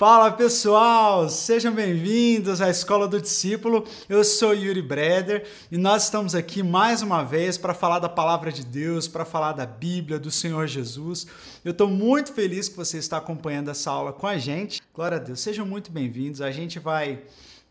Fala 0.00 0.32
pessoal, 0.32 1.28
sejam 1.28 1.74
bem-vindos 1.74 2.62
à 2.62 2.70
Escola 2.70 3.06
do 3.06 3.20
Discípulo. 3.20 3.86
Eu 4.08 4.24
sou 4.24 4.54
Yuri 4.54 4.80
Breder 4.80 5.46
e 5.70 5.76
nós 5.76 6.04
estamos 6.04 6.34
aqui 6.34 6.62
mais 6.62 7.02
uma 7.02 7.22
vez 7.22 7.58
para 7.58 7.74
falar 7.74 7.98
da 7.98 8.08
palavra 8.08 8.50
de 8.50 8.64
Deus, 8.64 9.06
para 9.06 9.26
falar 9.26 9.52
da 9.52 9.66
Bíblia, 9.66 10.18
do 10.18 10.30
Senhor 10.30 10.66
Jesus. 10.66 11.26
Eu 11.62 11.72
estou 11.72 11.86
muito 11.86 12.32
feliz 12.32 12.66
que 12.66 12.78
você 12.78 12.96
está 12.96 13.18
acompanhando 13.18 13.70
essa 13.70 13.90
aula 13.90 14.10
com 14.10 14.26
a 14.26 14.38
gente. 14.38 14.80
Glória 14.94 15.18
a 15.18 15.20
Deus, 15.20 15.38
sejam 15.38 15.66
muito 15.66 15.92
bem-vindos. 15.92 16.40
A 16.40 16.50
gente 16.50 16.78
vai 16.78 17.22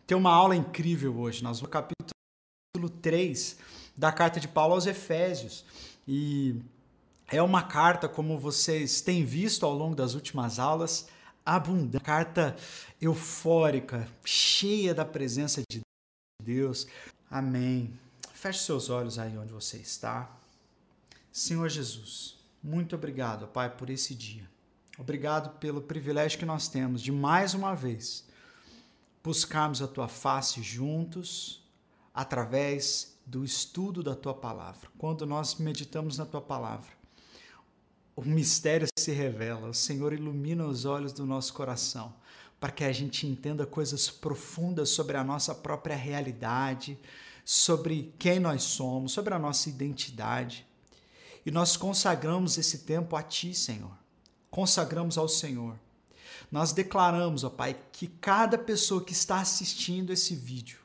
ter 0.05 0.13
uma 0.13 0.31
aula 0.31 0.55
incrível 0.55 1.17
hoje. 1.17 1.43
Nós 1.43 1.59
vamos 1.59 1.73
capítulo 1.73 2.89
3 3.01 3.57
da 3.97 4.11
carta 4.11 4.39
de 4.39 4.47
Paulo 4.47 4.75
aos 4.75 4.85
Efésios. 4.85 5.65
E 6.07 6.57
é 7.27 7.41
uma 7.41 7.63
carta, 7.63 8.07
como 8.07 8.37
vocês 8.37 9.01
têm 9.01 9.25
visto 9.25 9.65
ao 9.65 9.73
longo 9.73 9.95
das 9.95 10.13
últimas 10.13 10.59
aulas, 10.59 11.07
abundante, 11.45 12.03
carta 12.03 12.55
eufórica, 13.01 14.07
cheia 14.23 14.93
da 14.93 15.05
presença 15.05 15.61
de 15.69 15.81
Deus. 16.41 16.87
Amém. 17.29 17.93
Feche 18.33 18.59
seus 18.59 18.89
olhos 18.89 19.19
aí 19.19 19.37
onde 19.37 19.51
você 19.51 19.77
está. 19.77 20.29
Senhor 21.31 21.69
Jesus, 21.69 22.37
muito 22.63 22.95
obrigado, 22.95 23.47
Pai, 23.47 23.69
por 23.69 23.89
esse 23.89 24.15
dia. 24.15 24.49
Obrigado 24.97 25.57
pelo 25.59 25.81
privilégio 25.81 26.39
que 26.39 26.45
nós 26.45 26.67
temos 26.67 27.01
de 27.01 27.11
mais 27.11 27.53
uma 27.53 27.73
vez 27.73 28.27
buscarmos 29.23 29.81
a 29.81 29.87
tua 29.87 30.07
face 30.07 30.61
juntos 30.61 31.63
através 32.13 33.17
do 33.25 33.45
estudo 33.45 34.01
da 34.01 34.15
tua 34.15 34.33
palavra. 34.33 34.89
Quando 34.97 35.25
nós 35.25 35.55
meditamos 35.55 36.17
na 36.17 36.25
tua 36.25 36.41
palavra, 36.41 36.98
o 38.19 38.25
mistério 38.25 38.85
se 38.99 39.13
revela, 39.13 39.69
o 39.69 39.73
Senhor 39.73 40.11
ilumina 40.11 40.65
os 40.65 40.83
olhos 40.83 41.13
do 41.13 41.25
nosso 41.25 41.53
coração 41.53 42.13
para 42.59 42.69
que 42.69 42.83
a 42.83 42.91
gente 42.91 43.25
entenda 43.25 43.65
coisas 43.65 44.09
profundas 44.09 44.89
sobre 44.89 45.15
a 45.15 45.23
nossa 45.23 45.55
própria 45.55 45.95
realidade, 45.95 46.99
sobre 47.45 48.13
quem 48.19 48.37
nós 48.37 48.63
somos, 48.63 49.13
sobre 49.13 49.33
a 49.33 49.39
nossa 49.39 49.69
identidade. 49.69 50.67
E 51.45 51.49
nós 51.49 51.77
consagramos 51.77 52.57
esse 52.57 52.79
tempo 52.79 53.15
a 53.15 53.23
Ti, 53.23 53.53
Senhor. 53.53 53.97
Consagramos 54.51 55.17
ao 55.17 55.29
Senhor. 55.29 55.79
Nós 56.51 56.73
declaramos, 56.73 57.45
ó 57.45 57.49
Pai, 57.49 57.79
que 57.93 58.07
cada 58.07 58.57
pessoa 58.57 59.01
que 59.01 59.13
está 59.13 59.39
assistindo 59.39 60.11
esse 60.11 60.35
vídeo 60.35 60.79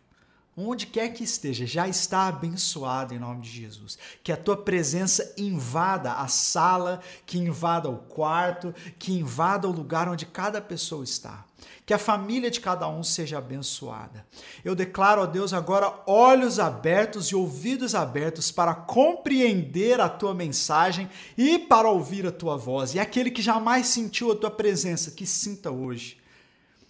onde 0.57 0.87
quer 0.87 1.13
que 1.13 1.25
esteja, 1.25 1.67
já 1.67 1.89
está 1.89 2.29
abençoado 2.29 3.15
em 3.15 3.19
nome 3.19 3.43
de 3.43 3.51
Jesus. 3.51 3.99
Que 4.23 4.33
a 4.33 4.37
tua 4.37 4.57
presença 4.57 5.35
invada 5.37 6.13
a 6.13 6.29
sala, 6.29 7.01
que 7.27 7.39
invada 7.39 7.89
o 7.89 7.99
quarto, 7.99 8.75
que 8.99 9.13
invada 9.13 9.69
o 9.69 9.73
lugar 9.73 10.09
onde 10.09 10.27
cada 10.27 10.61
pessoa 10.61 11.03
está. 11.03 11.45
Que 11.87 11.93
a 11.93 11.99
família 11.99 12.51
de 12.51 12.61
cada 12.61 12.89
um 12.89 13.03
seja 13.03 13.39
abençoada. 13.39 14.27
Eu 14.65 14.75
declaro 14.75 15.23
a 15.23 15.27
Deus 15.27 15.53
agora 15.53 16.03
olhos 16.07 16.59
abertos 16.59 17.27
e 17.27 17.35
ouvidos 17.35 17.95
abertos 17.95 18.51
para 18.51 18.75
compreender 18.75 20.01
a 20.01 20.09
tua 20.09 20.35
mensagem 20.35 21.11
e 21.37 21.59
para 21.59 21.89
ouvir 21.89 22.27
a 22.27 22.33
tua 22.33 22.57
voz. 22.57 22.95
E 22.95 22.99
aquele 22.99 23.31
que 23.31 23.43
jamais 23.43 23.89
sentiu 23.89 24.33
a 24.33 24.37
tua 24.37 24.51
presença, 24.51 25.11
que 25.11 25.27
sinta 25.27 25.71
hoje. 25.71 26.19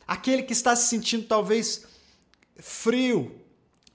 Aquele 0.06 0.42
que 0.42 0.52
está 0.52 0.76
se 0.76 0.88
sentindo 0.88 1.26
talvez 1.26 1.86
frio, 2.60 3.43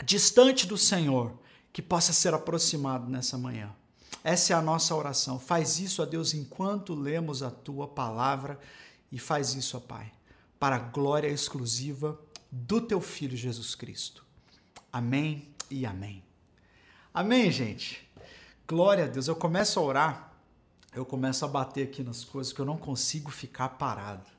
distante 0.04 0.66
do 0.66 0.78
Senhor, 0.78 1.34
que 1.72 1.82
possa 1.82 2.14
ser 2.14 2.34
aproximado 2.34 3.10
nessa 3.10 3.38
manhã. 3.38 3.74
Essa 4.24 4.54
é 4.54 4.56
a 4.56 4.62
nossa 4.62 4.96
oração. 4.96 5.40
Faz 5.40 5.80
isso, 5.80 6.02
ó 6.02 6.06
Deus, 6.06 6.34
enquanto 6.34 6.94
lemos 6.94 7.42
a 7.42 7.50
tua 7.50 7.88
palavra 7.88 8.60
e 9.12 9.18
faz 9.18 9.54
isso, 9.54 9.78
ó 9.78 9.80
Pai, 9.80 10.12
para 10.60 10.76
a 10.76 10.80
glória 10.80 11.28
exclusiva 11.28 12.20
do 12.52 12.82
teu 12.82 13.00
filho 13.00 13.38
Jesus 13.38 13.76
Cristo. 13.76 14.26
Amém 14.92 15.54
e 15.70 15.86
amém. 15.86 16.24
Amém, 17.14 17.52
gente. 17.52 18.08
Glória 18.68 19.06
a 19.06 19.08
Deus. 19.08 19.28
Eu 19.28 19.36
começo 19.36 19.80
a 19.80 19.84
orar, 19.84 20.34
eu 20.94 21.06
começo 21.06 21.46
a 21.46 21.48
bater 21.48 21.88
aqui 21.88 22.04
nas 22.04 22.24
coisas 22.24 22.52
que 22.52 22.60
eu 22.60 22.66
não 22.66 22.78
consigo 22.78 23.32
ficar 23.32 23.70
parado. 23.70 24.30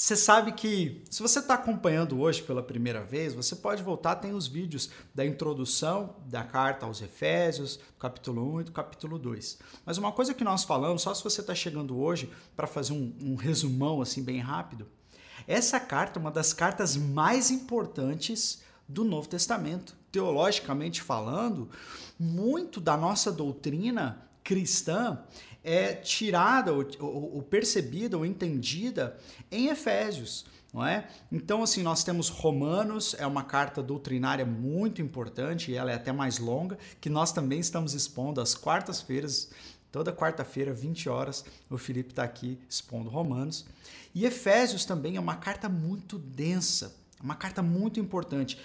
Você 0.00 0.16
sabe 0.16 0.52
que, 0.52 1.04
se 1.10 1.20
você 1.20 1.40
está 1.40 1.52
acompanhando 1.52 2.18
hoje 2.18 2.42
pela 2.42 2.62
primeira 2.62 3.04
vez, 3.04 3.34
você 3.34 3.54
pode 3.54 3.82
voltar, 3.82 4.16
tem 4.16 4.32
os 4.32 4.46
vídeos 4.46 4.88
da 5.14 5.26
introdução 5.26 6.16
da 6.24 6.42
carta 6.42 6.86
aos 6.86 7.02
Efésios, 7.02 7.78
capítulo 7.98 8.54
1 8.54 8.60
e 8.62 8.64
do 8.64 8.72
capítulo 8.72 9.18
2. 9.18 9.58
Mas 9.84 9.98
uma 9.98 10.10
coisa 10.10 10.32
que 10.32 10.42
nós 10.42 10.64
falamos, 10.64 11.02
só 11.02 11.12
se 11.12 11.22
você 11.22 11.42
está 11.42 11.54
chegando 11.54 12.00
hoje, 12.00 12.32
para 12.56 12.66
fazer 12.66 12.94
um, 12.94 13.14
um 13.20 13.34
resumão 13.34 14.00
assim 14.00 14.22
bem 14.22 14.38
rápido, 14.38 14.88
essa 15.46 15.78
carta 15.78 16.18
é 16.18 16.20
uma 16.20 16.30
das 16.30 16.54
cartas 16.54 16.96
mais 16.96 17.50
importantes 17.50 18.62
do 18.88 19.04
Novo 19.04 19.28
Testamento. 19.28 19.94
Teologicamente 20.10 21.02
falando, 21.02 21.68
muito 22.18 22.80
da 22.80 22.96
nossa 22.96 23.30
doutrina 23.30 24.26
cristã 24.42 25.22
é 25.62 25.94
tirada 25.94 26.72
ou, 26.72 26.86
ou, 26.98 27.34
ou 27.36 27.42
percebida 27.42 28.16
ou 28.16 28.24
entendida 28.24 29.16
em 29.50 29.68
Efésios. 29.68 30.44
Não 30.72 30.86
é? 30.86 31.08
Então, 31.32 31.64
assim, 31.64 31.82
nós 31.82 32.04
temos 32.04 32.28
Romanos, 32.28 33.16
é 33.18 33.26
uma 33.26 33.42
carta 33.42 33.82
doutrinária 33.82 34.46
muito 34.46 35.02
importante, 35.02 35.72
e 35.72 35.74
ela 35.74 35.90
é 35.90 35.94
até 35.94 36.12
mais 36.12 36.38
longa, 36.38 36.78
que 37.00 37.10
nós 37.10 37.32
também 37.32 37.58
estamos 37.58 37.92
expondo 37.92 38.40
às 38.40 38.54
quartas-feiras, 38.54 39.50
toda 39.90 40.12
quarta-feira, 40.12 40.72
20 40.72 41.08
horas, 41.08 41.44
o 41.68 41.76
Felipe 41.76 42.10
está 42.10 42.22
aqui 42.22 42.56
expondo 42.68 43.10
Romanos. 43.10 43.66
E 44.14 44.24
Efésios 44.24 44.84
também 44.84 45.16
é 45.16 45.20
uma 45.20 45.36
carta 45.36 45.68
muito 45.68 46.16
densa, 46.18 46.94
uma 47.22 47.34
carta 47.34 47.62
muito 47.62 48.00
importante. 48.00 48.58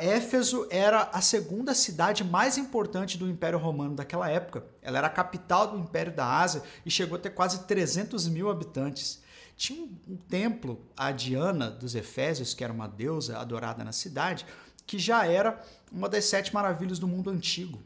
Éfeso 0.00 0.66
era 0.70 1.10
a 1.12 1.20
segunda 1.20 1.74
cidade 1.74 2.24
mais 2.24 2.58
importante 2.58 3.16
do 3.16 3.28
Império 3.28 3.58
Romano 3.58 3.94
daquela 3.94 4.28
época. 4.28 4.64
Ela 4.80 4.98
era 4.98 5.06
a 5.06 5.10
capital 5.10 5.70
do 5.70 5.78
Império 5.78 6.12
da 6.12 6.26
Ásia 6.26 6.62
e 6.84 6.90
chegou 6.90 7.16
a 7.16 7.20
ter 7.20 7.30
quase 7.30 7.64
300 7.64 8.28
mil 8.28 8.50
habitantes. 8.50 9.22
Tinha 9.56 9.86
um, 10.08 10.16
templo, 10.16 10.80
a 10.96 11.12
Diana 11.12 11.70
dos 11.70 11.94
Efésios, 11.94 12.54
que 12.54 12.64
era 12.64 12.72
uma 12.72 12.88
deusa 12.88 13.38
adorada 13.38 13.84
na 13.84 13.92
cidade, 13.92 14.46
que 14.86 14.98
já 14.98 15.26
era 15.26 15.62
uma 15.90 16.08
das 16.08 16.24
sete 16.24 16.52
maravilhas 16.52 16.98
do 16.98 17.06
mundo 17.06 17.30
antigo. 17.30 17.78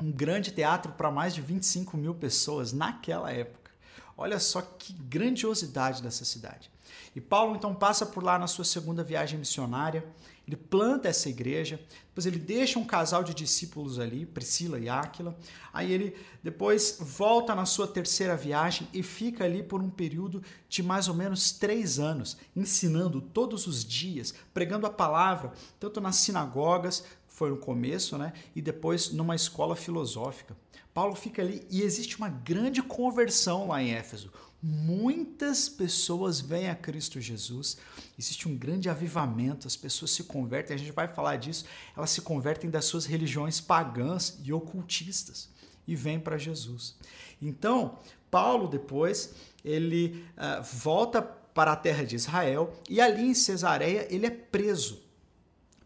Um 0.00 0.10
grande 0.10 0.50
teatro 0.50 0.92
para 0.92 1.10
mais 1.10 1.34
de 1.34 1.40
25 1.40 1.96
mil 1.96 2.14
pessoas 2.14 2.72
naquela 2.72 3.30
época. 3.30 3.70
Olha 4.16 4.38
só 4.38 4.60
que 4.60 4.92
grandiosidade 4.92 6.02
dessa 6.02 6.24
cidade. 6.24 6.73
E 7.14 7.20
Paulo 7.20 7.56
então 7.56 7.74
passa 7.74 8.04
por 8.04 8.22
lá 8.22 8.38
na 8.38 8.46
sua 8.46 8.64
segunda 8.64 9.04
viagem 9.04 9.38
missionária 9.38 10.04
ele 10.46 10.56
planta 10.56 11.08
essa 11.08 11.28
igreja, 11.28 11.80
depois 12.08 12.26
ele 12.26 12.38
deixa 12.38 12.78
um 12.78 12.84
casal 12.84 13.24
de 13.24 13.32
discípulos 13.32 13.98
ali, 13.98 14.26
Priscila 14.26 14.78
e 14.78 14.90
Áquila. 14.90 15.36
Aí 15.72 15.90
ele 15.90 16.14
depois 16.42 16.98
volta 17.00 17.54
na 17.54 17.64
sua 17.64 17.88
terceira 17.88 18.36
viagem 18.36 18.86
e 18.92 19.02
fica 19.02 19.44
ali 19.44 19.62
por 19.62 19.80
um 19.80 19.88
período 19.88 20.42
de 20.68 20.82
mais 20.82 21.08
ou 21.08 21.14
menos 21.14 21.50
três 21.50 21.98
anos, 21.98 22.36
ensinando 22.54 23.22
todos 23.22 23.66
os 23.66 23.82
dias, 23.82 24.34
pregando 24.52 24.86
a 24.86 24.90
palavra, 24.90 25.52
tanto 25.80 25.98
nas 25.98 26.16
sinagogas, 26.16 27.04
foi 27.26 27.48
no 27.48 27.56
começo, 27.56 28.18
né? 28.18 28.32
E 28.54 28.60
depois 28.60 29.10
numa 29.12 29.34
escola 29.34 29.74
filosófica. 29.74 30.54
Paulo 30.92 31.16
fica 31.16 31.42
ali 31.42 31.66
e 31.70 31.82
existe 31.82 32.18
uma 32.18 32.28
grande 32.28 32.80
conversão 32.82 33.66
lá 33.68 33.82
em 33.82 33.92
Éfeso 33.92 34.30
muitas 34.66 35.68
pessoas 35.68 36.40
vêm 36.40 36.70
a 36.70 36.74
Cristo 36.74 37.20
Jesus, 37.20 37.76
existe 38.18 38.48
um 38.48 38.56
grande 38.56 38.88
avivamento, 38.88 39.66
as 39.66 39.76
pessoas 39.76 40.10
se 40.12 40.24
convertem, 40.24 40.74
a 40.74 40.78
gente 40.78 40.90
vai 40.90 41.06
falar 41.06 41.36
disso, 41.36 41.66
elas 41.94 42.08
se 42.08 42.22
convertem 42.22 42.70
das 42.70 42.86
suas 42.86 43.04
religiões 43.04 43.60
pagãs 43.60 44.38
e 44.42 44.54
ocultistas 44.54 45.50
e 45.86 45.94
vêm 45.94 46.18
para 46.18 46.38
Jesus. 46.38 46.96
Então, 47.42 47.98
Paulo 48.30 48.66
depois, 48.66 49.34
ele 49.62 50.24
uh, 50.38 50.62
volta 50.62 51.20
para 51.20 51.72
a 51.72 51.76
terra 51.76 52.02
de 52.02 52.16
Israel 52.16 52.72
e 52.88 53.02
ali 53.02 53.28
em 53.28 53.34
Cesareia 53.34 54.08
ele 54.08 54.24
é 54.24 54.30
preso. 54.30 55.02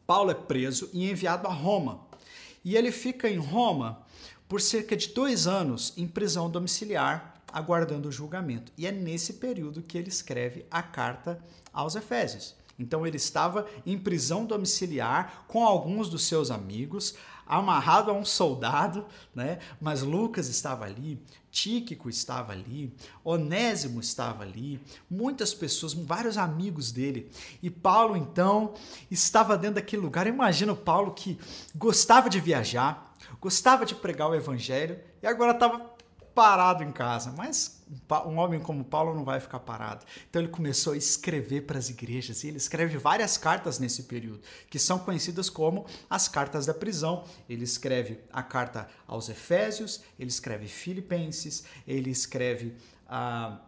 Paulo 0.06 0.30
é 0.30 0.34
preso 0.34 0.88
e 0.92 1.10
enviado 1.10 1.48
a 1.48 1.52
Roma. 1.52 2.06
E 2.64 2.76
ele 2.76 2.92
fica 2.92 3.28
em 3.28 3.38
Roma 3.38 4.06
por 4.48 4.60
cerca 4.60 4.96
de 4.96 5.08
dois 5.08 5.48
anos 5.48 5.92
em 5.96 6.06
prisão 6.06 6.48
domiciliar 6.48 7.37
aguardando 7.52 8.08
o 8.08 8.12
julgamento. 8.12 8.72
E 8.76 8.86
é 8.86 8.92
nesse 8.92 9.34
período 9.34 9.82
que 9.82 9.96
ele 9.96 10.08
escreve 10.08 10.66
a 10.70 10.82
carta 10.82 11.38
aos 11.72 11.96
Efésios. 11.96 12.56
Então 12.78 13.06
ele 13.06 13.16
estava 13.16 13.66
em 13.84 13.98
prisão 13.98 14.44
domiciliar 14.44 15.44
com 15.48 15.66
alguns 15.66 16.08
dos 16.08 16.26
seus 16.26 16.50
amigos, 16.50 17.14
amarrado 17.44 18.10
a 18.10 18.14
um 18.14 18.24
soldado, 18.24 19.04
né? 19.34 19.58
Mas 19.80 20.02
Lucas 20.02 20.48
estava 20.48 20.84
ali, 20.84 21.20
Tíquico 21.50 22.08
estava 22.08 22.52
ali, 22.52 22.94
Onésimo 23.24 24.00
estava 24.00 24.44
ali, 24.44 24.80
muitas 25.10 25.52
pessoas, 25.54 25.92
vários 25.92 26.36
amigos 26.36 26.92
dele. 26.92 27.30
E 27.62 27.68
Paulo 27.68 28.16
então 28.16 28.74
estava 29.10 29.56
dentro 29.56 29.76
daquele 29.76 30.02
lugar. 30.02 30.26
Imagina 30.26 30.72
o 30.72 30.76
Paulo 30.76 31.14
que 31.14 31.38
gostava 31.74 32.30
de 32.30 32.38
viajar, 32.38 33.12
gostava 33.40 33.84
de 33.84 33.94
pregar 33.94 34.30
o 34.30 34.34
evangelho 34.34 35.00
e 35.20 35.26
agora 35.26 35.52
estava 35.52 35.97
parado 36.38 36.84
em 36.84 36.92
casa, 36.92 37.34
mas 37.36 37.82
um 38.24 38.38
homem 38.38 38.60
como 38.60 38.84
Paulo 38.84 39.12
não 39.12 39.24
vai 39.24 39.40
ficar 39.40 39.58
parado. 39.58 40.06
Então 40.30 40.40
ele 40.40 40.52
começou 40.52 40.92
a 40.92 40.96
escrever 40.96 41.62
para 41.62 41.80
as 41.80 41.90
igrejas 41.90 42.44
e 42.44 42.46
ele 42.46 42.58
escreve 42.58 42.96
várias 42.96 43.36
cartas 43.36 43.80
nesse 43.80 44.04
período, 44.04 44.40
que 44.70 44.78
são 44.78 45.00
conhecidas 45.00 45.50
como 45.50 45.84
as 46.08 46.28
cartas 46.28 46.64
da 46.64 46.72
prisão. 46.72 47.24
Ele 47.48 47.64
escreve 47.64 48.20
a 48.32 48.40
carta 48.40 48.86
aos 49.04 49.28
Efésios, 49.28 50.00
ele 50.16 50.30
escreve 50.30 50.68
Filipenses, 50.68 51.64
ele 51.84 52.10
escreve 52.10 52.76
a, 53.08 53.58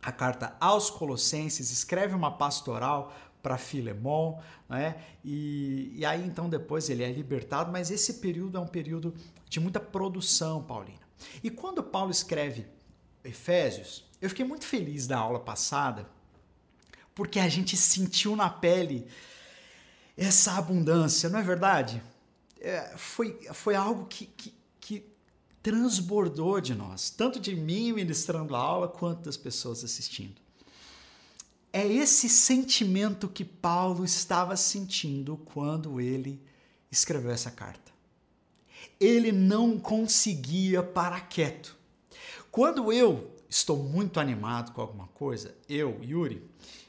a 0.00 0.12
carta 0.12 0.56
aos 0.60 0.90
Colossenses, 0.90 1.72
escreve 1.72 2.14
uma 2.14 2.30
pastoral 2.30 3.12
para 3.42 3.58
Filemon, 3.58 4.38
né? 4.68 4.94
E, 5.24 5.92
e 5.96 6.06
aí 6.06 6.24
então 6.24 6.48
depois 6.48 6.88
ele 6.88 7.02
é 7.02 7.10
libertado, 7.10 7.72
mas 7.72 7.90
esse 7.90 8.20
período 8.20 8.58
é 8.58 8.60
um 8.60 8.68
período 8.68 9.12
de 9.50 9.58
muita 9.58 9.80
produção 9.80 10.62
paulina. 10.62 11.01
E 11.42 11.50
quando 11.50 11.82
Paulo 11.82 12.10
escreve 12.10 12.66
Efésios, 13.24 14.04
eu 14.20 14.28
fiquei 14.28 14.44
muito 14.44 14.64
feliz 14.64 15.06
da 15.06 15.18
aula 15.18 15.40
passada, 15.40 16.08
porque 17.14 17.38
a 17.38 17.48
gente 17.48 17.76
sentiu 17.76 18.36
na 18.36 18.48
pele 18.48 19.06
essa 20.16 20.52
abundância, 20.52 21.28
não 21.28 21.38
é 21.38 21.42
verdade? 21.42 22.02
É, 22.60 22.94
foi, 22.96 23.38
foi 23.52 23.74
algo 23.74 24.06
que, 24.06 24.26
que, 24.26 24.54
que 24.80 25.04
transbordou 25.62 26.60
de 26.60 26.74
nós, 26.74 27.10
tanto 27.10 27.40
de 27.40 27.56
mim 27.56 27.92
ministrando 27.92 28.54
a 28.54 28.58
aula, 28.58 28.88
quanto 28.88 29.22
das 29.22 29.36
pessoas 29.36 29.82
assistindo. 29.82 30.40
É 31.72 31.86
esse 31.86 32.28
sentimento 32.28 33.28
que 33.28 33.44
Paulo 33.44 34.04
estava 34.04 34.56
sentindo 34.56 35.38
quando 35.38 36.00
ele 36.00 36.40
escreveu 36.90 37.30
essa 37.30 37.50
carta. 37.50 37.81
Ele 39.00 39.32
não 39.32 39.78
conseguia 39.78 40.82
parar 40.82 41.28
quieto. 41.28 41.76
Quando 42.50 42.92
eu 42.92 43.30
estou 43.48 43.76
muito 43.76 44.20
animado 44.20 44.72
com 44.72 44.80
alguma 44.80 45.08
coisa, 45.08 45.54
eu, 45.68 45.98
Yuri, 46.02 46.42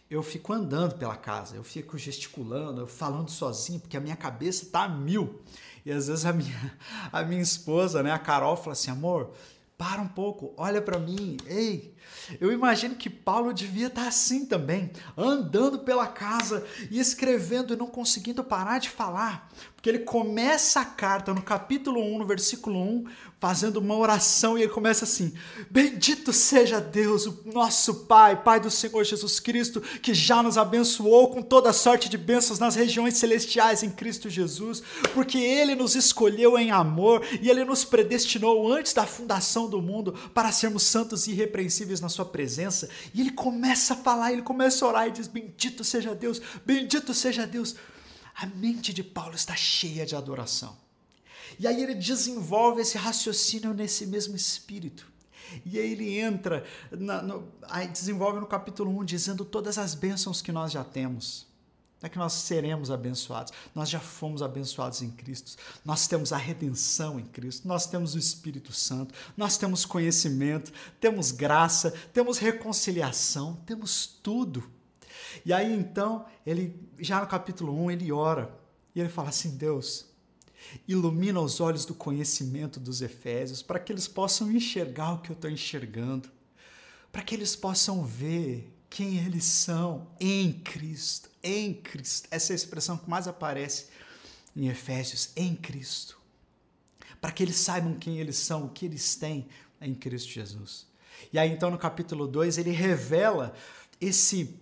eu 0.09 0.21
fico 0.21 0.53
andando 0.53 0.95
pela 0.95 1.15
casa, 1.15 1.55
eu 1.55 1.63
fico 1.63 1.97
gesticulando, 1.97 2.85
falando 2.85 3.29
sozinho, 3.29 3.79
porque 3.79 3.97
a 3.97 4.01
minha 4.01 4.15
cabeça 4.15 4.67
tá 4.71 4.83
a 4.83 4.89
mil. 4.89 5.41
E 5.85 5.91
às 5.91 6.07
vezes 6.07 6.25
a 6.25 6.33
minha, 6.33 6.77
a 7.11 7.23
minha 7.23 7.41
esposa, 7.41 8.03
né, 8.03 8.11
a 8.11 8.19
Carol, 8.19 8.55
fala 8.55 8.73
assim: 8.73 8.91
amor, 8.91 9.31
para 9.77 10.01
um 10.01 10.07
pouco, 10.07 10.53
olha 10.57 10.81
para 10.81 10.99
mim, 10.99 11.37
ei. 11.45 11.92
Eu 12.39 12.51
imagino 12.51 12.95
que 12.95 13.09
Paulo 13.09 13.53
devia 13.53 13.87
estar 13.87 14.07
assim 14.07 14.45
também, 14.45 14.91
andando 15.17 15.79
pela 15.79 16.07
casa 16.07 16.65
e 16.89 16.99
escrevendo 16.99 17.73
e 17.73 17.77
não 17.77 17.87
conseguindo 17.87 18.43
parar 18.43 18.79
de 18.79 18.89
falar, 18.89 19.49
porque 19.75 19.89
ele 19.89 19.99
começa 19.99 20.79
a 20.79 20.85
carta 20.85 21.33
no 21.33 21.41
capítulo 21.41 22.01
1, 22.01 22.19
no 22.19 22.25
versículo 22.25 22.79
1, 22.79 23.03
fazendo 23.37 23.81
uma 23.81 23.97
oração 23.97 24.57
e 24.57 24.61
ele 24.61 24.71
começa 24.71 25.03
assim: 25.03 25.33
Bendito 25.69 26.31
seja 26.31 26.79
Deus, 26.79 27.25
o 27.25 27.43
nosso 27.53 28.05
Pai, 28.05 28.41
Pai 28.41 28.61
do 28.61 28.71
Senhor 28.71 29.03
Jesus 29.03 29.41
Cristo, 29.41 29.81
que 29.81 30.13
já 30.13 30.41
nos 30.41 30.57
abençoou 30.57 31.29
com 31.31 31.41
toda 31.41 31.73
sorte 31.73 32.07
de 32.07 32.17
bênçãos 32.17 32.59
nas 32.59 32.75
regiões 32.75 33.17
celestiais 33.17 33.83
em 33.83 33.89
Cristo 33.89 34.29
Jesus, 34.29 34.81
porque 35.13 35.37
ele 35.37 35.75
nos 35.75 35.95
escolheu 35.95 36.57
em 36.57 36.71
amor 36.71 37.21
e 37.41 37.49
ele 37.49 37.65
nos 37.65 37.83
predestinou 37.83 38.71
antes 38.71 38.93
da 38.93 39.05
fundação 39.05 39.69
do 39.69 39.81
mundo 39.81 40.13
para 40.33 40.53
sermos 40.53 40.83
santos 40.83 41.27
e 41.27 41.31
irrepreensíveis 41.31 41.92
na 42.01 42.09
sua 42.09 42.25
presença. 42.25 42.89
E 43.13 43.21
ele 43.21 43.31
começa 43.31 43.93
a 43.93 43.97
falar, 43.97 44.33
ele 44.33 44.41
começa 44.41 44.83
a 44.83 44.87
orar 44.87 45.07
e 45.07 45.11
diz: 45.11 45.27
Bendito 45.27 45.83
seja 45.83 46.13
Deus, 46.13 46.41
bendito 46.65 47.13
seja 47.13 47.45
Deus. 47.47 47.75
A 48.35 48.45
mente 48.45 48.93
de 48.93 49.03
Paulo 49.03 49.35
está 49.35 49.55
cheia 49.55 50.05
de 50.05 50.15
adoração. 50.15 50.75
E 51.59 51.67
aí 51.67 51.83
ele 51.83 51.93
desenvolve 51.93 52.81
esse 52.81 52.97
raciocínio 52.97 53.73
nesse 53.73 54.07
mesmo 54.07 54.35
espírito. 54.35 55.11
E 55.65 55.77
aí 55.77 55.91
ele 55.91 56.17
entra, 56.17 56.65
na, 56.91 57.21
no, 57.21 57.47
aí 57.63 57.87
desenvolve 57.87 58.39
no 58.39 58.47
capítulo 58.47 58.89
1, 58.99 59.05
dizendo 59.05 59.45
todas 59.45 59.77
as 59.77 59.93
bênçãos 59.93 60.41
que 60.41 60.51
nós 60.51 60.71
já 60.71 60.83
temos. 60.83 61.45
Não 62.03 62.07
é 62.07 62.09
que 62.09 62.17
nós 62.17 62.33
seremos 62.33 62.91
abençoados, 62.91 63.53
nós 63.73 63.89
já 63.89 64.01
fomos 64.01 64.41
abençoados 64.41 65.01
em 65.01 65.09
Cristo, 65.09 65.55
nós 65.85 66.05
temos 66.05 66.33
a 66.33 66.37
redenção 66.37 67.17
em 67.17 67.23
Cristo, 67.23 67.65
nós 67.65 67.85
temos 67.85 68.13
o 68.13 68.19
Espírito 68.19 68.73
Santo, 68.73 69.15
nós 69.37 69.57
temos 69.57 69.85
conhecimento, 69.85 70.73
temos 70.99 71.31
graça, 71.31 71.91
temos 72.11 72.39
reconciliação, 72.39 73.55
temos 73.65 74.05
tudo. 74.05 74.69
E 75.45 75.53
aí 75.53 75.73
então, 75.73 76.25
ele 76.45 76.77
já 76.99 77.21
no 77.21 77.27
capítulo 77.27 77.73
1, 77.85 77.91
ele 77.91 78.11
ora. 78.11 78.53
E 78.93 78.99
ele 78.99 79.07
fala 79.07 79.29
assim: 79.29 79.55
Deus, 79.55 80.05
ilumina 80.85 81.39
os 81.39 81.61
olhos 81.61 81.85
do 81.85 81.95
conhecimento 81.95 82.81
dos 82.81 83.01
Efésios 83.01 83.63
para 83.63 83.79
que 83.79 83.93
eles 83.93 84.09
possam 84.09 84.51
enxergar 84.51 85.13
o 85.13 85.21
que 85.21 85.29
eu 85.29 85.35
estou 85.35 85.49
enxergando, 85.49 86.29
para 87.13 87.21
que 87.21 87.33
eles 87.33 87.55
possam 87.55 88.03
ver 88.03 88.72
quem 88.93 89.17
eles 89.17 89.45
são 89.45 90.07
em 90.19 90.53
Cristo, 90.53 91.27
em 91.41 91.73
Cristo. 91.73 92.27
Essa 92.29 92.51
é 92.51 92.53
a 92.53 92.55
expressão 92.55 92.95
que 92.95 93.09
mais 93.09 93.27
aparece 93.27 93.87
em 94.55 94.67
Efésios, 94.67 95.31
em 95.35 95.55
Cristo. 95.55 96.21
Para 97.19 97.31
que 97.31 97.41
eles 97.41 97.55
saibam 97.55 97.95
quem 97.95 98.19
eles 98.19 98.37
são, 98.37 98.65
o 98.65 98.69
que 98.69 98.85
eles 98.85 99.15
têm 99.15 99.47
em 99.81 99.95
Cristo 99.95 100.29
Jesus. 100.29 100.85
E 101.31 101.39
aí 101.39 101.49
então 101.49 101.71
no 101.71 101.77
capítulo 101.79 102.27
2 102.27 102.59
ele 102.59 102.69
revela 102.69 103.55
esse 103.99 104.59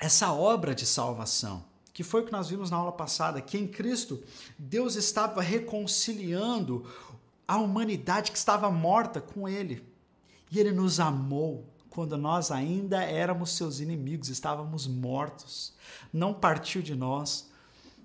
essa 0.00 0.32
obra 0.32 0.74
de 0.74 0.84
salvação, 0.84 1.64
que 1.92 2.02
foi 2.02 2.22
o 2.22 2.24
que 2.24 2.32
nós 2.32 2.48
vimos 2.48 2.68
na 2.68 2.78
aula 2.78 2.90
passada, 2.90 3.40
que 3.40 3.56
em 3.56 3.68
Cristo 3.68 4.20
Deus 4.58 4.96
estava 4.96 5.40
reconciliando 5.40 6.84
a 7.46 7.58
humanidade 7.58 8.32
que 8.32 8.38
estava 8.38 8.72
morta 8.72 9.20
com 9.20 9.48
ele. 9.48 9.86
E 10.50 10.58
ele 10.58 10.72
nos 10.72 10.98
amou 10.98 11.69
quando 11.90 12.16
nós 12.16 12.50
ainda 12.50 13.02
éramos 13.02 13.50
seus 13.50 13.80
inimigos, 13.80 14.28
estávamos 14.28 14.86
mortos. 14.86 15.74
Não 16.12 16.32
partiu 16.32 16.80
de 16.80 16.94
nós. 16.94 17.50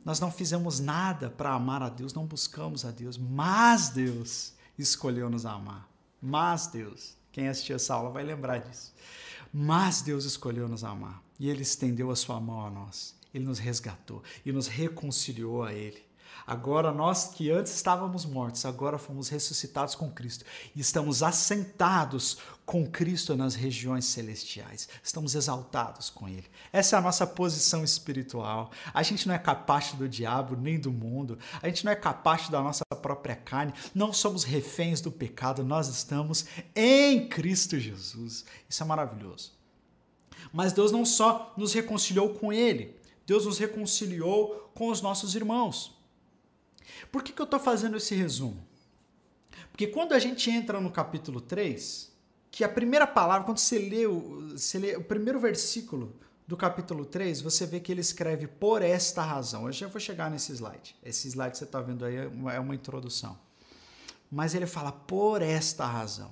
Nós 0.03 0.19
não 0.19 0.31
fizemos 0.31 0.79
nada 0.79 1.29
para 1.29 1.53
amar 1.53 1.81
a 1.81 1.89
Deus, 1.89 2.13
não 2.13 2.25
buscamos 2.25 2.85
a 2.85 2.91
Deus, 2.91 3.17
mas 3.17 3.89
Deus 3.89 4.53
escolheu 4.77 5.29
nos 5.29 5.45
amar. 5.45 5.89
Mas 6.21 6.67
Deus, 6.67 7.15
quem 7.31 7.47
assistiu 7.47 7.75
essa 7.75 7.95
aula 7.95 8.11
vai 8.11 8.23
lembrar 8.23 8.59
disso. 8.59 8.93
Mas 9.51 10.01
Deus 10.01 10.25
escolheu 10.25 10.67
nos 10.67 10.83
amar 10.83 11.23
e 11.39 11.49
Ele 11.49 11.61
estendeu 11.63 12.11
a 12.11 12.15
sua 12.15 12.39
mão 12.39 12.65
a 12.65 12.69
nós. 12.69 13.15
Ele 13.33 13.45
nos 13.45 13.59
resgatou 13.59 14.21
e 14.45 14.51
nos 14.51 14.67
reconciliou 14.67 15.63
a 15.63 15.73
Ele. 15.73 16.04
Agora, 16.47 16.91
nós 16.91 17.29
que 17.29 17.49
antes 17.49 17.73
estávamos 17.73 18.23
mortos, 18.23 18.65
agora 18.65 18.99
fomos 18.99 19.29
ressuscitados 19.29 19.95
com 19.95 20.11
Cristo 20.11 20.45
e 20.75 20.79
estamos 20.79 21.23
assentados 21.23 22.37
com 22.63 22.85
Cristo 22.85 23.35
nas 23.35 23.55
regiões 23.55 24.05
celestiais. 24.05 24.87
Estamos 25.03 25.33
exaltados 25.33 26.11
com 26.11 26.27
Ele. 26.27 26.45
Essa 26.71 26.95
é 26.95 26.99
a 26.99 27.01
nossa 27.01 27.25
posição 27.25 27.83
espiritual. 27.83 28.69
A 28.93 29.01
gente 29.01 29.27
não 29.27 29.33
é 29.33 29.39
capaz 29.39 29.93
do 29.93 30.07
diabo 30.07 30.55
nem 30.55 30.79
do 30.79 30.91
mundo. 30.91 31.39
A 31.63 31.67
gente 31.67 31.83
não 31.83 31.91
é 31.91 31.95
capaz 31.95 32.47
da 32.47 32.61
nossa 32.61 32.83
própria 33.01 33.35
carne. 33.35 33.73
Não 33.93 34.13
somos 34.13 34.43
reféns 34.43 35.01
do 35.01 35.11
pecado. 35.11 35.63
Nós 35.63 35.87
estamos 35.87 36.45
em 36.75 37.27
Cristo 37.27 37.79
Jesus. 37.79 38.45
Isso 38.69 38.83
é 38.83 38.85
maravilhoso. 38.85 39.51
Mas 40.53 40.73
Deus 40.73 40.91
não 40.91 41.05
só 41.05 41.53
nos 41.57 41.73
reconciliou 41.73 42.35
com 42.35 42.53
Ele, 42.53 42.95
Deus 43.25 43.45
nos 43.45 43.57
reconciliou 43.57 44.71
com 44.75 44.89
os 44.89 45.01
nossos 45.01 45.35
irmãos. 45.35 45.94
Por 47.11 47.23
que, 47.23 47.31
que 47.31 47.41
eu 47.41 47.45
estou 47.45 47.59
fazendo 47.59 47.97
esse 47.97 48.15
resumo? 48.15 48.65
Porque 49.71 49.87
quando 49.87 50.13
a 50.13 50.19
gente 50.19 50.49
entra 50.49 50.79
no 50.79 50.89
capítulo 50.89 51.41
3, 51.41 52.11
que 52.49 52.63
a 52.63 52.69
primeira 52.69 53.05
palavra, 53.05 53.43
quando 53.43 53.57
você 53.57 53.77
lê, 53.77 54.07
o, 54.07 54.51
você 54.51 54.79
lê 54.79 54.95
o 54.95 55.03
primeiro 55.03 55.39
versículo 55.39 56.15
do 56.47 56.55
capítulo 56.55 57.05
3, 57.05 57.41
você 57.41 57.65
vê 57.65 57.81
que 57.81 57.91
ele 57.91 58.01
escreve 58.01 58.47
por 58.47 58.81
esta 58.81 59.21
razão. 59.21 59.65
Eu 59.65 59.73
já 59.73 59.87
vou 59.87 59.99
chegar 59.99 60.31
nesse 60.31 60.53
slide. 60.53 60.95
Esse 61.03 61.27
slide 61.27 61.51
que 61.51 61.57
você 61.57 61.65
está 61.65 61.81
vendo 61.81 62.05
aí 62.05 62.15
é 62.15 62.27
uma, 62.27 62.53
é 62.53 62.59
uma 62.59 62.73
introdução. 62.73 63.37
Mas 64.31 64.55
ele 64.55 64.65
fala 64.65 64.91
por 64.91 65.41
esta 65.41 65.85
razão. 65.85 66.31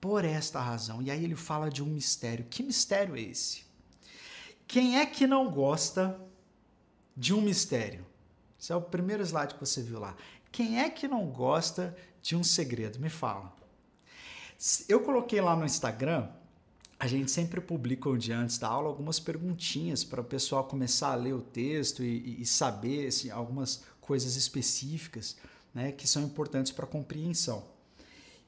Por 0.00 0.24
esta 0.24 0.60
razão. 0.60 1.00
E 1.00 1.10
aí 1.10 1.24
ele 1.24 1.36
fala 1.36 1.70
de 1.70 1.82
um 1.82 1.86
mistério. 1.86 2.44
Que 2.50 2.62
mistério 2.62 3.16
é 3.16 3.20
esse? 3.20 3.64
Quem 4.66 4.98
é 4.98 5.06
que 5.06 5.26
não 5.26 5.50
gosta 5.50 6.20
de 7.16 7.32
um 7.32 7.40
mistério? 7.40 8.04
Esse 8.64 8.72
é 8.72 8.76
o 8.76 8.80
primeiro 8.80 9.22
slide 9.22 9.52
que 9.52 9.60
você 9.60 9.82
viu 9.82 10.00
lá. 10.00 10.16
Quem 10.50 10.80
é 10.80 10.88
que 10.88 11.06
não 11.06 11.26
gosta 11.26 11.94
de 12.22 12.34
um 12.34 12.42
segredo? 12.42 12.98
Me 12.98 13.10
fala. 13.10 13.54
Eu 14.88 15.00
coloquei 15.00 15.38
lá 15.38 15.54
no 15.54 15.66
Instagram, 15.66 16.30
a 16.98 17.06
gente 17.06 17.30
sempre 17.30 17.60
publica 17.60 18.08
um 18.08 18.16
dia 18.16 18.38
antes 18.38 18.56
da 18.56 18.66
aula 18.66 18.88
algumas 18.88 19.20
perguntinhas 19.20 20.02
para 20.02 20.22
o 20.22 20.24
pessoal 20.24 20.64
começar 20.64 21.12
a 21.12 21.14
ler 21.14 21.34
o 21.34 21.42
texto 21.42 22.02
e, 22.02 22.40
e 22.40 22.46
saber 22.46 23.08
assim, 23.08 23.28
algumas 23.28 23.82
coisas 24.00 24.34
específicas 24.34 25.36
né, 25.74 25.92
que 25.92 26.08
são 26.08 26.22
importantes 26.22 26.72
para 26.72 26.86
a 26.86 26.88
compreensão. 26.88 27.66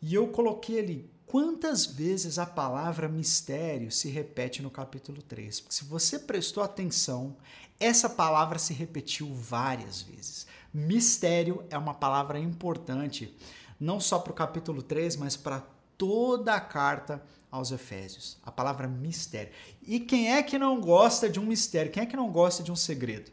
E 0.00 0.14
eu 0.14 0.28
coloquei 0.28 0.78
ali 0.78 1.11
quantas 1.26 1.85
vezes 1.85 2.38
a 2.38 2.46
palavra 2.46 3.06
mistério 3.06 3.90
se 3.90 4.08
repete 4.08 4.62
no 4.62 4.70
capítulo 4.70 5.20
3. 5.20 5.61
Porque 5.61 5.75
se 5.75 5.85
você 5.85 6.18
prestou 6.18 6.62
atenção, 6.62 7.37
essa 7.78 8.09
palavra 8.09 8.59
se 8.59 8.73
repetiu 8.73 9.33
várias 9.35 10.02
vezes. 10.02 10.47
Mistério 10.73 11.64
é 11.71 11.78
uma 11.78 11.95
palavra 11.95 12.38
importante, 12.38 13.35
não 13.78 14.00
só 14.00 14.18
para 14.18 14.33
o 14.33 14.35
capítulo 14.35 14.83
3, 14.83 15.16
mas 15.16 15.37
para 15.37 15.62
toda 15.97 16.54
a 16.54 16.61
carta 16.61 17.23
aos 17.50 17.71
Efésios. 17.71 18.38
A 18.42 18.50
palavra 18.50 18.87
mistério. 18.87 19.52
E 19.83 20.00
quem 20.00 20.33
é 20.33 20.42
que 20.42 20.59
não 20.59 20.80
gosta 20.80 21.28
de 21.28 21.40
um 21.40 21.47
mistério? 21.47 21.92
Quem 21.92 22.02
é 22.02 22.06
que 22.06 22.16
não 22.16 22.30
gosta 22.30 22.62
de 22.62 22.71
um 22.71 22.76
segredo? 22.76 23.30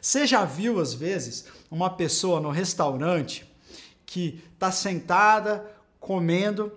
Você 0.00 0.26
já 0.26 0.44
viu, 0.44 0.80
às 0.80 0.92
vezes, 0.92 1.46
uma 1.70 1.88
pessoa 1.88 2.40
no 2.40 2.50
restaurante 2.50 3.50
que 4.04 4.42
está 4.52 4.70
sentada 4.70 5.64
comendo 5.98 6.70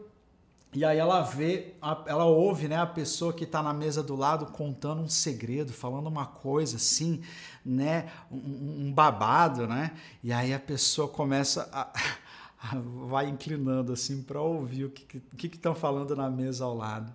e 0.74 0.84
aí 0.84 0.98
ela 0.98 1.22
vê, 1.22 1.76
ela 2.06 2.26
ouve, 2.26 2.68
né, 2.68 2.78
a 2.78 2.86
pessoa 2.86 3.34
que 3.34 3.46
está 3.46 3.64
na 3.64 3.74
mesa 3.74 4.04
do 4.04 4.16
lado 4.16 4.48
contando 4.48 5.02
um 5.02 5.10
segredo, 5.10 5.72
falando 5.72 6.08
uma 6.08 6.26
coisa 6.26 6.76
assim, 6.76 7.22
né, 7.66 8.10
um, 8.30 8.88
um 8.88 8.94
babado, 8.94 9.66
né? 9.66 9.94
E 10.24 10.32
aí 10.32 10.54
a 10.54 10.60
pessoa 10.60 11.08
começa 11.08 11.70
a 11.72 11.88
vai 13.08 13.30
inclinando 13.30 13.94
assim 13.94 14.22
para 14.22 14.42
ouvir 14.42 14.86
o 14.86 14.90
que 14.90 15.48
estão 15.48 15.76
falando 15.76 16.16
na 16.16 16.30
mesa 16.30 16.66
ao 16.66 16.76
lado. 16.76 17.14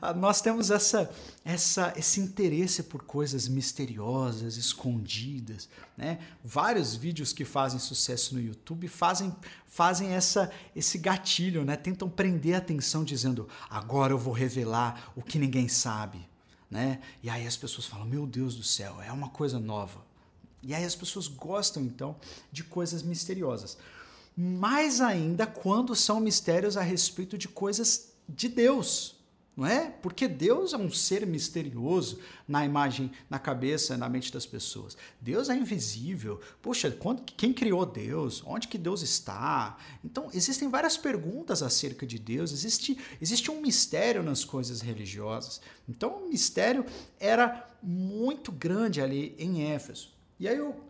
Ah, 0.00 0.12
nós 0.12 0.40
temos 0.40 0.70
essa, 0.70 1.10
essa, 1.44 1.92
esse 1.96 2.20
interesse 2.20 2.82
por 2.82 3.02
coisas 3.02 3.48
misteriosas, 3.48 4.56
escondidas. 4.56 5.68
Né? 5.96 6.18
Vários 6.44 6.94
vídeos 6.94 7.32
que 7.32 7.44
fazem 7.44 7.78
sucesso 7.78 8.34
no 8.34 8.40
YouTube 8.40 8.88
fazem, 8.88 9.34
fazem 9.66 10.10
essa, 10.10 10.50
esse 10.74 10.98
gatilho, 10.98 11.64
né? 11.64 11.76
tentam 11.76 12.08
prender 12.08 12.54
a 12.54 12.58
atenção 12.58 13.04
dizendo: 13.04 13.48
agora 13.68 14.12
eu 14.12 14.18
vou 14.18 14.32
revelar 14.32 15.12
o 15.14 15.22
que 15.22 15.38
ninguém 15.38 15.68
sabe. 15.68 16.26
Né? 16.70 17.00
E 17.22 17.30
aí 17.30 17.46
as 17.46 17.56
pessoas 17.56 17.86
falam: 17.86 18.06
meu 18.06 18.26
Deus 18.26 18.56
do 18.56 18.62
céu, 18.62 19.00
é 19.02 19.12
uma 19.12 19.30
coisa 19.30 19.58
nova. 19.58 20.06
E 20.62 20.74
aí 20.74 20.84
as 20.84 20.96
pessoas 20.96 21.28
gostam 21.28 21.82
então 21.82 22.16
de 22.50 22.64
coisas 22.64 23.02
misteriosas 23.02 23.78
mais 24.40 25.00
ainda 25.00 25.48
quando 25.48 25.96
são 25.96 26.20
mistérios 26.20 26.76
a 26.76 26.80
respeito 26.80 27.36
de 27.36 27.48
coisas 27.48 28.12
de 28.28 28.48
Deus, 28.48 29.16
não 29.56 29.66
é? 29.66 29.90
Porque 29.90 30.28
Deus 30.28 30.72
é 30.72 30.76
um 30.76 30.88
ser 30.88 31.26
misterioso 31.26 32.20
na 32.46 32.64
imagem, 32.64 33.10
na 33.28 33.40
cabeça, 33.40 33.96
na 33.96 34.08
mente 34.08 34.32
das 34.32 34.46
pessoas. 34.46 34.96
Deus 35.20 35.48
é 35.48 35.56
invisível. 35.56 36.40
Poxa, 36.62 36.88
quando, 36.88 37.22
quem 37.22 37.52
criou 37.52 37.84
Deus? 37.84 38.40
Onde 38.46 38.68
que 38.68 38.78
Deus 38.78 39.02
está? 39.02 39.76
Então, 40.04 40.30
existem 40.32 40.68
várias 40.68 40.96
perguntas 40.96 41.60
acerca 41.60 42.06
de 42.06 42.20
Deus. 42.20 42.52
Existe, 42.52 42.96
existe 43.20 43.50
um 43.50 43.60
mistério 43.60 44.22
nas 44.22 44.44
coisas 44.44 44.80
religiosas. 44.80 45.60
Então, 45.88 46.10
o 46.10 46.28
mistério 46.28 46.86
era 47.18 47.68
muito 47.82 48.52
grande 48.52 49.00
ali 49.00 49.34
em 49.36 49.64
Éfeso. 49.64 50.16
E 50.38 50.46
aí 50.46 50.56
eu 50.56 50.87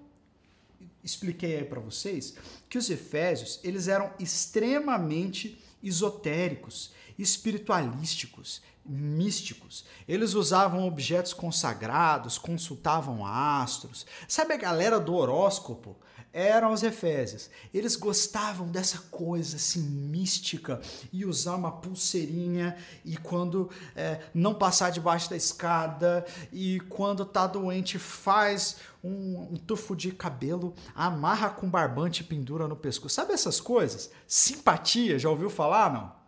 expliquei 1.03 1.57
aí 1.57 1.65
para 1.65 1.81
vocês 1.81 2.35
que 2.69 2.79
os 2.79 2.91
efésios, 2.91 3.61
eles 3.63 3.89
eram 3.89 4.13
extremamente 4.19 5.63
esotéricos, 5.83 6.93
espiritualísticos, 7.19 8.63
místicos. 8.85 9.85
Eles 10.07 10.35
usavam 10.35 10.87
objetos 10.87 11.33
consagrados, 11.33 12.39
consultavam 12.39 13.25
astros. 13.25 14.07
Sabe 14.27 14.55
a 14.55 14.59
galera 14.59 14.99
do 14.99 15.15
horóscopo? 15.15 15.97
Eram 16.33 16.73
os 16.73 16.83
Efésios. 16.83 17.51
Eles 17.73 17.97
gostavam 17.97 18.69
dessa 18.69 18.99
coisa 19.11 19.57
assim 19.57 19.81
mística 19.81 20.81
e 21.13 21.25
usar 21.25 21.57
uma 21.57 21.73
pulseirinha 21.73 22.77
e 23.05 23.17
quando 23.17 23.71
é, 23.95 24.21
não 24.35 24.55
passar 24.55 24.91
debaixo 24.91 25.31
da 25.31 25.37
escada 25.37 26.25
e 26.53 26.81
quando 26.89 27.25
tá 27.25 27.47
doente 27.47 27.99
faz 27.99 28.77
um, 29.03 29.53
um 29.53 29.57
tufo 29.57 29.97
de 29.97 30.13
cabelo, 30.13 30.75
amarra 30.95 31.51
com 31.51 31.69
barbante 31.69 32.21
e 32.21 32.25
pendura 32.25 32.69
no 32.69 32.77
pescoço. 32.77 33.15
Sabe 33.15 33.33
essas 33.33 33.61
coisas? 33.61 34.11
Simpatia, 34.27 35.19
já 35.19 35.29
ouviu 35.29 35.51
falar 35.51 35.93
não? 35.93 36.19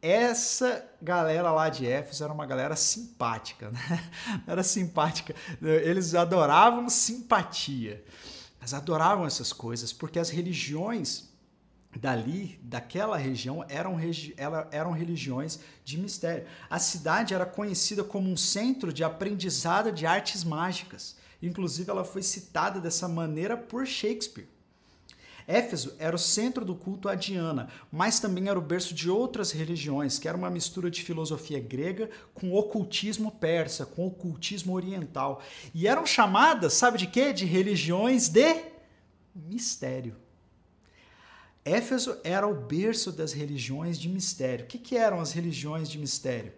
essa 0.00 0.84
galera 1.02 1.50
lá 1.50 1.68
de 1.68 1.86
Éfeso 1.86 2.22
era 2.22 2.32
uma 2.32 2.46
galera 2.46 2.76
simpática, 2.76 3.70
né? 3.70 4.10
Era 4.46 4.62
simpática. 4.62 5.34
Eles 5.60 6.14
adoravam 6.14 6.88
simpatia. 6.88 8.04
Elas 8.68 8.74
adoravam 8.74 9.26
essas 9.26 9.52
coisas 9.52 9.92
porque 9.92 10.18
as 10.18 10.28
religiões 10.28 11.28
dali, 11.98 12.60
daquela 12.62 13.16
região, 13.16 13.64
eram, 13.66 13.94
regi 13.94 14.34
eram 14.70 14.92
religiões 14.92 15.58
de 15.84 15.96
mistério. 15.98 16.46
A 16.68 16.78
cidade 16.78 17.32
era 17.32 17.46
conhecida 17.46 18.04
como 18.04 18.30
um 18.30 18.36
centro 18.36 18.92
de 18.92 19.02
aprendizado 19.02 19.90
de 19.90 20.04
artes 20.04 20.44
mágicas. 20.44 21.16
Inclusive, 21.40 21.90
ela 21.90 22.04
foi 22.04 22.22
citada 22.22 22.78
dessa 22.78 23.08
maneira 23.08 23.56
por 23.56 23.86
Shakespeare. 23.86 24.48
Éfeso 25.48 25.96
era 25.98 26.14
o 26.14 26.18
centro 26.18 26.62
do 26.62 26.74
culto 26.74 27.08
a 27.08 27.14
Diana, 27.14 27.70
mas 27.90 28.20
também 28.20 28.50
era 28.50 28.58
o 28.58 28.62
berço 28.62 28.92
de 28.92 29.08
outras 29.08 29.50
religiões, 29.50 30.18
que 30.18 30.28
era 30.28 30.36
uma 30.36 30.50
mistura 30.50 30.90
de 30.90 31.02
filosofia 31.02 31.58
grega 31.58 32.10
com 32.34 32.52
ocultismo 32.52 33.32
persa, 33.32 33.86
com 33.86 34.06
ocultismo 34.06 34.74
oriental. 34.74 35.42
E 35.74 35.88
eram 35.88 36.04
chamadas, 36.04 36.74
sabe 36.74 36.98
de 36.98 37.06
quê? 37.06 37.32
De 37.32 37.46
religiões 37.46 38.28
de 38.28 38.62
mistério. 39.34 40.14
Éfeso 41.64 42.18
era 42.22 42.46
o 42.46 42.54
berço 42.54 43.10
das 43.10 43.32
religiões 43.32 43.98
de 43.98 44.10
mistério. 44.10 44.66
O 44.66 44.68
que, 44.68 44.78
que 44.78 44.98
eram 44.98 45.18
as 45.18 45.32
religiões 45.32 45.88
de 45.88 45.96
mistério? 45.98 46.52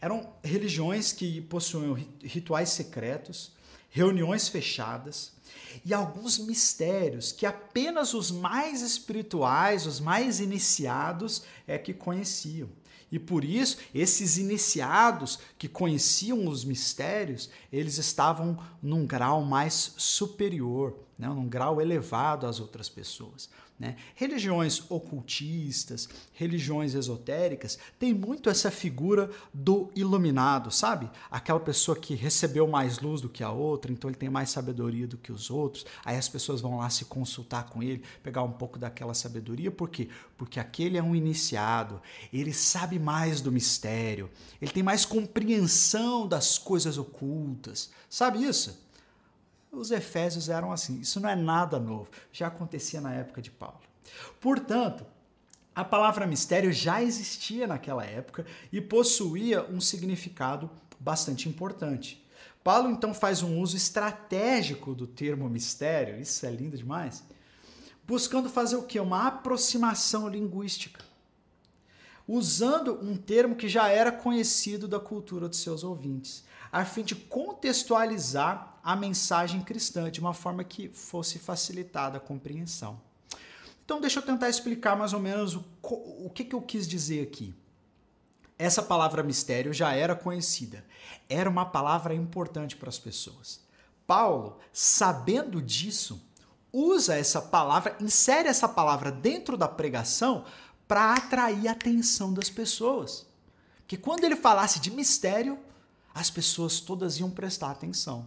Eram 0.00 0.32
religiões 0.44 1.12
que 1.12 1.40
possuíam 1.40 1.94
rituais 2.22 2.68
secretos, 2.68 3.55
reuniões 3.96 4.46
fechadas, 4.46 5.32
e 5.82 5.94
alguns 5.94 6.38
mistérios 6.38 7.32
que 7.32 7.46
apenas 7.46 8.12
os 8.12 8.30
mais 8.30 8.82
espirituais, 8.82 9.86
os 9.86 10.00
mais 10.00 10.38
iniciados 10.38 11.44
é 11.66 11.78
que 11.78 11.94
conheciam. 11.94 12.68
E 13.10 13.18
por 13.18 13.42
isso, 13.42 13.78
esses 13.94 14.36
iniciados 14.36 15.38
que 15.56 15.66
conheciam 15.66 16.46
os 16.46 16.62
mistérios, 16.62 17.48
eles 17.72 17.96
estavam 17.96 18.58
num 18.82 19.06
grau 19.06 19.42
mais 19.42 19.94
superior, 19.96 20.94
né? 21.18 21.28
num 21.28 21.48
grau 21.48 21.80
elevado 21.80 22.46
às 22.46 22.60
outras 22.60 22.90
pessoas. 22.90 23.48
Né? 23.78 23.96
Religiões 24.14 24.90
ocultistas, 24.90 26.08
religiões 26.32 26.94
esotéricas, 26.94 27.78
tem 27.98 28.14
muito 28.14 28.48
essa 28.48 28.70
figura 28.70 29.30
do 29.52 29.90
iluminado, 29.94 30.70
sabe? 30.70 31.10
Aquela 31.30 31.60
pessoa 31.60 31.94
que 31.94 32.14
recebeu 32.14 32.66
mais 32.66 33.00
luz 33.00 33.20
do 33.20 33.28
que 33.28 33.44
a 33.44 33.50
outra, 33.50 33.92
então 33.92 34.08
ele 34.08 34.16
tem 34.16 34.30
mais 34.30 34.48
sabedoria 34.48 35.06
do 35.06 35.18
que 35.18 35.30
os 35.30 35.50
outros. 35.50 35.84
Aí 36.06 36.16
as 36.16 36.26
pessoas 36.26 36.62
vão 36.62 36.78
lá 36.78 36.88
se 36.88 37.04
consultar 37.04 37.68
com 37.68 37.82
ele, 37.82 38.02
pegar 38.22 38.42
um 38.42 38.52
pouco 38.52 38.78
daquela 38.78 39.12
sabedoria, 39.12 39.70
por 39.70 39.90
quê? 39.90 40.08
Porque 40.38 40.58
aquele 40.58 40.96
é 40.96 41.02
um 41.02 41.14
iniciado, 41.14 42.00
ele 42.32 42.54
sabe 42.54 42.98
mais 42.98 43.42
do 43.42 43.52
mistério, 43.52 44.30
ele 44.60 44.70
tem 44.70 44.82
mais 44.82 45.04
compreensão 45.04 46.26
das 46.26 46.56
coisas 46.56 46.96
ocultas. 46.96 47.90
Sabe 48.08 48.42
isso? 48.42 48.85
Os 49.76 49.90
efésios 49.90 50.48
eram 50.48 50.72
assim. 50.72 51.00
Isso 51.00 51.20
não 51.20 51.28
é 51.28 51.36
nada 51.36 51.78
novo. 51.78 52.08
Já 52.32 52.46
acontecia 52.46 53.00
na 53.00 53.14
época 53.14 53.42
de 53.42 53.50
Paulo. 53.50 53.80
Portanto, 54.40 55.04
a 55.74 55.84
palavra 55.84 56.26
mistério 56.26 56.72
já 56.72 57.02
existia 57.02 57.66
naquela 57.66 58.04
época 58.04 58.46
e 58.72 58.80
possuía 58.80 59.62
um 59.64 59.80
significado 59.80 60.70
bastante 60.98 61.48
importante. 61.48 62.24
Paulo 62.64 62.90
então 62.90 63.12
faz 63.12 63.42
um 63.42 63.60
uso 63.60 63.76
estratégico 63.76 64.94
do 64.94 65.06
termo 65.06 65.48
mistério, 65.48 66.18
isso 66.18 66.44
é 66.46 66.50
lindo 66.50 66.76
demais, 66.76 67.22
buscando 68.04 68.48
fazer 68.48 68.76
o 68.76 68.82
que? 68.82 68.98
Uma 68.98 69.28
aproximação 69.28 70.26
linguística, 70.26 71.04
usando 72.26 72.98
um 73.00 73.16
termo 73.16 73.54
que 73.54 73.68
já 73.68 73.88
era 73.88 74.10
conhecido 74.10 74.88
da 74.88 74.98
cultura 74.98 75.48
de 75.48 75.56
seus 75.56 75.84
ouvintes 75.84 76.44
a 76.76 76.84
fim 76.84 77.02
de 77.02 77.14
contextualizar 77.14 78.78
a 78.84 78.94
mensagem 78.94 79.62
cristã 79.62 80.10
de 80.10 80.20
uma 80.20 80.34
forma 80.34 80.62
que 80.62 80.90
fosse 80.90 81.38
facilitada 81.38 82.18
a 82.18 82.20
compreensão. 82.20 83.00
Então, 83.82 83.98
deixa 83.98 84.18
eu 84.18 84.22
tentar 84.22 84.50
explicar 84.50 84.94
mais 84.94 85.14
ou 85.14 85.20
menos 85.20 85.54
o, 85.54 85.64
o 85.82 86.30
que, 86.34 86.44
que 86.44 86.54
eu 86.54 86.60
quis 86.60 86.86
dizer 86.86 87.22
aqui. 87.22 87.54
Essa 88.58 88.82
palavra 88.82 89.22
mistério 89.22 89.72
já 89.72 89.94
era 89.94 90.14
conhecida, 90.14 90.84
era 91.30 91.48
uma 91.48 91.64
palavra 91.64 92.14
importante 92.14 92.76
para 92.76 92.90
as 92.90 92.98
pessoas. 92.98 93.60
Paulo, 94.06 94.58
sabendo 94.70 95.62
disso, 95.62 96.22
usa 96.70 97.16
essa 97.16 97.40
palavra, 97.40 97.96
insere 98.00 98.48
essa 98.48 98.68
palavra 98.68 99.10
dentro 99.10 99.56
da 99.56 99.66
pregação 99.66 100.44
para 100.86 101.14
atrair 101.14 101.68
a 101.68 101.72
atenção 101.72 102.34
das 102.34 102.50
pessoas. 102.50 103.26
Que 103.86 103.96
quando 103.96 104.24
ele 104.24 104.36
falasse 104.36 104.78
de 104.78 104.90
mistério, 104.90 105.58
as 106.16 106.30
pessoas 106.30 106.80
todas 106.80 107.18
iam 107.18 107.30
prestar 107.30 107.70
atenção. 107.70 108.26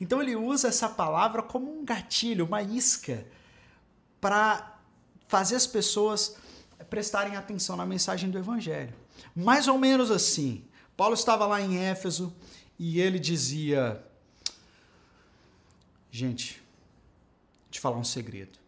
Então 0.00 0.22
ele 0.22 0.34
usa 0.34 0.68
essa 0.68 0.88
palavra 0.88 1.42
como 1.42 1.70
um 1.70 1.84
gatilho, 1.84 2.46
uma 2.46 2.62
isca, 2.62 3.26
para 4.18 4.78
fazer 5.28 5.54
as 5.54 5.66
pessoas 5.66 6.36
prestarem 6.88 7.36
atenção 7.36 7.76
na 7.76 7.84
mensagem 7.84 8.30
do 8.30 8.38
Evangelho. 8.38 8.94
Mais 9.36 9.68
ou 9.68 9.76
menos 9.76 10.10
assim. 10.10 10.64
Paulo 10.96 11.12
estava 11.12 11.46
lá 11.46 11.60
em 11.60 11.76
Éfeso 11.76 12.34
e 12.78 12.98
ele 12.98 13.18
dizia: 13.18 14.02
Gente, 16.10 16.62
te 17.70 17.78
falar 17.78 17.98
um 17.98 18.04
segredo. 18.04 18.58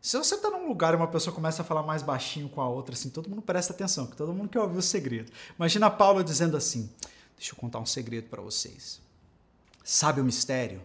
Se 0.00 0.16
você 0.16 0.36
está 0.36 0.48
num 0.48 0.68
lugar 0.68 0.94
e 0.94 0.96
uma 0.96 1.08
pessoa 1.08 1.34
começa 1.34 1.62
a 1.62 1.64
falar 1.64 1.82
mais 1.82 2.02
baixinho 2.02 2.48
com 2.48 2.60
a 2.60 2.68
outra, 2.68 2.94
assim, 2.94 3.10
todo 3.10 3.28
mundo 3.28 3.42
presta 3.42 3.72
atenção, 3.72 4.06
porque 4.06 4.16
todo 4.16 4.32
mundo 4.32 4.48
quer 4.48 4.60
ouvir 4.60 4.78
o 4.78 4.82
segredo. 4.82 5.30
Imagina 5.58 5.90
Paulo 5.90 6.22
dizendo 6.22 6.56
assim: 6.56 6.88
Deixa 7.40 7.54
eu 7.54 7.56
contar 7.56 7.78
um 7.78 7.86
segredo 7.86 8.28
para 8.28 8.42
vocês. 8.42 9.00
Sabe 9.82 10.20
o 10.20 10.24
mistério? 10.24 10.82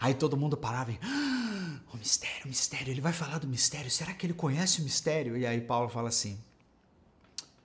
Aí 0.00 0.14
todo 0.14 0.34
mundo 0.34 0.56
parava 0.56 0.92
e. 0.92 0.98
Ah, 1.02 1.78
o 1.92 1.98
mistério, 1.98 2.46
o 2.46 2.48
mistério, 2.48 2.90
ele 2.90 3.02
vai 3.02 3.12
falar 3.12 3.36
do 3.36 3.46
mistério. 3.46 3.90
Será 3.90 4.14
que 4.14 4.24
ele 4.24 4.32
conhece 4.32 4.80
o 4.80 4.82
mistério? 4.82 5.36
E 5.36 5.46
aí 5.46 5.60
Paulo 5.60 5.90
fala 5.90 6.08
assim: 6.08 6.40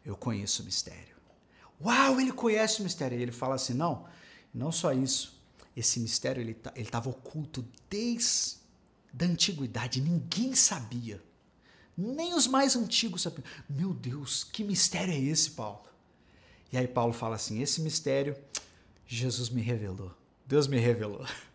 Eu 0.04 0.18
conheço 0.18 0.64
o 0.64 0.66
mistério. 0.66 1.16
Uau, 1.82 2.20
ele 2.20 2.34
conhece 2.34 2.82
o 2.82 2.84
mistério. 2.84 3.18
E 3.18 3.22
ele 3.22 3.32
fala 3.32 3.56
assim: 3.56 3.74
Não, 3.74 4.06
não 4.54 4.70
só 4.70 4.92
isso. 4.92 5.42
Esse 5.74 6.02
mistério 6.02 6.42
ele 6.42 6.56
tá, 6.56 6.74
estava 6.76 7.10
oculto 7.10 7.66
desde 7.90 8.58
da 9.14 9.28
antiguidade, 9.28 10.02
ninguém 10.02 10.54
sabia. 10.56 11.24
Nem 11.98 12.34
os 12.34 12.48
mais 12.48 12.76
antigos 12.76 13.22
sabiam. 13.22 13.46
Meu 13.70 13.94
Deus, 13.94 14.44
que 14.44 14.62
mistério 14.62 15.14
é 15.14 15.18
esse, 15.18 15.52
Paulo? 15.52 15.93
E 16.74 16.78
aí 16.78 16.88
Paulo 16.88 17.14
fala 17.14 17.36
assim: 17.36 17.62
esse 17.62 17.82
mistério 17.82 18.36
Jesus 19.06 19.50
me 19.50 19.62
revelou. 19.62 20.12
Deus 20.46 20.68
me 20.68 20.78
revelou. 20.78 21.26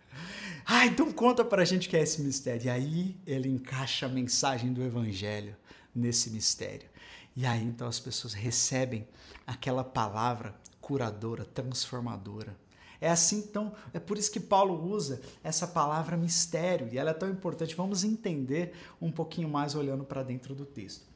Ah, 0.71 0.85
então 0.85 1.11
conta 1.11 1.43
pra 1.43 1.65
gente 1.65 1.89
que 1.89 1.97
é 1.97 2.03
esse 2.03 2.21
mistério. 2.21 2.67
E 2.67 2.69
aí 2.69 3.17
ele 3.27 3.49
encaixa 3.49 4.05
a 4.05 4.09
mensagem 4.09 4.71
do 4.71 4.83
evangelho 4.83 5.57
nesse 5.95 6.31
mistério. 6.31 6.87
E 7.35 7.47
aí 7.47 7.65
então 7.65 7.89
as 7.89 7.99
pessoas 7.99 8.35
recebem 8.35 9.09
aquela 9.47 9.83
palavra 9.83 10.55
curadora, 10.79 11.47
transformadora. 11.47 12.55
É 13.01 13.09
assim, 13.09 13.39
então, 13.39 13.73
é 13.95 13.99
por 13.99 14.19
isso 14.19 14.31
que 14.31 14.41
Paulo 14.41 14.87
usa 14.93 15.23
essa 15.43 15.67
palavra 15.67 16.19
mistério 16.19 16.91
e 16.93 16.99
ela 16.99 17.13
é 17.13 17.15
tão 17.15 17.31
importante. 17.31 17.75
Vamos 17.75 18.05
entender 18.05 18.75
um 19.01 19.11
pouquinho 19.11 19.49
mais 19.49 19.75
olhando 19.75 20.05
para 20.05 20.23
dentro 20.23 20.55
do 20.55 20.67
texto. 20.67 21.07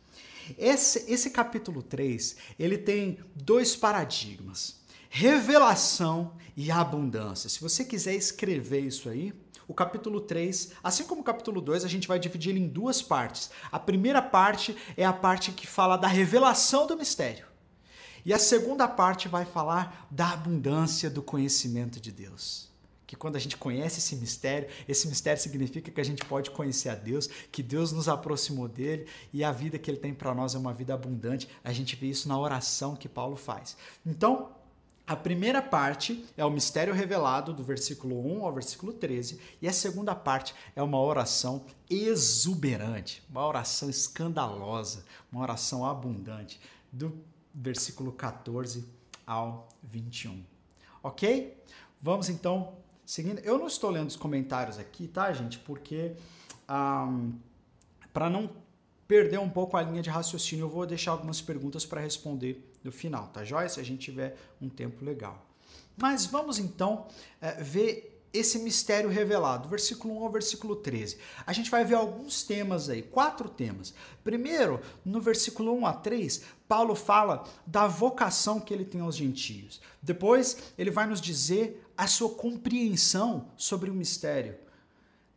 Esse, 0.59 1.11
esse 1.13 1.31
capítulo 1.31 1.83
3, 1.83 2.37
ele 2.59 2.79
tem 2.79 3.19
dois 3.35 3.77
paradigmas: 3.77 4.81
revelação 5.09 6.35
e 6.57 6.71
abundância. 6.71 7.49
Se 7.49 7.61
você 7.61 7.85
quiser 7.85 8.15
escrever 8.15 8.81
isso 8.81 9.09
aí, 9.09 9.33
o 9.69 9.75
capítulo 9.75 10.21
3, 10.21 10.73
assim 10.83 11.05
como 11.05 11.21
o 11.21 11.25
capítulo 11.25 11.61
2, 11.61 11.85
a 11.85 11.89
gente 11.89 12.09
vai 12.09 12.19
dividir 12.19 12.51
ele 12.51 12.61
em 12.61 12.69
duas 12.69 13.01
partes. 13.01 13.51
A 13.71 13.79
primeira 13.79 14.21
parte 14.21 14.77
é 14.97 15.05
a 15.05 15.13
parte 15.13 15.53
que 15.53 15.67
fala 15.67 15.97
da 15.97 16.09
revelação 16.09 16.87
do 16.87 16.97
mistério. 16.97 17.47
E 18.25 18.33
a 18.33 18.39
segunda 18.39 18.87
parte 18.87 19.29
vai 19.29 19.45
falar 19.45 20.07
da 20.11 20.31
abundância 20.31 21.11
do 21.11 21.23
conhecimento 21.23 22.01
de 22.01 22.13
Deus. 22.13 22.72
Que 23.13 23.17
quando 23.17 23.37
a 23.37 23.39
gente 23.39 23.59
conhece 23.59 23.99
esse 23.99 24.17
mistério, 24.17 24.71
esse 24.89 25.07
mistério 25.07 25.39
significa 25.39 25.91
que 25.91 26.01
a 26.01 26.05
gente 26.05 26.25
pode 26.25 26.51
conhecer 26.51 26.89
a 26.89 26.95
Deus, 26.95 27.27
que 27.27 27.63
Deus 27.63 27.93
nos 27.93 28.09
aproximou 28.09 28.67
dele 28.67 29.07
e 29.35 29.45
a 29.45 29.53
vida 29.53 29.79
que 29.79 29.91
ele 29.91 29.99
tem 29.99 30.15
para 30.15 30.35
nós 30.35 30.55
é 30.55 30.59
uma 30.59 30.73
vida 30.73 30.95
abundante. 30.95 31.47
A 31.63 31.75
gente 31.75 31.95
vê 31.95 32.07
isso 32.07 32.27
na 32.27 32.39
oração 32.39 32.97
que 32.97 33.11
Paulo 33.11 33.37
faz. 33.37 33.77
Então, 34.07 34.53
a 35.07 35.15
primeira 35.15 35.61
parte 35.61 36.25
é 36.39 36.45
o 36.47 36.51
mistério 36.51 36.95
revelado, 36.95 37.53
do 37.53 37.63
versículo 37.63 38.19
1 38.41 38.47
ao 38.47 38.55
versículo 38.55 38.95
13, 38.95 39.39
e 39.61 39.69
a 39.69 39.73
segunda 39.75 40.15
parte 40.15 40.55
é 40.75 40.83
uma 40.83 40.99
oração 40.99 41.67
exuberante, 41.91 43.23
uma 43.29 43.47
oração 43.47 43.91
escandalosa, 43.91 45.05
uma 45.31 45.43
oração 45.43 45.85
abundante, 45.85 46.59
do 46.91 47.15
versículo 47.55 48.11
14 48.11 48.89
ao 49.27 49.69
21. 49.83 50.43
Ok? 51.03 51.63
Vamos 52.01 52.31
então 52.31 52.81
seguindo. 53.05 53.39
Eu 53.41 53.59
não 53.59 53.67
estou 53.67 53.91
lendo 53.91 54.09
os 54.09 54.17
comentários 54.17 54.79
aqui, 54.79 55.09
tá, 55.09 55.33
gente? 55.33 55.59
Porque 55.59 56.13
um, 56.69 57.33
para 58.13 58.29
não 58.29 58.51
perder 59.07 59.39
um 59.39 59.51
pouco 59.51 59.77
a 59.77 59.83
linha 59.83 60.03
de 60.03 60.11
raciocínio, 60.11 60.65
eu 60.65 60.71
vou 60.71 60.87
deixar 60.87 61.11
algumas 61.11 61.41
perguntas 61.41 61.85
para 61.85 62.01
responder 62.01 62.67
no 62.83 62.91
final, 62.91 63.29
tá 63.29 63.45
joia? 63.45 63.69
Se 63.69 63.81
a 63.81 63.85
gente 63.85 64.01
tiver 64.01 64.37
um 64.61 64.69
tempo 64.69 65.05
legal. 65.05 65.47
Mas 65.97 66.27
vamos 66.27 66.59
então 66.59 67.07
é, 67.41 67.63
ver 67.63 68.13
esse 68.33 68.59
mistério 68.59 69.11
revelado, 69.11 69.69
versículo 69.69 70.19
1 70.19 70.25
ao 70.25 70.33
versículo 70.33 70.75
13. 70.77 71.19
A 71.47 71.53
gente 71.53 71.71
vai 71.71 71.85
ver 71.85 71.97
alguns 71.97 72.43
temas 72.43 72.89
aí, 72.89 73.03
quatro 73.03 73.49
temas. 73.49 73.93
Primeiro, 74.25 74.81
no 75.05 75.21
versículo 75.21 75.75
1 75.75 75.87
a 75.87 75.93
3, 75.93 76.43
Paulo 76.67 76.95
fala 76.95 77.45
da 77.67 77.87
vocação 77.87 78.59
que 78.59 78.73
ele 78.73 78.87
tem 78.87 79.03
aos 79.03 79.17
gentios. 79.17 79.83
Depois, 80.01 80.73
ele 80.79 80.91
vai 80.91 81.07
nos 81.07 81.21
dizer 81.21 81.82
a 81.97 82.07
sua 82.07 82.31
compreensão 82.31 83.49
sobre 83.57 83.91
o 83.91 83.95
mistério. 83.95 84.57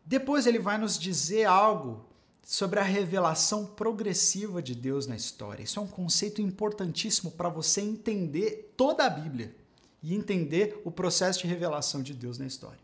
Depois, 0.06 0.46
ele 0.46 0.60
vai 0.60 0.78
nos 0.78 1.00
dizer 1.00 1.46
algo 1.46 2.06
sobre 2.46 2.80
a 2.80 2.84
revelação 2.84 3.66
progressiva 3.66 4.62
de 4.62 4.76
Deus 4.76 5.08
na 5.08 5.16
história. 5.16 5.64
Isso 5.64 5.80
é 5.80 5.82
um 5.82 5.88
conceito 5.88 6.42
importantíssimo 6.42 7.32
para 7.32 7.50
você 7.50 7.82
entender 7.82 8.74
toda 8.78 9.04
a 9.04 9.10
Bíblia 9.10 9.56
e 10.04 10.14
entender 10.14 10.80
o 10.86 10.92
processo 10.92 11.40
de 11.40 11.48
revelação 11.48 12.04
de 12.04 12.14
Deus 12.14 12.38
na 12.38 12.46
história. 12.46 12.80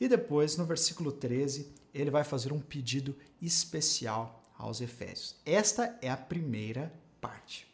E 0.00 0.08
depois, 0.08 0.56
no 0.56 0.64
versículo 0.64 1.12
13, 1.12 1.70
ele 1.92 2.10
vai 2.10 2.24
fazer 2.24 2.52
um 2.52 2.60
pedido 2.60 3.14
especial 3.40 4.42
aos 4.58 4.80
Efésios. 4.80 5.36
Esta 5.44 5.98
é 6.00 6.10
a 6.10 6.16
primeira 6.16 6.90
parte. 7.20 7.66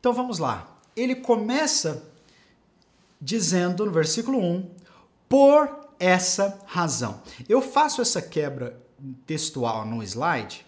Então 0.00 0.12
vamos 0.12 0.38
lá. 0.38 0.76
Ele 0.96 1.14
começa 1.14 2.12
dizendo 3.20 3.84
no 3.84 3.92
versículo 3.92 4.38
1: 4.38 4.70
por 5.28 5.88
essa 5.98 6.60
razão. 6.66 7.22
Eu 7.48 7.60
faço 7.60 8.00
essa 8.00 8.22
quebra 8.22 8.80
textual 9.26 9.84
no 9.84 10.02
slide 10.02 10.64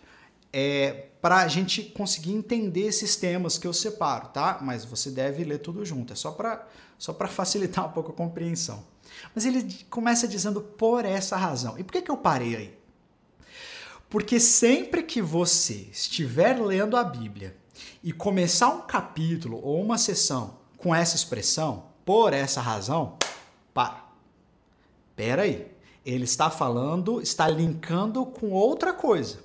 é, 0.52 1.08
para 1.20 1.38
a 1.38 1.48
gente 1.48 1.82
conseguir 1.82 2.32
entender 2.32 2.86
esses 2.86 3.16
temas 3.16 3.58
que 3.58 3.66
eu 3.66 3.72
separo, 3.72 4.28
tá? 4.28 4.58
Mas 4.60 4.84
você 4.84 5.10
deve 5.10 5.44
ler 5.44 5.58
tudo 5.58 5.84
junto, 5.84 6.12
é 6.12 6.16
só 6.16 6.32
para 6.32 6.66
só 6.98 7.14
facilitar 7.28 7.86
um 7.86 7.92
pouco 7.92 8.10
a 8.10 8.14
compreensão. 8.14 8.84
Mas 9.34 9.44
ele 9.44 9.66
começa 9.88 10.26
dizendo 10.26 10.60
por 10.60 11.04
essa 11.04 11.36
razão. 11.36 11.78
E 11.78 11.84
por 11.84 11.92
que, 11.92 12.02
que 12.02 12.10
eu 12.10 12.16
parei 12.16 12.56
aí? 12.56 12.78
Porque 14.08 14.40
sempre 14.40 15.02
que 15.02 15.22
você 15.22 15.88
estiver 15.92 16.60
lendo 16.60 16.96
a 16.96 17.04
Bíblia 17.04 17.56
e 18.02 18.12
começar 18.12 18.68
um 18.68 18.82
capítulo 18.82 19.60
ou 19.62 19.80
uma 19.80 19.98
sessão 19.98 20.58
com 20.76 20.94
essa 20.94 21.14
expressão, 21.14 21.89
por 22.10 22.32
essa 22.32 22.60
razão, 22.60 23.16
para. 23.72 24.04
Pera 25.14 25.42
aí. 25.42 25.70
Ele 26.04 26.24
está 26.24 26.50
falando, 26.50 27.22
está 27.22 27.46
linkando 27.46 28.26
com 28.26 28.50
outra 28.50 28.92
coisa. 28.92 29.38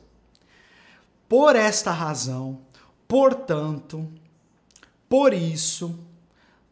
Por 1.29 1.55
esta 1.55 1.91
razão, 1.91 2.61
portanto, 3.07 4.11
por 5.07 5.31
isso, 5.31 5.95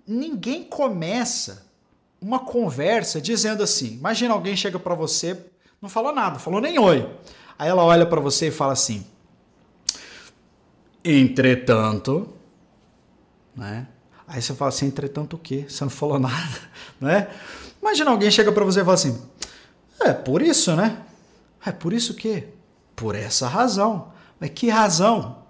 ninguém 0.08 0.64
começa 0.64 1.64
uma 2.20 2.40
conversa 2.40 3.22
dizendo 3.22 3.62
assim: 3.62 3.94
imagina 3.94 4.34
alguém 4.34 4.56
chega 4.56 4.80
para 4.80 4.96
você, 4.96 5.46
não 5.80 5.90
falou 5.90 6.12
nada, 6.12 6.40
falou 6.40 6.60
nem 6.60 6.80
oi. 6.80 7.08
Aí 7.56 7.70
ela 7.70 7.84
olha 7.84 8.08
para 8.08 8.20
você 8.20 8.48
e 8.48 8.52
fala 8.52 8.74
assim: 8.74 9.06
entretanto, 11.06 12.34
né? 13.56 13.90
Aí 14.28 14.42
você 14.42 14.54
fala 14.54 14.70
assim: 14.70 14.88
entretanto 14.88 15.36
o 15.36 15.40
quê? 15.40 15.66
Você 15.68 15.84
não 15.84 15.92
falou 15.92 16.18
nada, 16.20 16.60
né? 17.00 17.28
Imagina 17.82 18.12
alguém 18.12 18.32
chega 18.32 18.52
para 18.52 18.66
você 18.66 18.82
e 18.82 18.84
fala 18.84 18.96
assim: 18.96 19.22
é 20.02 20.14
por 20.14 20.42
isso, 20.42 20.76
né? 20.76 20.98
É 21.66 21.72
por 21.72 21.94
isso 21.94 22.14
que? 22.14 22.46
Por 22.96 23.16
essa 23.16 23.48
razão. 23.48 24.12
Mas 24.40 24.52
que 24.52 24.70
razão? 24.70 25.44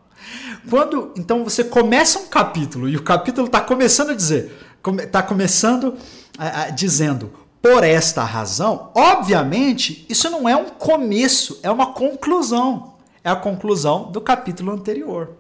Quando 0.70 1.12
então 1.18 1.44
você 1.44 1.64
começa 1.64 2.20
um 2.20 2.28
capítulo 2.28 2.88
e 2.88 2.96
o 2.96 3.04
capítulo 3.04 3.48
está 3.48 3.60
começando 3.60 4.12
a 4.12 4.16
dizer, 4.16 4.52
está 5.00 5.22
começando 5.22 5.98
a, 6.38 6.64
a, 6.64 6.70
dizendo 6.70 7.32
por 7.62 7.84
esta 7.84 8.24
razão, 8.24 8.92
obviamente 8.94 10.06
isso 10.10 10.30
não 10.30 10.48
é 10.48 10.56
um 10.56 10.66
começo, 10.66 11.60
é 11.64 11.72
uma 11.72 11.94
conclusão. 11.94 12.94
É 13.24 13.30
a 13.30 13.38
conclusão 13.38 14.12
do 14.12 14.20
capítulo 14.20 14.72
anterior. 14.74 15.38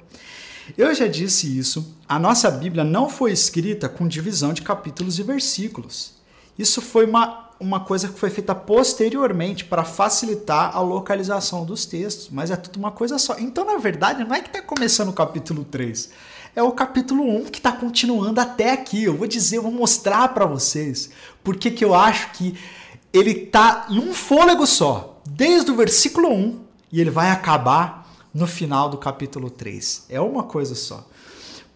Eu 0.77 0.93
já 0.93 1.07
disse 1.07 1.57
isso, 1.57 1.95
a 2.07 2.17
nossa 2.17 2.49
Bíblia 2.49 2.83
não 2.83 3.09
foi 3.09 3.31
escrita 3.31 3.89
com 3.89 4.07
divisão 4.07 4.53
de 4.53 4.61
capítulos 4.61 5.19
e 5.19 5.23
versículos. 5.23 6.13
Isso 6.57 6.81
foi 6.81 7.05
uma 7.05 7.43
uma 7.63 7.79
coisa 7.79 8.09
que 8.09 8.19
foi 8.19 8.29
feita 8.29 8.53
posteriormente 8.53 9.63
para 9.63 9.83
facilitar 9.83 10.75
a 10.75 10.81
localização 10.81 11.63
dos 11.63 11.85
textos, 11.85 12.29
mas 12.29 12.51
é 12.51 12.55
tudo 12.55 12.77
uma 12.77 12.91
coisa 12.91 13.17
só. 13.17 13.37
Então, 13.39 13.63
na 13.63 13.77
verdade, 13.77 14.23
não 14.23 14.35
é 14.35 14.41
que 14.41 14.47
está 14.47 14.61
começando 14.61 15.09
o 15.09 15.13
capítulo 15.13 15.63
3, 15.63 16.09
é 16.55 16.61
o 16.61 16.71
capítulo 16.71 17.23
1 17.23 17.45
que 17.45 17.59
está 17.59 17.71
continuando 17.71 18.39
até 18.39 18.71
aqui. 18.71 19.05
Eu 19.05 19.15
vou 19.15 19.27
dizer, 19.27 19.57
eu 19.57 19.63
vou 19.63 19.71
mostrar 19.71 20.27
para 20.29 20.45
vocês 20.45 21.09
porque 21.43 21.71
que 21.71 21.85
eu 21.85 21.95
acho 21.95 22.31
que 22.31 22.55
ele 23.11 23.31
está 23.31 23.87
em 23.89 23.99
um 23.99 24.13
fôlego 24.13 24.67
só, 24.67 25.21
desde 25.27 25.71
o 25.71 25.75
versículo 25.75 26.29
1 26.31 26.59
e 26.91 26.99
ele 26.99 27.09
vai 27.09 27.31
acabar 27.31 28.02
no 28.33 28.47
final 28.47 28.89
do 28.89 28.97
capítulo 28.97 29.49
3. 29.49 30.05
É 30.09 30.19
uma 30.19 30.43
coisa 30.43 30.75
só. 30.75 31.07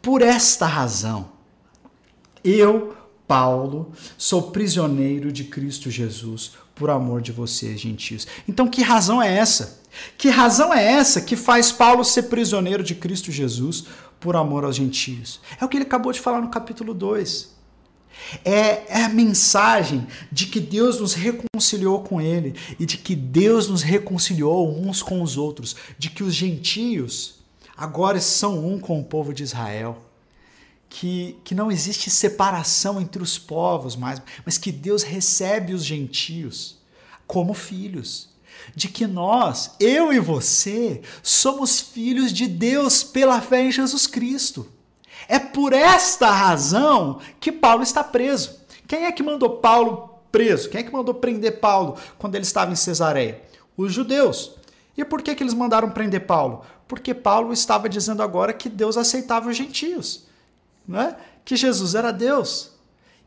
Por 0.02 0.22
esta 0.22 0.65
razão, 0.65 1.30
eu 2.43 2.96
Paulo, 3.28 3.91
sou 4.17 4.52
prisioneiro 4.52 5.32
de 5.32 5.43
Cristo 5.43 5.91
Jesus 5.91 6.54
por 6.74 6.89
amor 6.89 7.22
de 7.22 7.32
vocês, 7.32 7.80
gentios. 7.80 8.26
Então, 8.48 8.67
que 8.67 8.82
razão 8.82 9.22
é 9.22 9.36
essa? 9.36 9.82
Que 10.17 10.30
razão 10.30 10.74
é 10.74 10.84
essa 10.84 11.20
que 11.20 11.36
faz 11.36 11.72
Paulo 11.72 12.06
ser 12.06 12.24
prisioneiro 12.24 12.84
de 12.84 12.96
Cristo 12.96 13.32
Jesus 13.32 13.86
por 14.20 14.36
amor 14.36 14.63
aos 14.63 14.76
gentios? 14.76 15.41
É 15.60 15.65
o 15.65 15.67
que 15.67 15.76
ele 15.76 15.86
acabou 15.86 16.13
de 16.13 16.22
falar 16.22 16.39
no 16.39 16.50
capítulo 16.50 16.93
2. 16.93 17.57
É, 18.44 19.00
é, 19.00 19.04
a 19.04 19.10
mensagem 19.10 20.08
de 20.32 20.48
que 20.48 20.60
Deus 20.60 21.00
nos 21.00 21.14
reconciliou 21.14 22.02
com 22.02 22.20
Ele 22.20 22.56
e 22.80 22.86
de 22.86 22.98
que 22.98 23.16
Deus 23.16 23.68
nos 23.68 23.82
reconciliou 23.82 24.70
uns 24.78 25.02
com 25.02 25.22
os 25.22 25.38
outros, 25.38 25.76
de 25.98 26.10
que 26.10 26.24
os 26.24 26.34
gentios 26.34 27.36
agora 27.76 28.20
são 28.20 28.66
um 28.68 28.80
com 28.80 29.00
o 29.00 29.04
povo 29.04 29.34
de 29.34 29.44
Israel, 29.44 30.04
que, 30.90 31.38
que 31.44 31.54
não 31.54 31.72
existe 31.72 32.10
separação 32.10 33.00
entre 33.00 33.22
os 33.22 33.38
povos 33.38 33.96
mais, 33.96 34.22
mas 34.46 34.58
que 34.58 34.72
Deus 34.72 35.04
recebe 35.04 35.74
os 35.74 35.84
gentios 35.84 36.78
como 37.26 37.54
filhos. 37.54 38.30
De 38.76 38.88
que 38.88 39.06
nós, 39.06 39.72
eu 39.80 40.12
e 40.12 40.20
você, 40.20 41.02
somos 41.22 41.80
filhos 41.80 42.34
de 42.34 42.48
Deus 42.48 43.04
pela 43.04 43.40
fé 43.40 43.64
em 43.64 43.72
Jesus 43.72 44.08
Cristo. 44.08 44.68
É 45.28 45.40
por 45.40 45.74
esta 45.74 46.30
razão 46.30 47.20
que 47.40 47.52
Paulo 47.52 47.84
está 47.84 48.04
preso. 48.04 48.60
Quem 48.88 49.06
é 49.06 49.12
que 49.12 49.22
mandou 49.22 49.58
Paulo 49.58 50.18
preso? 50.32 50.70
Quem 50.70 50.82
é 50.82 50.84
que 50.84 50.94
mandou 50.94 51.13
prender 51.13 51.60
Paulo 51.60 51.98
quando 52.18 52.36
ele 52.36 52.44
estava 52.44 52.72
em 52.72 52.76
Cesareia? 52.76 53.42
Os 53.76 53.92
judeus. 53.92 54.54
E 54.98 55.04
por 55.04 55.22
que, 55.22 55.36
que 55.36 55.44
eles 55.44 55.54
mandaram 55.54 55.90
prender 55.90 56.26
Paulo? 56.26 56.63
Porque 56.88 57.13
Paulo 57.13 57.52
estava 57.52 57.90
dizendo 57.90 58.24
agora 58.24 58.54
que 58.54 58.70
Deus 58.70 58.98
aceitava 58.98 59.50
os 59.50 59.58
gentios, 59.58 60.24
né? 60.88 61.16
que 61.44 61.56
Jesus 61.56 61.96
era 61.96 62.12
Deus. 62.12 62.72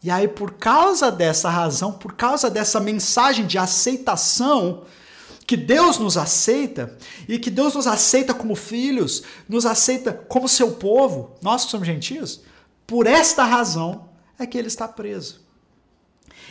E 0.03 0.11
aí, 0.11 0.27
por 0.27 0.53
causa 0.53 1.11
dessa 1.11 1.51
razão, 1.51 1.93
por 1.93 2.15
causa 2.15 2.49
dessa 2.49 2.81
mensagem 2.81 3.47
de 3.47 3.59
aceitação, 3.59 4.85
que 5.51 5.57
Deus 5.57 5.99
nos 5.99 6.17
aceita 6.17 6.97
e 7.27 7.37
que 7.37 7.51
Deus 7.51 7.75
nos 7.75 7.89
aceita 7.89 8.33
como 8.33 8.55
filhos, 8.55 9.25
nos 9.49 9.67
aceita 9.67 10.13
como 10.13 10.49
seu 10.49 10.77
povo, 10.77 11.35
nós 11.43 11.65
que 11.65 11.73
somos 11.73 11.89
gentios, 11.89 12.43
por 12.87 13.05
esta 13.05 13.43
razão 13.43 14.11
é 14.39 14.47
que 14.47 14.57
ele 14.57 14.69
está 14.69 14.87
preso. 14.87 15.41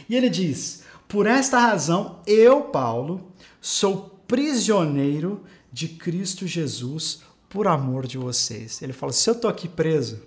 E 0.09 0.17
ele 0.17 0.29
diz: 0.29 0.83
Por 1.07 1.27
esta 1.27 1.57
razão, 1.57 2.19
eu, 2.27 2.63
Paulo, 2.63 3.31
sou 3.61 4.19
prisioneiro 4.27 5.45
de 5.71 5.87
Cristo 5.87 6.45
Jesus 6.45 7.21
por 7.47 7.69
amor 7.69 8.05
de 8.05 8.17
vocês. 8.17 8.81
Ele 8.81 8.91
fala: 8.91 9.13
Se 9.13 9.29
eu 9.29 9.33
estou 9.33 9.49
aqui 9.49 9.69
preso, 9.69 10.19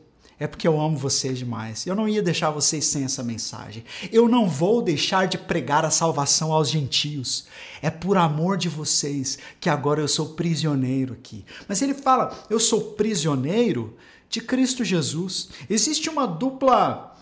é 0.42 0.48
porque 0.48 0.66
eu 0.66 0.81
amo 0.81 0.96
vocês 0.96 1.38
demais. 1.38 1.87
Eu 1.87 1.94
não 1.94 2.09
ia 2.09 2.20
deixar 2.20 2.50
vocês 2.50 2.85
sem 2.85 3.05
essa 3.05 3.22
mensagem. 3.22 3.85
Eu 4.11 4.28
não 4.28 4.48
vou 4.48 4.83
deixar 4.83 5.28
de 5.28 5.38
pregar 5.38 5.85
a 5.85 5.90
salvação 5.90 6.52
aos 6.52 6.68
gentios. 6.68 7.46
É 7.81 7.90
por 7.90 8.16
amor 8.16 8.57
de 8.57 8.68
vocês 8.68 9.38
que 9.61 9.70
agora 9.70 10.00
eu 10.00 10.09
sou 10.09 10.31
prisioneiro 10.31 11.12
aqui. 11.12 11.44
Mas 11.68 11.81
ele 11.81 11.94
fala: 11.94 12.37
eu 12.50 12.59
sou 12.59 12.81
prisioneiro 12.94 13.96
de 14.28 14.40
Cristo 14.40 14.85
Jesus. 14.85 15.50
Existe 15.70 16.11
uma 16.11 16.26
dupla 16.26 17.16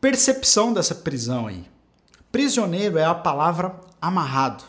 percepção 0.00 0.72
dessa 0.72 0.96
prisão 0.96 1.46
aí. 1.46 1.64
Prisioneiro 2.32 2.98
é 2.98 3.04
a 3.04 3.14
palavra 3.14 3.78
amarrado. 4.00 4.64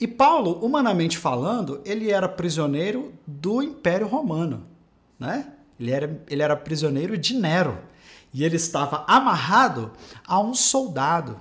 E 0.00 0.08
Paulo, 0.08 0.58
humanamente 0.64 1.16
falando, 1.16 1.80
ele 1.84 2.10
era 2.10 2.28
prisioneiro 2.28 3.12
do 3.24 3.62
Império 3.62 4.08
Romano, 4.08 4.66
né? 5.16 5.46
Ele 5.82 5.90
era, 5.90 6.22
ele 6.28 6.42
era 6.42 6.56
prisioneiro 6.56 7.18
de 7.18 7.34
Nero 7.34 7.78
e 8.32 8.44
ele 8.44 8.56
estava 8.56 9.04
amarrado 9.08 9.90
a 10.26 10.40
um 10.40 10.54
soldado. 10.54 11.40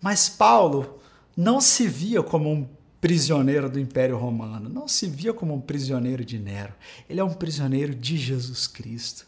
Mas 0.00 0.28
Paulo 0.28 0.98
não 1.36 1.60
se 1.60 1.86
via 1.86 2.22
como 2.22 2.50
um 2.50 2.66
prisioneiro 3.00 3.68
do 3.68 3.78
Império 3.78 4.16
Romano, 4.16 4.68
não 4.68 4.88
se 4.88 5.06
via 5.06 5.32
como 5.32 5.54
um 5.54 5.60
prisioneiro 5.60 6.24
de 6.24 6.38
Nero. 6.38 6.72
Ele 7.08 7.20
é 7.20 7.24
um 7.24 7.34
prisioneiro 7.34 7.94
de 7.94 8.16
Jesus 8.16 8.66
Cristo. 8.66 9.26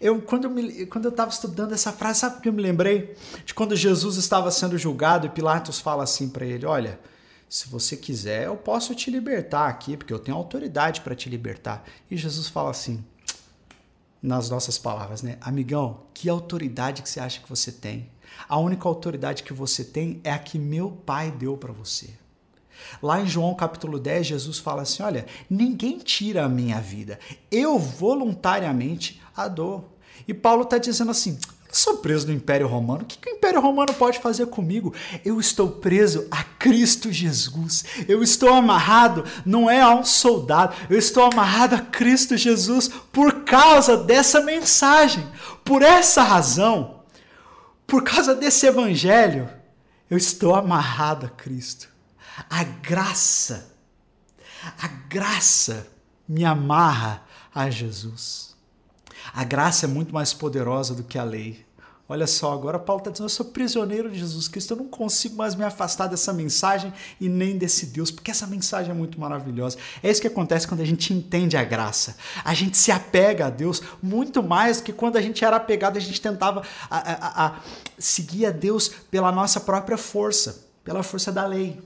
Eu, 0.00 0.20
quando 0.20 0.44
eu 0.46 1.08
estava 1.08 1.30
estudando 1.30 1.72
essa 1.72 1.92
frase, 1.92 2.20
sabe 2.20 2.38
o 2.38 2.40
que 2.40 2.48
eu 2.48 2.52
me 2.52 2.60
lembrei? 2.60 3.16
De 3.46 3.54
quando 3.54 3.76
Jesus 3.76 4.16
estava 4.16 4.50
sendo 4.50 4.76
julgado 4.76 5.26
e 5.26 5.30
Pilatos 5.30 5.78
fala 5.78 6.02
assim 6.02 6.28
para 6.28 6.44
ele: 6.44 6.66
Olha, 6.66 6.98
se 7.48 7.68
você 7.68 7.96
quiser, 7.96 8.44
eu 8.44 8.56
posso 8.56 8.94
te 8.94 9.10
libertar 9.10 9.68
aqui, 9.68 9.96
porque 9.96 10.12
eu 10.12 10.18
tenho 10.18 10.36
autoridade 10.36 11.00
para 11.00 11.14
te 11.14 11.30
libertar. 11.30 11.84
E 12.10 12.16
Jesus 12.16 12.48
fala 12.48 12.70
assim: 12.70 13.02
nas 14.22 14.50
nossas 14.50 14.78
palavras, 14.78 15.22
né? 15.22 15.38
Amigão, 15.40 16.00
que 16.12 16.28
autoridade 16.28 17.02
que 17.02 17.08
você 17.08 17.20
acha 17.20 17.40
que 17.40 17.48
você 17.48 17.70
tem? 17.70 18.10
A 18.48 18.58
única 18.58 18.88
autoridade 18.88 19.42
que 19.42 19.52
você 19.52 19.84
tem 19.84 20.20
é 20.24 20.32
a 20.32 20.38
que 20.38 20.58
meu 20.58 20.90
pai 20.90 21.30
deu 21.30 21.56
para 21.56 21.72
você. 21.72 22.10
Lá 23.02 23.20
em 23.20 23.26
João 23.26 23.54
capítulo 23.54 23.98
10, 23.98 24.26
Jesus 24.26 24.58
fala 24.58 24.82
assim: 24.82 25.02
Olha, 25.02 25.26
ninguém 25.48 25.98
tira 25.98 26.44
a 26.44 26.48
minha 26.48 26.80
vida, 26.80 27.18
eu 27.50 27.78
voluntariamente 27.78 29.20
a 29.36 29.48
dou. 29.48 29.96
E 30.26 30.34
Paulo 30.34 30.62
está 30.62 30.78
dizendo 30.78 31.10
assim: 31.10 31.38
eu 31.68 31.74
sou 31.74 31.98
preso 31.98 32.26
no 32.26 32.32
Império 32.32 32.66
Romano. 32.66 33.02
O 33.02 33.04
que, 33.04 33.18
que 33.18 33.28
o 33.28 33.34
Império 33.34 33.60
Romano 33.60 33.92
pode 33.92 34.18
fazer 34.20 34.46
comigo? 34.46 34.94
Eu 35.22 35.38
estou 35.38 35.68
preso 35.68 36.26
a 36.30 36.42
Cristo 36.42 37.12
Jesus. 37.12 37.84
Eu 38.08 38.22
estou 38.22 38.54
amarrado, 38.54 39.24
não 39.44 39.68
é 39.68 39.82
a 39.82 39.90
um 39.90 40.02
soldado, 40.02 40.74
eu 40.88 40.98
estou 40.98 41.24
amarrado 41.24 41.74
a 41.74 41.80
Cristo 41.80 42.38
Jesus 42.38 42.90
por 43.12 43.37
causa 43.48 43.96
dessa 43.96 44.40
mensagem. 44.40 45.26
Por 45.64 45.82
essa 45.82 46.22
razão, 46.22 47.02
por 47.86 48.04
causa 48.04 48.34
desse 48.34 48.66
evangelho, 48.66 49.48
eu 50.10 50.18
estou 50.18 50.54
amarrado 50.54 51.26
a 51.26 51.30
Cristo. 51.30 51.88
A 52.48 52.62
graça, 52.62 53.74
a 54.80 54.86
graça 54.86 55.88
me 56.28 56.44
amarra 56.44 57.24
a 57.54 57.70
Jesus. 57.70 58.54
A 59.32 59.42
graça 59.44 59.86
é 59.86 59.88
muito 59.88 60.12
mais 60.12 60.32
poderosa 60.34 60.94
do 60.94 61.02
que 61.02 61.18
a 61.18 61.24
lei. 61.24 61.66
Olha 62.10 62.26
só, 62.26 62.54
agora 62.54 62.78
Paulo 62.78 63.00
está 63.00 63.10
dizendo: 63.10 63.26
eu 63.26 63.28
sou 63.28 63.46
prisioneiro 63.46 64.10
de 64.10 64.18
Jesus 64.18 64.48
Cristo, 64.48 64.72
eu 64.72 64.78
não 64.78 64.86
consigo 64.86 65.36
mais 65.36 65.54
me 65.54 65.62
afastar 65.62 66.06
dessa 66.06 66.32
mensagem 66.32 66.90
e 67.20 67.28
nem 67.28 67.58
desse 67.58 67.84
Deus, 67.86 68.10
porque 68.10 68.30
essa 68.30 68.46
mensagem 68.46 68.92
é 68.92 68.94
muito 68.94 69.20
maravilhosa. 69.20 69.76
É 70.02 70.10
isso 70.10 70.20
que 70.20 70.26
acontece 70.26 70.66
quando 70.66 70.80
a 70.80 70.86
gente 70.86 71.12
entende 71.12 71.54
a 71.54 71.62
graça. 71.62 72.16
A 72.42 72.54
gente 72.54 72.78
se 72.78 72.90
apega 72.90 73.46
a 73.46 73.50
Deus 73.50 73.82
muito 74.02 74.42
mais 74.42 74.80
que 74.80 74.90
quando 74.90 75.16
a 75.16 75.20
gente 75.20 75.44
era 75.44 75.56
apegado, 75.56 75.98
a 75.98 76.00
gente 76.00 76.18
tentava 76.18 76.62
a, 76.88 76.98
a, 76.98 77.46
a 77.46 77.60
seguir 77.98 78.46
a 78.46 78.50
Deus 78.50 78.88
pela 78.88 79.30
nossa 79.30 79.60
própria 79.60 79.98
força, 79.98 80.64
pela 80.82 81.02
força 81.02 81.30
da 81.30 81.44
lei. 81.44 81.78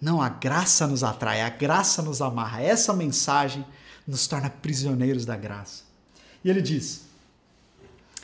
Não, 0.00 0.22
a 0.22 0.30
graça 0.30 0.86
nos 0.86 1.04
atrai, 1.04 1.42
a 1.42 1.50
graça 1.50 2.00
nos 2.00 2.22
amarra. 2.22 2.62
Essa 2.62 2.94
mensagem 2.94 3.64
nos 4.06 4.26
torna 4.26 4.48
prisioneiros 4.48 5.26
da 5.26 5.36
graça. 5.36 5.84
E 6.42 6.48
ele 6.48 6.62
diz: 6.62 7.11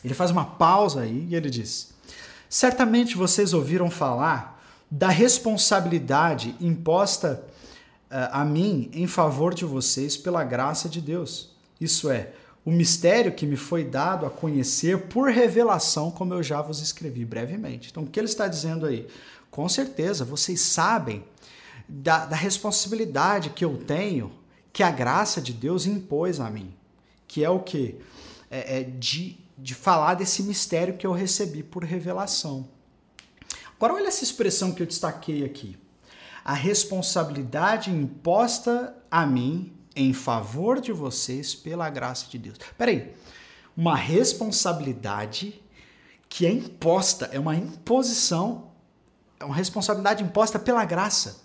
ele 0.04 0.14
faz 0.14 0.30
uma 0.30 0.44
pausa 0.44 1.02
aí 1.02 1.26
e 1.28 1.34
ele 1.34 1.50
diz: 1.50 1.92
Certamente 2.48 3.16
vocês 3.16 3.52
ouviram 3.52 3.90
falar 3.90 4.62
da 4.90 5.08
responsabilidade 5.08 6.54
imposta 6.60 7.44
uh, 8.10 8.30
a 8.32 8.44
mim 8.44 8.90
em 8.92 9.06
favor 9.06 9.54
de 9.54 9.64
vocês 9.64 10.16
pela 10.16 10.44
graça 10.44 10.88
de 10.88 11.00
Deus. 11.00 11.50
Isso 11.80 12.10
é, 12.10 12.30
o 12.64 12.70
mistério 12.70 13.32
que 13.32 13.46
me 13.46 13.56
foi 13.56 13.84
dado 13.84 14.24
a 14.24 14.30
conhecer 14.30 15.06
por 15.08 15.30
revelação, 15.30 16.10
como 16.10 16.34
eu 16.34 16.42
já 16.42 16.62
vos 16.62 16.80
escrevi 16.80 17.24
brevemente. 17.24 17.90
Então, 17.90 18.02
o 18.02 18.06
que 18.06 18.18
ele 18.18 18.28
está 18.28 18.48
dizendo 18.48 18.86
aí? 18.86 19.06
Com 19.50 19.68
certeza, 19.68 20.24
vocês 20.24 20.60
sabem 20.60 21.24
da, 21.88 22.26
da 22.26 22.36
responsabilidade 22.36 23.50
que 23.50 23.64
eu 23.64 23.76
tenho, 23.76 24.32
que 24.72 24.82
a 24.82 24.90
graça 24.90 25.40
de 25.40 25.52
Deus 25.52 25.86
impôs 25.86 26.40
a 26.40 26.50
mim 26.50 26.74
que 27.28 27.44
é 27.44 27.50
o 27.50 27.60
que? 27.60 27.94
É, 28.50 28.80
é 28.80 28.82
de, 28.82 29.36
de 29.58 29.74
falar 29.74 30.14
desse 30.14 30.42
mistério 30.42 30.96
que 30.96 31.06
eu 31.06 31.12
recebi 31.12 31.62
por 31.62 31.84
revelação. 31.84 32.68
Agora, 33.76 33.94
olha 33.94 34.08
essa 34.08 34.24
expressão 34.24 34.72
que 34.72 34.82
eu 34.82 34.86
destaquei 34.86 35.44
aqui. 35.44 35.76
A 36.44 36.54
responsabilidade 36.54 37.90
imposta 37.90 38.96
a 39.10 39.26
mim 39.26 39.72
em 39.94 40.12
favor 40.12 40.80
de 40.80 40.92
vocês 40.92 41.54
pela 41.54 41.90
graça 41.90 42.26
de 42.28 42.38
Deus. 42.38 42.56
Peraí, 42.76 43.12
uma 43.76 43.96
responsabilidade 43.96 45.60
que 46.28 46.46
é 46.46 46.50
imposta, 46.50 47.28
é 47.32 47.38
uma 47.38 47.56
imposição, 47.56 48.70
é 49.40 49.44
uma 49.44 49.54
responsabilidade 49.54 50.22
imposta 50.22 50.58
pela 50.58 50.84
graça. 50.84 51.42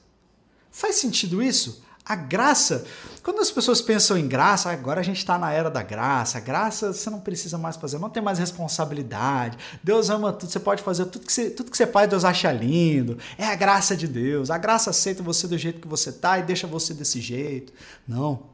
Faz 0.72 0.96
sentido 0.96 1.42
isso? 1.42 1.84
A 2.06 2.16
graça, 2.16 2.86
quando 3.24 3.40
as 3.40 3.50
pessoas 3.50 3.82
pensam 3.82 4.18
em 4.18 4.28
graça, 4.28 4.70
agora 4.70 5.00
a 5.00 5.04
gente 5.04 5.20
está 5.20 5.38
na 5.38 5.54
era 5.54 5.72
da 5.72 5.82
graça, 5.82 6.38
graça 6.42 6.92
você 6.92 7.10
não 7.10 7.22
precisa 7.22 7.58
mais 7.58 7.78
fazer, 7.78 7.98
não 7.98 8.10
tem 8.10 8.22
mais 8.22 8.40
responsabilidade, 8.40 9.58
Deus 9.82 10.10
ama 10.10 10.34
tudo, 10.34 10.52
você 10.52 10.60
pode 10.60 10.84
fazer 10.84 11.06
tudo 11.06 11.26
que 11.26 11.32
você, 11.32 11.50
tudo 11.50 11.72
que 11.72 11.78
você 11.78 11.88
faz, 11.88 12.10
Deus 12.10 12.26
acha 12.26 12.52
lindo, 12.52 13.18
é 13.38 13.46
a 13.46 13.56
graça 13.56 13.96
de 13.96 14.06
Deus, 14.06 14.50
a 14.50 14.58
graça 14.58 14.90
aceita 14.90 15.24
você 15.24 15.48
do 15.48 15.58
jeito 15.58 15.80
que 15.80 15.88
você 15.88 16.10
está 16.10 16.38
e 16.38 16.44
deixa 16.44 16.68
você 16.68 16.94
desse 16.94 17.22
jeito. 17.22 17.72
Não, 18.06 18.48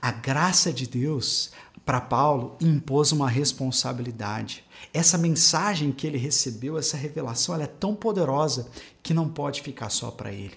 a 0.00 0.10
graça 0.10 0.72
de 0.72 0.86
Deus, 0.86 1.50
para 1.84 2.00
Paulo 2.00 2.56
impôs 2.60 3.12
uma 3.12 3.28
responsabilidade. 3.28 4.64
Essa 4.94 5.18
mensagem 5.18 5.92
que 5.92 6.06
ele 6.06 6.18
recebeu, 6.18 6.78
essa 6.78 6.96
revelação, 6.96 7.54
ela 7.54 7.64
é 7.64 7.66
tão 7.66 7.94
poderosa 7.94 8.68
que 9.08 9.14
não 9.14 9.26
pode 9.26 9.62
ficar 9.62 9.88
só 9.88 10.10
para 10.10 10.30
ele. 10.30 10.52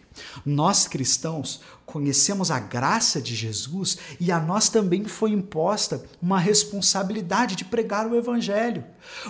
Nós 0.46 0.86
cristãos 0.86 1.62
conhecemos 1.86 2.52
a 2.52 2.60
graça 2.60 3.22
de 3.22 3.34
Jesus 3.34 3.98
e 4.20 4.30
a 4.30 4.42
nós 4.42 4.68
também 4.68 5.06
foi 5.06 5.32
imposta 5.32 6.04
uma 6.22 6.38
responsabilidade 6.38 7.56
de 7.56 7.64
pregar 7.64 8.06
o 8.06 8.14
evangelho. 8.14 8.84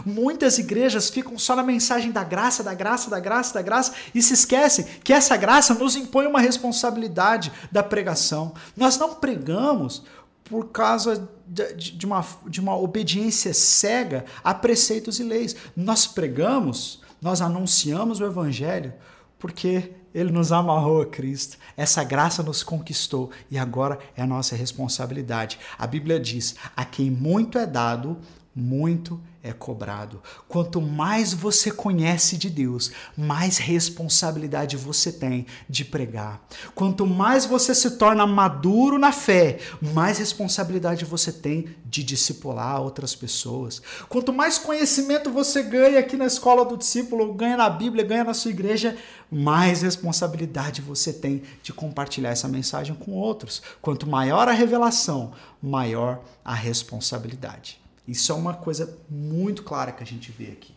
Muitas 0.03 0.57
igrejas 0.57 1.11
ficam 1.11 1.37
só 1.37 1.55
na 1.55 1.61
mensagem 1.61 2.11
da 2.11 2.23
graça, 2.23 2.63
da 2.63 2.73
graça, 2.73 3.11
da 3.11 3.19
graça, 3.19 3.53
da 3.53 3.61
graça 3.61 3.93
e 4.15 4.23
se 4.23 4.33
esquecem 4.33 4.87
que 5.03 5.13
essa 5.13 5.37
graça 5.37 5.75
nos 5.75 5.95
impõe 5.95 6.25
uma 6.25 6.41
responsabilidade 6.41 7.51
da 7.71 7.83
pregação. 7.83 8.55
Nós 8.75 8.97
não 8.97 9.13
pregamos 9.13 10.01
por 10.45 10.69
causa 10.69 11.29
de, 11.47 12.07
uma, 12.07 12.25
de 12.47 12.59
uma 12.59 12.75
obediência 12.75 13.53
cega 13.53 14.25
a 14.43 14.51
preceitos 14.51 15.19
e 15.19 15.23
leis. 15.23 15.55
Nós 15.75 16.07
pregamos, 16.07 17.03
nós 17.21 17.41
anunciamos 17.41 18.19
o 18.19 18.25
Evangelho 18.25 18.93
porque 19.37 19.93
ele 20.13 20.31
nos 20.31 20.51
amarrou 20.51 21.01
a 21.01 21.05
Cristo. 21.05 21.57
Essa 21.75 22.03
graça 22.03 22.43
nos 22.43 22.63
conquistou 22.63 23.31
e 23.49 23.57
agora 23.57 23.97
é 24.15 24.21
a 24.21 24.27
nossa 24.27 24.55
responsabilidade. 24.55 25.57
A 25.77 25.87
Bíblia 25.87 26.19
diz: 26.19 26.55
a 26.75 26.83
quem 26.83 27.09
muito 27.09 27.57
é 27.57 27.65
dado, 27.65 28.17
muito 28.55 29.21
é 29.43 29.51
cobrado. 29.51 30.21
Quanto 30.47 30.79
mais 30.81 31.33
você 31.33 31.71
conhece 31.71 32.37
de 32.37 32.49
Deus, 32.49 32.91
mais 33.17 33.57
responsabilidade 33.57 34.77
você 34.77 35.11
tem 35.11 35.47
de 35.67 35.83
pregar. 35.83 36.45
Quanto 36.75 37.07
mais 37.07 37.45
você 37.45 37.73
se 37.73 37.91
torna 37.91 38.27
maduro 38.27 38.99
na 38.99 39.11
fé, 39.11 39.57
mais 39.81 40.19
responsabilidade 40.19 41.05
você 41.05 41.31
tem 41.31 41.75
de 41.85 42.03
discipular 42.03 42.81
outras 42.81 43.15
pessoas. 43.15 43.81
Quanto 44.07 44.31
mais 44.31 44.57
conhecimento 44.57 45.31
você 45.31 45.63
ganha 45.63 45.99
aqui 45.99 46.15
na 46.15 46.25
escola 46.25 46.63
do 46.63 46.77
discípulo, 46.77 47.33
ganha 47.33 47.57
na 47.57 47.69
Bíblia, 47.69 48.05
ganha 48.05 48.25
na 48.25 48.33
sua 48.33 48.51
igreja, 48.51 48.95
mais 49.31 49.81
responsabilidade 49.81 50.81
você 50.81 51.11
tem 51.11 51.41
de 51.63 51.73
compartilhar 51.73 52.29
essa 52.29 52.47
mensagem 52.47 52.93
com 52.93 53.13
outros. 53.13 53.61
Quanto 53.81 54.07
maior 54.07 54.47
a 54.47 54.51
revelação, 54.51 55.31
maior 55.61 56.21
a 56.45 56.53
responsabilidade. 56.53 57.81
Isso 58.07 58.31
é 58.31 58.35
uma 58.35 58.53
coisa 58.53 58.97
muito 59.09 59.63
clara 59.63 59.91
que 59.91 60.03
a 60.03 60.05
gente 60.05 60.31
vê 60.31 60.47
aqui. 60.47 60.73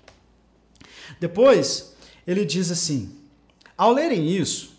Depois, 1.19 1.95
ele 2.27 2.45
diz 2.45 2.71
assim: 2.71 3.15
ao 3.77 3.93
lerem 3.93 4.29
isso, 4.29 4.75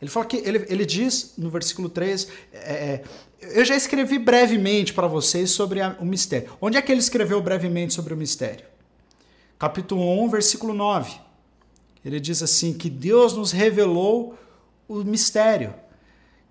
ele 0.00 0.10
fala 0.10 0.26
que 0.26 0.36
ele, 0.38 0.64
ele 0.68 0.86
diz 0.86 1.34
no 1.36 1.50
versículo 1.50 1.88
3, 1.88 2.28
é, 2.52 2.58
é, 2.58 3.04
eu 3.40 3.64
já 3.64 3.76
escrevi 3.76 4.18
brevemente 4.18 4.92
para 4.92 5.06
vocês 5.06 5.50
sobre 5.50 5.80
a, 5.80 5.96
o 6.00 6.04
mistério. 6.04 6.56
Onde 6.60 6.76
é 6.76 6.82
que 6.82 6.90
ele 6.90 7.00
escreveu 7.00 7.40
brevemente 7.40 7.94
sobre 7.94 8.14
o 8.14 8.16
mistério? 8.16 8.66
Capítulo 9.58 10.22
1, 10.24 10.28
versículo 10.30 10.72
9. 10.72 11.20
Ele 12.04 12.18
diz 12.18 12.42
assim: 12.42 12.72
que 12.72 12.88
Deus 12.88 13.34
nos 13.34 13.52
revelou 13.52 14.38
o 14.88 15.04
mistério, 15.04 15.74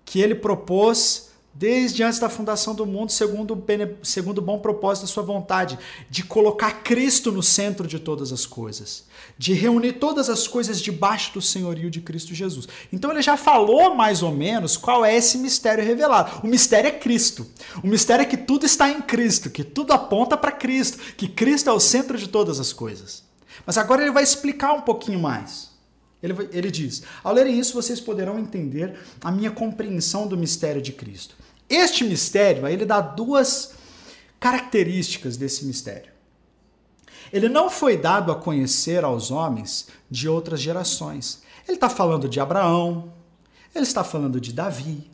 que 0.04 0.20
ele 0.20 0.34
propôs 0.34 1.29
desde 1.52 2.02
antes 2.02 2.18
da 2.18 2.28
fundação 2.28 2.74
do 2.74 2.86
mundo, 2.86 3.10
segundo, 3.10 3.64
segundo 4.02 4.38
o 4.38 4.42
bom 4.42 4.58
propósito 4.58 5.02
da 5.02 5.12
sua 5.12 5.22
vontade, 5.22 5.78
de 6.08 6.22
colocar 6.22 6.82
Cristo 6.82 7.32
no 7.32 7.42
centro 7.42 7.86
de 7.86 7.98
todas 7.98 8.32
as 8.32 8.46
coisas, 8.46 9.04
de 9.36 9.52
reunir 9.52 9.94
todas 9.94 10.30
as 10.30 10.46
coisas 10.46 10.80
debaixo 10.80 11.34
do 11.34 11.42
senhorio 11.42 11.90
de 11.90 12.00
Cristo 12.00 12.34
Jesus. 12.34 12.68
Então 12.92 13.10
ele 13.10 13.22
já 13.22 13.36
falou 13.36 13.94
mais 13.94 14.22
ou 14.22 14.30
menos 14.30 14.76
qual 14.76 15.04
é 15.04 15.14
esse 15.14 15.38
mistério 15.38 15.84
revelado. 15.84 16.40
O 16.44 16.46
mistério 16.46 16.88
é 16.88 16.92
Cristo. 16.92 17.46
O 17.82 17.86
mistério 17.86 18.22
é 18.22 18.26
que 18.26 18.36
tudo 18.36 18.64
está 18.64 18.88
em 18.88 19.00
Cristo, 19.00 19.50
que 19.50 19.64
tudo 19.64 19.92
aponta 19.92 20.36
para 20.36 20.52
Cristo, 20.52 20.98
que 21.16 21.28
Cristo 21.28 21.68
é 21.68 21.72
o 21.72 21.80
centro 21.80 22.16
de 22.16 22.28
todas 22.28 22.60
as 22.60 22.72
coisas. 22.72 23.24
Mas 23.66 23.76
agora 23.76 24.02
ele 24.02 24.12
vai 24.12 24.22
explicar 24.22 24.72
um 24.72 24.82
pouquinho 24.82 25.18
mais. 25.18 25.69
Ele, 26.22 26.48
ele 26.52 26.70
diz: 26.70 27.02
Ao 27.22 27.32
lerem 27.32 27.58
isso, 27.58 27.74
vocês 27.74 28.00
poderão 28.00 28.38
entender 28.38 28.98
a 29.22 29.30
minha 29.30 29.50
compreensão 29.50 30.26
do 30.26 30.36
mistério 30.36 30.82
de 30.82 30.92
Cristo. 30.92 31.34
Este 31.68 32.04
mistério, 32.04 32.66
aí 32.66 32.74
ele 32.74 32.84
dá 32.84 33.00
duas 33.00 33.74
características 34.38 35.36
desse 35.36 35.64
mistério. 35.64 36.10
Ele 37.32 37.48
não 37.48 37.70
foi 37.70 37.96
dado 37.96 38.32
a 38.32 38.34
conhecer 38.34 39.04
aos 39.04 39.30
homens 39.30 39.88
de 40.10 40.28
outras 40.28 40.60
gerações. 40.60 41.42
Ele 41.66 41.76
está 41.76 41.88
falando 41.88 42.28
de 42.28 42.40
Abraão, 42.40 43.12
ele 43.74 43.84
está 43.84 44.02
falando 44.02 44.40
de 44.40 44.52
Davi, 44.52 45.08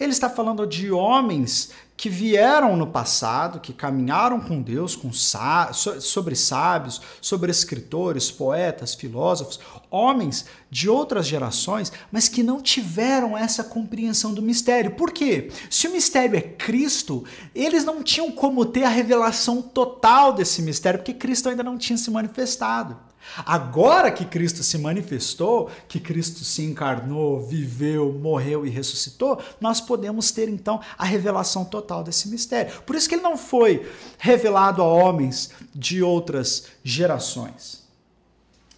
ele 0.00 0.10
está 0.10 0.28
falando 0.28 0.66
de 0.66 0.90
homens 0.90 1.70
que 1.96 2.08
vieram 2.08 2.76
no 2.76 2.86
passado, 2.86 3.60
que 3.60 3.72
caminharam 3.72 4.40
com 4.40 4.60
Deus, 4.60 4.96
com 4.96 5.12
sobre 5.12 6.34
sábios, 6.34 7.00
sobre 7.20 7.50
escritores, 7.50 8.30
poetas, 8.30 8.94
filósofos, 8.94 9.60
homens 9.90 10.46
de 10.70 10.88
outras 10.88 11.26
gerações, 11.26 11.92
mas 12.10 12.28
que 12.28 12.42
não 12.42 12.60
tiveram 12.60 13.38
essa 13.38 13.62
compreensão 13.62 14.34
do 14.34 14.42
mistério. 14.42 14.92
Por 14.92 15.12
quê? 15.12 15.50
Se 15.70 15.86
o 15.86 15.92
mistério 15.92 16.36
é 16.36 16.40
Cristo, 16.40 17.24
eles 17.54 17.84
não 17.84 18.02
tinham 18.02 18.32
como 18.32 18.64
ter 18.64 18.84
a 18.84 18.88
revelação 18.88 19.62
total 19.62 20.32
desse 20.32 20.62
mistério, 20.62 20.98
porque 20.98 21.14
Cristo 21.14 21.50
ainda 21.50 21.62
não 21.62 21.78
tinha 21.78 21.98
se 21.98 22.10
manifestado. 22.10 22.98
Agora 23.46 24.10
que 24.10 24.24
Cristo 24.24 24.62
se 24.62 24.76
manifestou, 24.76 25.70
que 25.88 25.98
Cristo 25.98 26.44
se 26.44 26.62
encarnou, 26.62 27.40
viveu, 27.40 28.12
morreu 28.12 28.66
e 28.66 28.70
ressuscitou, 28.70 29.40
nós 29.60 29.80
podemos 29.80 30.30
ter 30.30 30.48
então 30.48 30.80
a 30.98 31.04
revelação 31.04 31.64
total 31.64 32.04
desse 32.04 32.28
mistério. 32.28 32.82
Por 32.82 32.94
isso 32.94 33.08
que 33.08 33.14
ele 33.14 33.22
não 33.22 33.36
foi 33.36 33.90
revelado 34.18 34.82
a 34.82 34.86
homens 34.86 35.50
de 35.74 36.02
outras 36.02 36.66
gerações. 36.84 37.82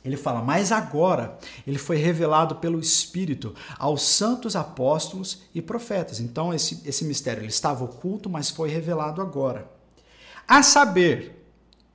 Ele 0.04 0.18
fala, 0.18 0.42
mas 0.42 0.70
agora 0.70 1.38
ele 1.66 1.78
foi 1.78 1.96
revelado 1.96 2.56
pelo 2.56 2.78
Espírito 2.78 3.54
aos 3.78 4.02
santos 4.02 4.54
apóstolos 4.54 5.42
e 5.54 5.62
profetas. 5.62 6.20
Então 6.20 6.52
esse, 6.52 6.82
esse 6.84 7.06
mistério 7.06 7.40
ele 7.40 7.48
estava 7.48 7.84
oculto, 7.84 8.28
mas 8.28 8.50
foi 8.50 8.68
revelado 8.68 9.22
agora. 9.22 9.66
A 10.46 10.62
saber, 10.62 11.42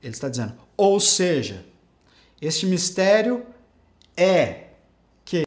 ele 0.02 0.12
está 0.12 0.28
dizendo, 0.28 0.54
ou 0.76 0.98
seja, 0.98 1.64
este 2.40 2.66
mistério 2.66 3.44
é 4.16 4.68
que, 5.24 5.44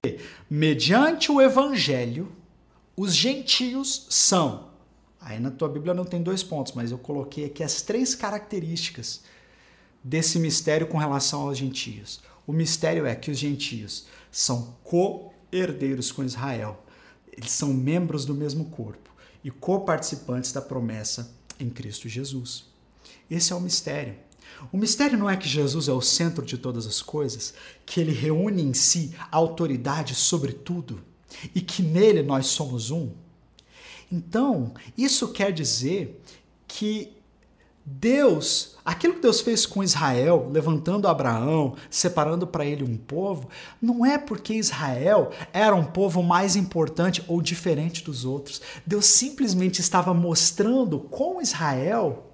mediante 0.50 1.32
o 1.32 1.42
evangelho, 1.42 2.32
os 2.96 3.16
gentios 3.16 4.06
são. 4.10 4.70
Aí 5.20 5.40
na 5.40 5.50
tua 5.50 5.70
Bíblia 5.70 5.94
não 5.94 6.06
tem 6.06 6.22
dois 6.22 6.44
pontos, 6.44 6.74
mas 6.74 6.92
eu 6.92 6.98
coloquei 6.98 7.46
aqui 7.46 7.64
as 7.64 7.82
três 7.82 8.14
características 8.14 9.22
desse 10.04 10.38
mistério 10.38 10.88
com 10.88 10.98
relação 10.98 11.42
aos 11.42 11.58
gentios. 11.58 12.22
O 12.46 12.52
mistério 12.52 13.06
é 13.06 13.16
que 13.16 13.32
os 13.32 13.38
gentios 13.38 14.06
são 14.32 14.76
co-herdeiros 14.84 16.12
com 16.12 16.24
Israel. 16.24 16.84
Eles 17.32 17.52
são 17.52 17.74
membros 17.74 18.26
do 18.26 18.36
mesmo 18.36 18.66
corpo 18.66 19.10
e 19.44 19.50
co-participantes 19.50 20.52
da 20.52 20.62
promessa 20.62 21.34
em 21.60 21.70
Cristo 21.70 22.10
Jesus. 22.10 22.66
Esse 23.30 23.54
é 23.54 23.56
o 23.56 23.62
mistério. 23.62 24.16
O 24.72 24.78
mistério 24.78 25.18
não 25.18 25.30
é 25.30 25.38
que 25.38 25.48
Jesus 25.48 25.88
é 25.88 25.94
o 25.94 26.02
centro 26.02 26.46
de 26.46 26.58
todas 26.58 26.86
as 26.86 27.02
coisas, 27.02 27.54
que 27.86 28.00
ele 28.00 28.12
reúne 28.12 28.62
em 28.62 28.74
si 28.74 29.14
a 29.32 29.38
autoridade 29.38 30.16
sobre 30.16 30.54
tudo 30.54 31.02
e 31.54 31.62
que 31.62 31.82
nele 31.82 32.22
nós 32.22 32.48
somos 32.48 32.92
um. 32.92 33.12
Então, 34.12 34.74
isso 34.98 35.30
quer 35.30 35.52
dizer 35.52 36.22
que 36.68 37.12
Deus, 37.86 38.78
aquilo 38.86 39.16
que 39.16 39.22
Deus 39.22 39.42
fez 39.42 39.66
com 39.66 39.84
Israel, 39.84 40.50
levantando 40.50 41.08
Abraão, 41.08 41.76
separando 41.90 42.48
para 42.48 42.66
ele 42.66 42.84
um 42.84 42.96
povo, 42.96 43.50
não 43.82 44.06
é 44.06 44.18
porque 44.18 44.54
Israel 44.54 45.32
era 45.52 45.76
um 45.76 45.84
povo 45.84 46.24
mais 46.24 46.56
importante 46.56 47.22
ou 47.28 47.42
diferente 47.42 48.04
dos 48.04 48.24
outros. 48.24 48.62
Deus 48.86 49.06
simplesmente 49.06 49.82
estava 49.82 50.14
mostrando 50.14 50.98
com 51.00 51.42
Israel 51.42 52.33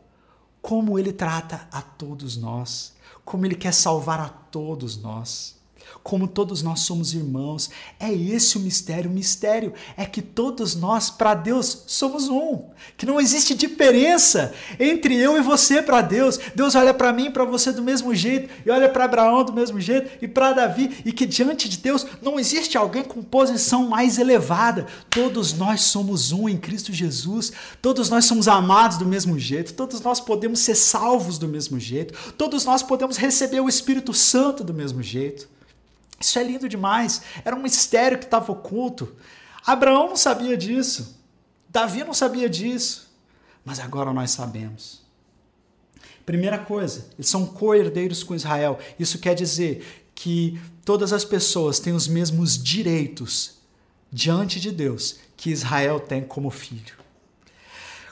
como 0.61 0.97
ele 0.97 1.13
trata 1.13 1.67
a 1.71 1.81
todos 1.81 2.37
nós, 2.37 2.93
como 3.23 3.45
ele 3.45 3.55
quer 3.55 3.73
salvar 3.73 4.19
a 4.19 4.29
todos 4.29 4.97
nós 4.97 5.58
como 6.04 6.28
todos 6.28 6.62
nós 6.62 6.82
somos 6.82 7.13
irmãos. 7.13 7.69
É 7.99 8.12
esse 8.12 8.58
o 8.58 8.62
mistério. 8.62 9.10
O 9.10 9.13
mistério 9.13 9.73
é 9.97 10.06
que 10.06 10.21
todos 10.21 10.75
nós, 10.75 11.10
para 11.10 11.34
Deus, 11.34 11.84
somos 11.88 12.30
um. 12.30 12.63
Que 12.97 13.06
não 13.06 13.19
existe 13.19 13.54
diferença 13.54 14.54
entre 14.80 15.15
eu 15.15 15.38
e 15.38 15.41
você 15.41 15.82
para 15.82 16.02
Deus. 16.02 16.39
Deus 16.56 16.75
olha 16.75 16.93
para 16.93 17.13
mim 17.13 17.25
e 17.25 17.30
para 17.30 17.45
você 17.45 17.71
do 17.71 17.82
mesmo 17.82 18.13
jeito, 18.15 18.49
e 18.65 18.71
olha 18.71 18.89
para 18.89 19.06
Abraão 19.06 19.43
do 19.43 19.54
mesmo 19.54 19.80
jeito, 19.80 20.10
e 20.21 20.28
para 20.28 20.54
Davi, 20.54 21.02
e 21.06 21.12
que 21.12 21.25
diante 21.25 21.69
de 21.69 21.78
Deus 21.78 22.06
não 22.21 22.39
existe 22.39 22.78
alguém 22.78 23.04
com 23.04 23.21
posição 23.21 23.88
mais 23.88 24.17
elevada. 24.17 24.88
Todos 25.10 25.54
nós 25.54 25.82
somos 25.82 26.32
um 26.32 26.47
em 26.47 26.58
Cristo 26.58 26.93
Jesus. 26.93 27.52
Todos 27.82 28.10
nós 28.10 28.25
somos 28.25 28.47
amados 28.47 28.97
do 28.97 29.06
mesmo 29.06 29.38
jeito. 29.38 29.73
Todos 29.73 30.02
nós 30.02 30.19
podemos 30.19 30.60
ser 30.60 30.75
salvos 30.75 31.38
do 31.38 31.47
mesmo 31.47 31.80
jeito. 31.80 32.34
Todos 32.34 32.65
nós 32.65 32.84
podemos 32.84 33.17
receber 33.17 33.60
o 33.60 33.69
Espírito 33.69 34.13
Santo 34.13 34.63
do 34.63 34.73
mesmo 34.73 35.02
jeito. 35.02 35.47
Isso 36.19 36.38
é 36.38 36.43
lindo 36.43 36.67
demais. 36.67 37.21
Era 37.45 37.55
um 37.55 37.62
mistério 37.62 38.17
que 38.17 38.25
estava 38.25 38.51
oculto. 38.51 39.15
Abraão 39.65 40.10
não 40.10 40.15
sabia 40.15 40.58
disso. 40.58 41.17
Davi 41.69 42.03
não 42.03 42.13
sabia 42.13 42.49
disso. 42.49 43.10
Mas 43.63 43.79
agora 43.79 44.12
nós 44.12 44.32
sabemos. 44.32 45.01
Primeira 46.25 46.60
coisa, 46.60 47.08
eles 47.15 47.29
são 47.29 47.45
co-herdeiros 47.45 48.23
com 48.23 48.36
Israel. 48.36 48.77
Isso 48.99 49.19
quer 49.19 49.34
dizer 49.34 50.10
que 50.13 50.60
todas 50.86 51.13
as 51.13 51.25
pessoas 51.25 51.79
têm 51.79 51.93
os 51.93 52.08
mesmos 52.08 52.62
direitos 52.62 53.58
diante 54.12 54.60
de 54.60 54.71
Deus 54.71 55.17
que 55.38 55.49
Israel 55.49 55.99
tem 55.99 56.21
como 56.21 56.49
filho. 56.49 56.97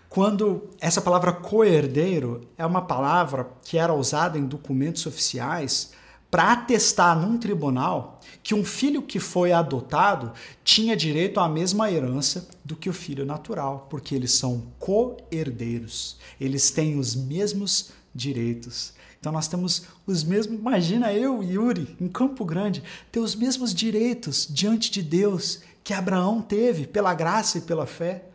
Quando 0.10 0.70
essa 0.80 1.02
palavra 1.02 1.34
co-herdeiro 1.34 2.48
é 2.58 2.66
uma 2.66 2.82
palavra 2.82 3.50
que 3.64 3.78
era 3.78 3.94
usada 3.94 4.38
em 4.38 4.46
documentos 4.46 5.06
oficiais 5.06 5.92
para 6.38 6.52
atestar 6.52 7.20
num 7.20 7.36
tribunal 7.36 8.20
que 8.44 8.54
um 8.54 8.64
filho 8.64 9.02
que 9.02 9.20
foi 9.20 9.52
adotado 9.52 10.34
tinha 10.64 10.96
direito 10.96 11.40
à 11.40 11.50
mesma 11.50 11.92
herança 11.92 12.48
do 12.64 12.76
que 12.76 12.88
o 12.88 12.94
filho 12.94 13.26
natural, 13.26 13.88
porque 13.90 14.14
eles 14.14 14.34
são 14.34 14.62
co-herdeiros. 14.78 16.16
Eles 16.40 16.70
têm 16.70 17.00
os 17.00 17.16
mesmos 17.16 17.90
direitos. 18.14 18.94
Então 19.20 19.32
nós 19.32 19.48
temos 19.48 19.88
os 20.06 20.24
mesmos, 20.24 20.60
imagina 20.60 21.12
eu 21.12 21.42
e 21.42 21.54
Yuri 21.54 21.98
em 22.00 22.08
Campo 22.08 22.46
Grande 22.46 22.84
ter 23.12 23.20
os 23.20 23.34
mesmos 23.34 23.74
direitos 23.74 24.48
diante 24.48 24.92
de 24.92 25.02
Deus 25.02 25.62
que 25.84 25.92
Abraão 25.92 26.40
teve 26.40 26.86
pela 26.86 27.16
graça 27.16 27.58
e 27.58 27.62
pela 27.62 27.88
fé. 27.88 28.26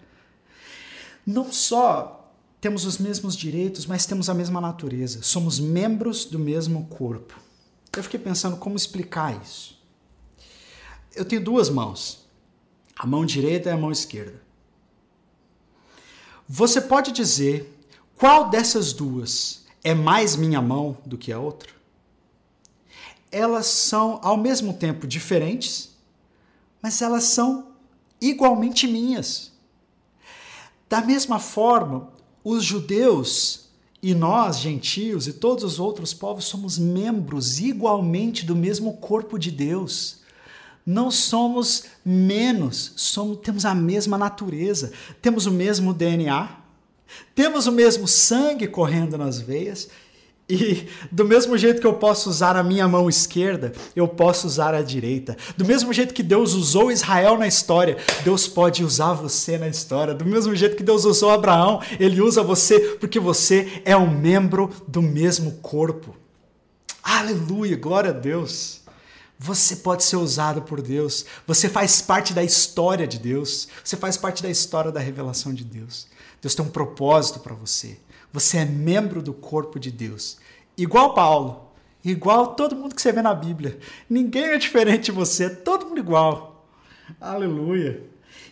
Não 1.25 1.53
só 1.53 2.29
temos 2.61 2.85
os 2.85 2.99
mesmos 2.99 3.37
direitos, 3.37 3.87
mas 3.87 4.07
temos 4.07 4.29
a 4.29 4.35
mesma 4.35 4.61
natureza. 4.61 5.23
Somos 5.23 5.61
membros 5.61 6.25
do 6.25 6.41
mesmo 6.41 6.87
corpo. 6.87 7.52
Eu 7.97 8.03
fiquei 8.03 8.19
pensando 8.19 8.57
como 8.57 8.77
explicar 8.77 9.41
isso. 9.43 9.81
Eu 11.15 11.25
tenho 11.25 11.45
duas 11.45 11.69
mãos, 11.69 12.27
a 12.97 13.07
mão 13.07 13.25
direita 13.25 13.69
e 13.69 13.73
a 13.73 13.77
mão 13.77 13.93
esquerda. 13.93 14.41
Você 16.49 16.81
pode 16.81 17.13
dizer 17.13 17.79
qual 18.17 18.49
dessas 18.51 18.93
duas 18.93 19.65
é 19.85 19.95
mais 19.95 20.37
minha 20.37 20.63
mão 20.63 20.97
do 21.05 21.19
que 21.19 21.33
a 21.33 21.39
outra? 21.39 21.71
Elas 23.31 23.67
são 23.67 24.21
ao 24.23 24.37
mesmo 24.37 24.73
tempo 24.75 25.07
diferentes 25.07 25.93
mas 26.83 27.01
elas 27.01 27.25
são 27.25 27.69
igualmente 28.21 28.89
minhas. 28.89 29.53
Da 30.89 31.01
mesma 31.01 31.39
forma, 31.39 32.13
os 32.43 32.65
judeus 32.65 33.62
e 34.03 34.15
nós, 34.15 34.59
gentios 34.59 35.29
e 35.29 35.33
todos 35.33 35.63
os 35.63 35.79
outros 35.79 36.13
povos, 36.13 36.47
somos 36.47 36.77
membros 36.77 37.61
igualmente 37.61 38.45
do 38.45 38.57
mesmo 38.57 38.95
corpo 38.95 39.39
de 39.39 39.51
Deus. 39.51 40.21
Não 40.85 41.09
somos 41.09 41.85
menos, 42.05 42.93
somos, 42.97 43.39
temos 43.39 43.65
a 43.65 43.73
mesma 43.73 44.19
natureza, 44.19 44.93
temos 45.21 45.47
o 45.47 45.53
mesmo 45.53 45.95
DNA, 45.95 46.49
temos 47.33 47.69
o 47.69 47.73
mesmo 47.73 48.09
sangue 48.09 48.67
correndo 48.67 49.17
nas 49.17 49.41
veias 49.41 49.89
e 50.55 50.87
do 51.11 51.25
mesmo 51.25 51.57
jeito 51.57 51.81
que 51.81 51.87
eu 51.87 51.95
posso 51.95 52.29
usar 52.29 52.57
a 52.57 52.63
minha 52.63 52.87
mão 52.87 53.09
esquerda, 53.09 53.73
eu 53.97 54.07
posso 54.07 54.47
usar 54.47 54.75
a 54.75 54.83
direita. 54.83 55.35
Do 55.57 55.65
mesmo 55.65 55.95
jeito 55.95 56.13
que 56.13 56.23
Deus 56.23 56.53
usou 56.53 56.93
Israel 56.93 57.39
na 57.39 57.47
história, 57.47 57.97
Deus 58.23 58.47
pode 58.47 58.85
usar 58.85 59.15
você 59.15 59.57
na 59.57 59.67
história. 59.67 60.13
Do 60.13 60.27
mesmo 60.27 60.55
jeito 60.55 60.77
que 60.77 60.83
Deus 60.83 61.07
usou 61.07 61.31
Abraão, 61.31 61.81
ele 61.99 62.21
usa 62.21 62.43
você 62.43 62.79
porque 63.01 63.19
você 63.19 63.81
é 63.83 63.97
um 63.97 64.11
membro 64.11 64.71
do 64.87 65.01
mesmo 65.01 65.53
corpo. 65.63 66.15
Aleluia, 67.03 67.75
glória 67.75 68.11
a 68.11 68.13
Deus. 68.15 68.83
Você 69.39 69.77
pode 69.77 70.05
ser 70.05 70.17
usado 70.17 70.61
por 70.61 70.83
Deus. 70.83 71.25
Você 71.47 71.67
faz 71.67 72.03
parte 72.03 72.35
da 72.35 72.45
história 72.45 73.07
de 73.07 73.19
Deus. 73.19 73.69
Você 73.83 73.97
faz 73.97 74.19
parte 74.19 74.43
da 74.43 74.51
história 74.51 74.93
da 74.93 75.01
revelação 75.01 75.55
de 75.55 75.65
Deus. 75.65 76.07
Deus 76.43 76.55
tem 76.55 76.63
um 76.63 76.69
propósito 76.69 77.41
para 77.41 77.55
você. 77.55 77.97
Você 78.33 78.59
é 78.59 78.65
membro 78.65 79.21
do 79.21 79.35
corpo 79.35 79.79
de 79.79 79.91
Deus. 79.91 80.39
Igual 80.77 81.15
Paulo, 81.15 81.71
igual 82.05 82.55
todo 82.55 82.77
mundo 82.77 82.95
que 82.95 83.03
você 83.03 83.13
vê 83.13 83.23
na 83.23 83.35
Bíblia. 83.35 83.79
Ninguém 84.09 84.45
é 84.45 84.59
diferente 84.59 85.07
de 85.07 85.13
você, 85.13 85.51
todo 85.51 85.87
mundo 85.87 85.99
igual. 85.99 86.67
Aleluia. 87.21 88.03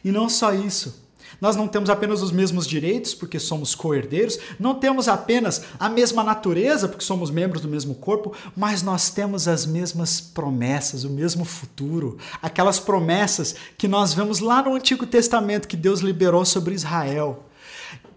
E 0.04 0.10
não 0.10 0.28
só 0.28 0.52
isso. 0.52 1.08
Nós 1.40 1.56
não 1.56 1.66
temos 1.66 1.88
apenas 1.88 2.22
os 2.22 2.30
mesmos 2.30 2.66
direitos, 2.66 3.14
porque 3.14 3.38
somos 3.38 3.74
co-herdeiros, 3.74 4.38
não 4.58 4.74
temos 4.74 5.08
apenas 5.08 5.62
a 5.78 5.88
mesma 5.88 6.22
natureza, 6.22 6.86
porque 6.86 7.04
somos 7.04 7.30
membros 7.30 7.62
do 7.62 7.68
mesmo 7.68 7.94
corpo, 7.94 8.34
mas 8.54 8.82
nós 8.82 9.10
temos 9.10 9.48
as 9.48 9.64
mesmas 9.64 10.20
promessas, 10.20 11.04
o 11.04 11.10
mesmo 11.10 11.44
futuro. 11.44 12.18
Aquelas 12.42 12.78
promessas 12.78 13.54
que 13.78 13.88
nós 13.88 14.12
vemos 14.12 14.40
lá 14.40 14.62
no 14.62 14.74
Antigo 14.74 15.06
Testamento 15.06 15.66
que 15.66 15.76
Deus 15.76 16.00
liberou 16.00 16.44
sobre 16.44 16.74
Israel 16.74 17.44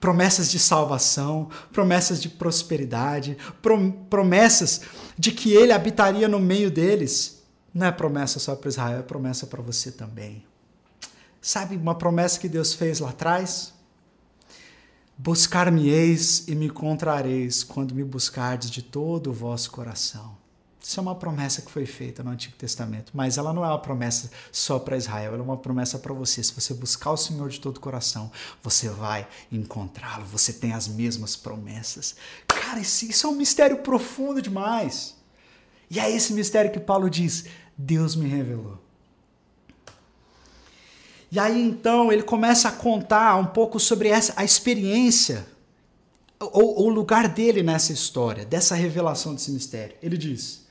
promessas 0.04 0.52
de 0.52 0.60
salvação, 0.60 1.48
promessas 1.72 2.22
de 2.22 2.28
prosperidade, 2.28 3.38
promessas 4.10 4.82
de 5.18 5.32
que 5.32 5.54
ele 5.54 5.72
habitaria 5.72 6.28
no 6.28 6.42
meio 6.42 6.70
deles. 6.70 7.42
Não 7.74 7.88
é 7.88 7.92
promessa 7.92 8.38
só 8.38 8.54
para 8.54 8.68
Israel, 8.68 9.00
é 9.00 9.02
promessa 9.02 9.48
para 9.48 9.62
você 9.62 9.94
também. 9.94 10.46
Sabe 11.42 11.78
uma 11.78 11.96
promessa 11.96 12.38
que 12.38 12.50
Deus 12.50 12.74
fez 12.74 13.00
lá 13.00 13.12
atrás? 13.12 13.74
Buscar-me-eis 15.18 16.50
e 16.50 16.54
me 16.54 16.66
encontrareis 16.66 17.64
quando 17.64 17.96
me 17.96 18.04
buscardes 18.04 18.70
de 18.70 18.82
todo 18.82 19.30
o 19.30 19.34
vosso 19.34 19.72
coração. 19.72 20.43
Isso 20.86 21.00
é 21.00 21.02
uma 21.02 21.16
promessa 21.16 21.62
que 21.62 21.72
foi 21.72 21.86
feita 21.86 22.22
no 22.22 22.32
Antigo 22.32 22.58
Testamento, 22.58 23.14
mas 23.16 23.38
ela 23.38 23.54
não 23.54 23.64
é 23.64 23.70
uma 23.70 23.80
promessa 23.80 24.30
só 24.52 24.78
para 24.78 24.98
Israel, 24.98 25.34
ela 25.34 25.42
é 25.42 25.46
uma 25.46 25.56
promessa 25.56 25.98
para 25.98 26.14
você. 26.14 26.44
Se 26.44 26.54
você 26.54 26.74
buscar 26.74 27.12
o 27.12 27.18
Senhor 27.18 27.48
de 27.48 27.62
todo 27.62 27.78
o 27.78 27.80
coração, 27.80 28.30
você 28.62 28.90
vai 28.90 29.26
encontrá-lo, 29.50 30.26
você 30.26 30.52
tem 30.52 30.74
as 30.74 30.90
mesmas 30.90 31.38
promessas. 31.38 32.18
Cara, 32.46 32.82
isso 32.82 33.26
é 33.26 33.30
um 33.30 33.36
mistério 33.36 33.78
profundo 33.78 34.42
demais. 34.42 35.16
E 35.90 36.02
é 36.02 36.12
esse 36.12 36.34
mistério 36.34 36.70
que 36.70 36.82
Paulo 36.82 37.10
diz: 37.10 37.46
Deus 37.78 38.14
me 38.14 38.28
revelou. 38.28 38.78
E 41.32 41.40
aí 41.40 41.62
então 41.62 42.12
ele 42.12 42.24
começa 42.24 42.68
a 42.68 42.72
contar 42.74 43.38
um 43.38 43.46
pouco 43.46 43.80
sobre 43.80 44.10
essa, 44.10 44.34
a 44.36 44.44
experiência, 44.44 45.48
ou 46.42 46.88
o 46.88 46.90
lugar 46.90 47.30
dele 47.30 47.64
nessa 47.64 47.94
história, 47.94 48.44
dessa 48.44 48.76
revelação 48.76 49.34
desse 49.34 49.50
mistério. 49.50 49.96
Ele 50.02 50.18
diz. 50.18 50.63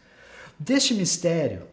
Deste 0.64 0.94
mistério, 0.94 1.66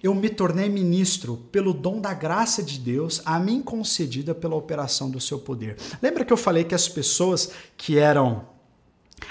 eu 0.00 0.14
me 0.14 0.28
tornei 0.28 0.68
ministro 0.68 1.36
pelo 1.50 1.74
dom 1.74 2.00
da 2.00 2.14
graça 2.14 2.62
de 2.62 2.78
Deus 2.78 3.20
a 3.24 3.40
mim 3.40 3.60
concedida 3.60 4.32
pela 4.32 4.54
operação 4.54 5.10
do 5.10 5.20
seu 5.20 5.40
poder. 5.40 5.76
Lembra 6.00 6.24
que 6.24 6.32
eu 6.32 6.36
falei 6.36 6.62
que 6.62 6.76
as 6.76 6.88
pessoas 6.88 7.50
que 7.76 7.98
eram 7.98 8.46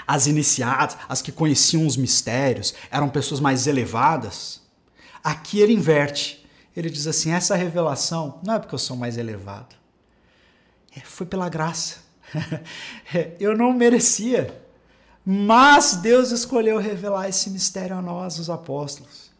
as 0.06 0.26
iniciadas, 0.26 0.98
as 1.08 1.22
que 1.22 1.32
conheciam 1.32 1.86
os 1.86 1.96
mistérios, 1.96 2.74
eram 2.90 3.08
pessoas 3.08 3.40
mais 3.40 3.66
elevadas? 3.66 4.60
Aqui 5.24 5.58
ele 5.58 5.72
inverte. 5.72 6.46
Ele 6.76 6.90
diz 6.90 7.06
assim: 7.06 7.30
essa 7.30 7.56
revelação 7.56 8.38
não 8.44 8.54
é 8.54 8.58
porque 8.58 8.74
eu 8.74 8.78
sou 8.78 8.98
mais 8.98 9.16
elevado, 9.16 9.74
é, 10.94 11.00
foi 11.00 11.24
pela 11.24 11.48
graça. 11.48 12.00
eu 13.40 13.56
não 13.56 13.72
merecia. 13.72 14.61
Mas 15.24 15.96
Deus 15.96 16.30
escolheu 16.30 16.78
revelar 16.78 17.28
esse 17.28 17.48
mistério 17.48 17.96
a 17.96 18.02
nós, 18.02 18.38
os 18.38 18.50
apóstolos. 18.50 19.30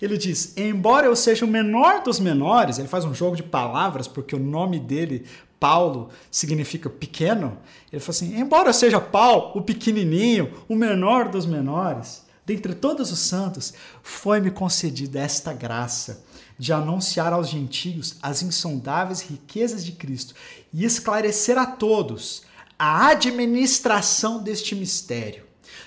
Ele 0.00 0.16
diz: 0.16 0.56
embora 0.56 1.06
eu 1.06 1.16
seja 1.16 1.44
o 1.44 1.48
menor 1.48 2.02
dos 2.02 2.20
menores, 2.20 2.78
ele 2.78 2.88
faz 2.88 3.04
um 3.04 3.14
jogo 3.14 3.36
de 3.36 3.42
palavras, 3.42 4.06
porque 4.06 4.36
o 4.36 4.40
nome 4.40 4.78
dele, 4.78 5.26
Paulo, 5.58 6.10
significa 6.30 6.88
pequeno. 6.88 7.58
Ele 7.92 8.00
fala 8.00 8.10
assim: 8.10 8.38
embora 8.38 8.68
eu 8.68 8.74
seja 8.74 9.00
Paulo, 9.00 9.52
o 9.54 9.62
pequenininho, 9.62 10.52
o 10.68 10.76
menor 10.76 11.28
dos 11.28 11.46
menores, 11.46 12.24
dentre 12.44 12.74
todos 12.74 13.10
os 13.10 13.18
santos, 13.18 13.74
foi-me 14.02 14.50
concedida 14.50 15.18
esta 15.18 15.52
graça 15.52 16.24
de 16.58 16.72
anunciar 16.72 17.32
aos 17.32 17.48
gentios 17.48 18.16
as 18.22 18.42
insondáveis 18.42 19.20
riquezas 19.20 19.84
de 19.84 19.92
Cristo 19.92 20.34
e 20.72 20.84
esclarecer 20.84 21.58
a 21.58 21.66
todos 21.66 22.42
a 22.78 23.08
administração 23.08 24.42
deste 24.42 24.74
mistério, 24.74 25.44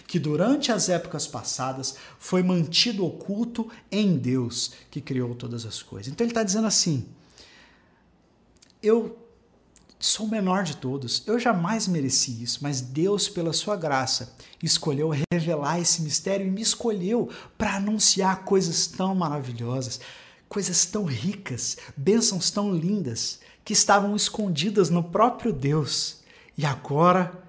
que 0.07 0.17
durante 0.17 0.71
as 0.71 0.89
épocas 0.89 1.27
passadas 1.27 1.95
foi 2.17 2.41
mantido 2.41 3.05
oculto 3.05 3.69
em 3.91 4.17
Deus 4.17 4.73
que 4.89 4.99
criou 4.99 5.35
todas 5.35 5.65
as 5.65 5.83
coisas. 5.83 6.11
Então 6.11 6.25
ele 6.25 6.31
está 6.31 6.43
dizendo 6.43 6.67
assim: 6.67 7.05
eu 8.81 9.17
sou 9.99 10.25
o 10.25 10.29
menor 10.29 10.63
de 10.63 10.77
todos, 10.77 11.21
eu 11.27 11.37
jamais 11.37 11.87
mereci 11.87 12.41
isso, 12.41 12.59
mas 12.61 12.79
Deus, 12.79 13.27
pela 13.27 13.51
sua 13.51 13.75
graça, 13.75 14.33
escolheu 14.63 15.11
revelar 15.31 15.79
esse 15.79 16.01
mistério 16.01 16.47
e 16.47 16.51
me 16.51 16.61
escolheu 16.61 17.29
para 17.57 17.75
anunciar 17.75 18.43
coisas 18.45 18.87
tão 18.87 19.13
maravilhosas, 19.13 19.99
coisas 20.47 20.85
tão 20.85 21.03
ricas, 21.03 21.77
bênçãos 21.97 22.49
tão 22.49 22.73
lindas 22.73 23.39
que 23.65 23.73
estavam 23.73 24.15
escondidas 24.15 24.89
no 24.89 25.03
próprio 25.03 25.51
Deus 25.51 26.18
e 26.59 26.65
agora, 26.65 27.41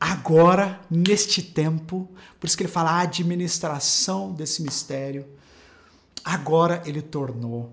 agora, 0.00 0.80
neste 0.90 1.40
tempo, 1.40 2.08
por 2.40 2.48
isso 2.48 2.56
que 2.56 2.64
ele 2.64 2.68
fala 2.68 2.90
a 2.90 3.02
administração 3.02 4.32
desse 4.32 4.64
mistério, 4.64 5.24
agora 6.24 6.82
ele 6.84 7.00
tornou 7.00 7.72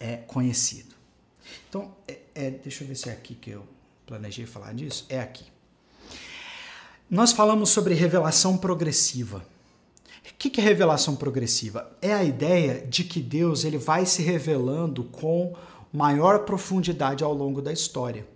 é, 0.00 0.16
conhecido. 0.16 0.94
Então, 1.68 1.94
é, 2.08 2.20
é, 2.34 2.50
deixa 2.52 2.84
eu 2.84 2.88
ver 2.88 2.94
se 2.94 3.10
é 3.10 3.12
aqui 3.12 3.34
que 3.34 3.50
eu 3.50 3.66
planejei 4.06 4.46
falar 4.46 4.72
disso. 4.72 5.04
É 5.10 5.20
aqui. 5.20 5.44
Nós 7.10 7.32
falamos 7.32 7.68
sobre 7.68 7.92
revelação 7.92 8.56
progressiva. 8.56 9.44
O 10.24 10.34
que 10.38 10.58
é 10.58 10.64
revelação 10.64 11.14
progressiva? 11.14 11.94
É 12.00 12.14
a 12.14 12.24
ideia 12.24 12.80
de 12.80 13.04
que 13.04 13.20
Deus 13.20 13.62
ele 13.62 13.76
vai 13.76 14.06
se 14.06 14.22
revelando 14.22 15.04
com 15.04 15.54
maior 15.92 16.46
profundidade 16.46 17.22
ao 17.22 17.34
longo 17.34 17.60
da 17.60 17.74
história. 17.74 18.35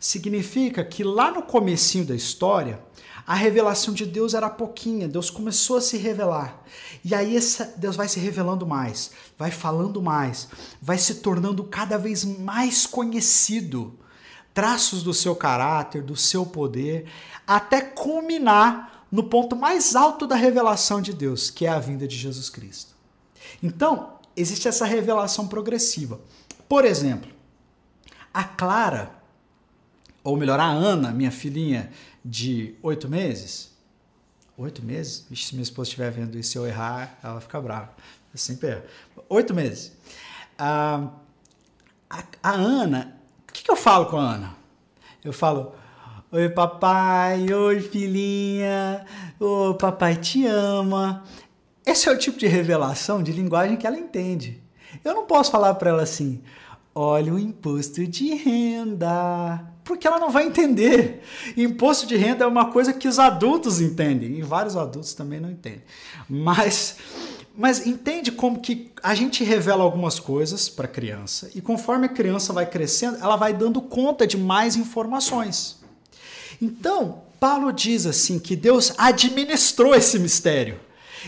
Significa 0.00 0.84
que 0.84 1.02
lá 1.02 1.30
no 1.30 1.42
comecinho 1.42 2.04
da 2.04 2.14
história, 2.14 2.80
a 3.26 3.34
revelação 3.34 3.92
de 3.92 4.06
Deus 4.06 4.32
era 4.32 4.48
pouquinha, 4.48 5.06
Deus 5.06 5.28
começou 5.28 5.76
a 5.76 5.80
se 5.80 5.98
revelar. 5.98 6.62
E 7.04 7.14
aí 7.14 7.36
essa, 7.36 7.74
Deus 7.76 7.94
vai 7.94 8.08
se 8.08 8.18
revelando 8.18 8.66
mais, 8.66 9.10
vai 9.36 9.50
falando 9.50 10.00
mais, 10.00 10.48
vai 10.80 10.96
se 10.96 11.16
tornando 11.16 11.62
cada 11.64 11.98
vez 11.98 12.24
mais 12.24 12.86
conhecido. 12.86 13.98
Traços 14.54 15.02
do 15.02 15.12
seu 15.12 15.36
caráter, 15.36 16.02
do 16.02 16.16
seu 16.16 16.46
poder, 16.46 17.06
até 17.46 17.80
culminar 17.80 19.04
no 19.12 19.24
ponto 19.24 19.54
mais 19.54 19.94
alto 19.94 20.26
da 20.26 20.34
revelação 20.34 21.00
de 21.00 21.12
Deus, 21.12 21.50
que 21.50 21.66
é 21.66 21.68
a 21.68 21.78
vinda 21.78 22.08
de 22.08 22.16
Jesus 22.16 22.48
Cristo. 22.48 22.94
Então, 23.62 24.14
existe 24.34 24.68
essa 24.68 24.86
revelação 24.86 25.46
progressiva. 25.46 26.20
Por 26.68 26.84
exemplo, 26.84 27.30
a 28.32 28.44
Clara, 28.44 29.17
ou 30.28 30.36
melhor, 30.36 30.60
a 30.60 30.66
Ana, 30.66 31.10
minha 31.10 31.30
filhinha 31.30 31.90
de 32.22 32.74
oito 32.82 33.08
meses. 33.08 33.74
Oito 34.58 34.84
meses? 34.84 35.26
Vixe, 35.30 35.46
se 35.46 35.54
minha 35.54 35.62
esposa 35.62 35.88
estiver 35.88 36.10
vendo 36.10 36.38
isso 36.38 36.58
eu 36.58 36.66
errar, 36.66 37.18
ela 37.22 37.40
fica 37.40 37.58
brava. 37.60 37.94
Eu 38.30 38.38
sempre 38.38 38.68
erro. 38.68 38.82
Oito 39.30 39.54
meses. 39.54 39.96
Ah, 40.58 41.08
a, 42.10 42.24
a 42.42 42.52
Ana, 42.52 43.18
o 43.48 43.52
que, 43.52 43.62
que 43.62 43.70
eu 43.70 43.76
falo 43.76 44.04
com 44.06 44.18
a 44.18 44.34
Ana? 44.34 44.54
Eu 45.24 45.32
falo, 45.32 45.72
Oi, 46.30 46.50
papai. 46.50 47.50
Oi, 47.50 47.80
filhinha. 47.80 49.06
Ô, 49.40 49.70
oh, 49.70 49.74
papai 49.74 50.14
te 50.16 50.44
ama. 50.44 51.24
Esse 51.86 52.06
é 52.06 52.12
o 52.12 52.18
tipo 52.18 52.38
de 52.38 52.46
revelação 52.46 53.22
de 53.22 53.32
linguagem 53.32 53.78
que 53.78 53.86
ela 53.86 53.98
entende. 53.98 54.62
Eu 55.02 55.14
não 55.14 55.24
posso 55.24 55.50
falar 55.50 55.72
para 55.76 55.88
ela 55.88 56.02
assim: 56.02 56.42
olha 56.94 57.32
o 57.32 57.38
imposto 57.38 58.06
de 58.06 58.34
renda. 58.34 59.77
Porque 59.88 60.06
ela 60.06 60.18
não 60.18 60.30
vai 60.30 60.46
entender. 60.46 61.22
Imposto 61.56 62.06
de 62.06 62.14
renda 62.14 62.44
é 62.44 62.46
uma 62.46 62.66
coisa 62.66 62.92
que 62.92 63.08
os 63.08 63.18
adultos 63.18 63.80
entendem. 63.80 64.38
E 64.38 64.42
vários 64.42 64.76
adultos 64.76 65.14
também 65.14 65.40
não 65.40 65.50
entendem. 65.50 65.82
Mas 66.28 66.96
mas 67.56 67.88
entende 67.88 68.30
como 68.30 68.60
que 68.60 68.92
a 69.02 69.16
gente 69.16 69.42
revela 69.42 69.82
algumas 69.82 70.20
coisas 70.20 70.68
para 70.68 70.84
a 70.84 70.88
criança 70.88 71.50
e 71.56 71.60
conforme 71.60 72.06
a 72.06 72.08
criança 72.08 72.52
vai 72.52 72.64
crescendo, 72.64 73.18
ela 73.20 73.34
vai 73.34 73.52
dando 73.52 73.82
conta 73.82 74.24
de 74.28 74.38
mais 74.38 74.76
informações. 74.76 75.80
Então, 76.62 77.22
Paulo 77.40 77.72
diz 77.72 78.06
assim 78.06 78.38
que 78.38 78.54
Deus 78.54 78.94
administrou 78.96 79.92
esse 79.92 80.20
mistério. 80.20 80.78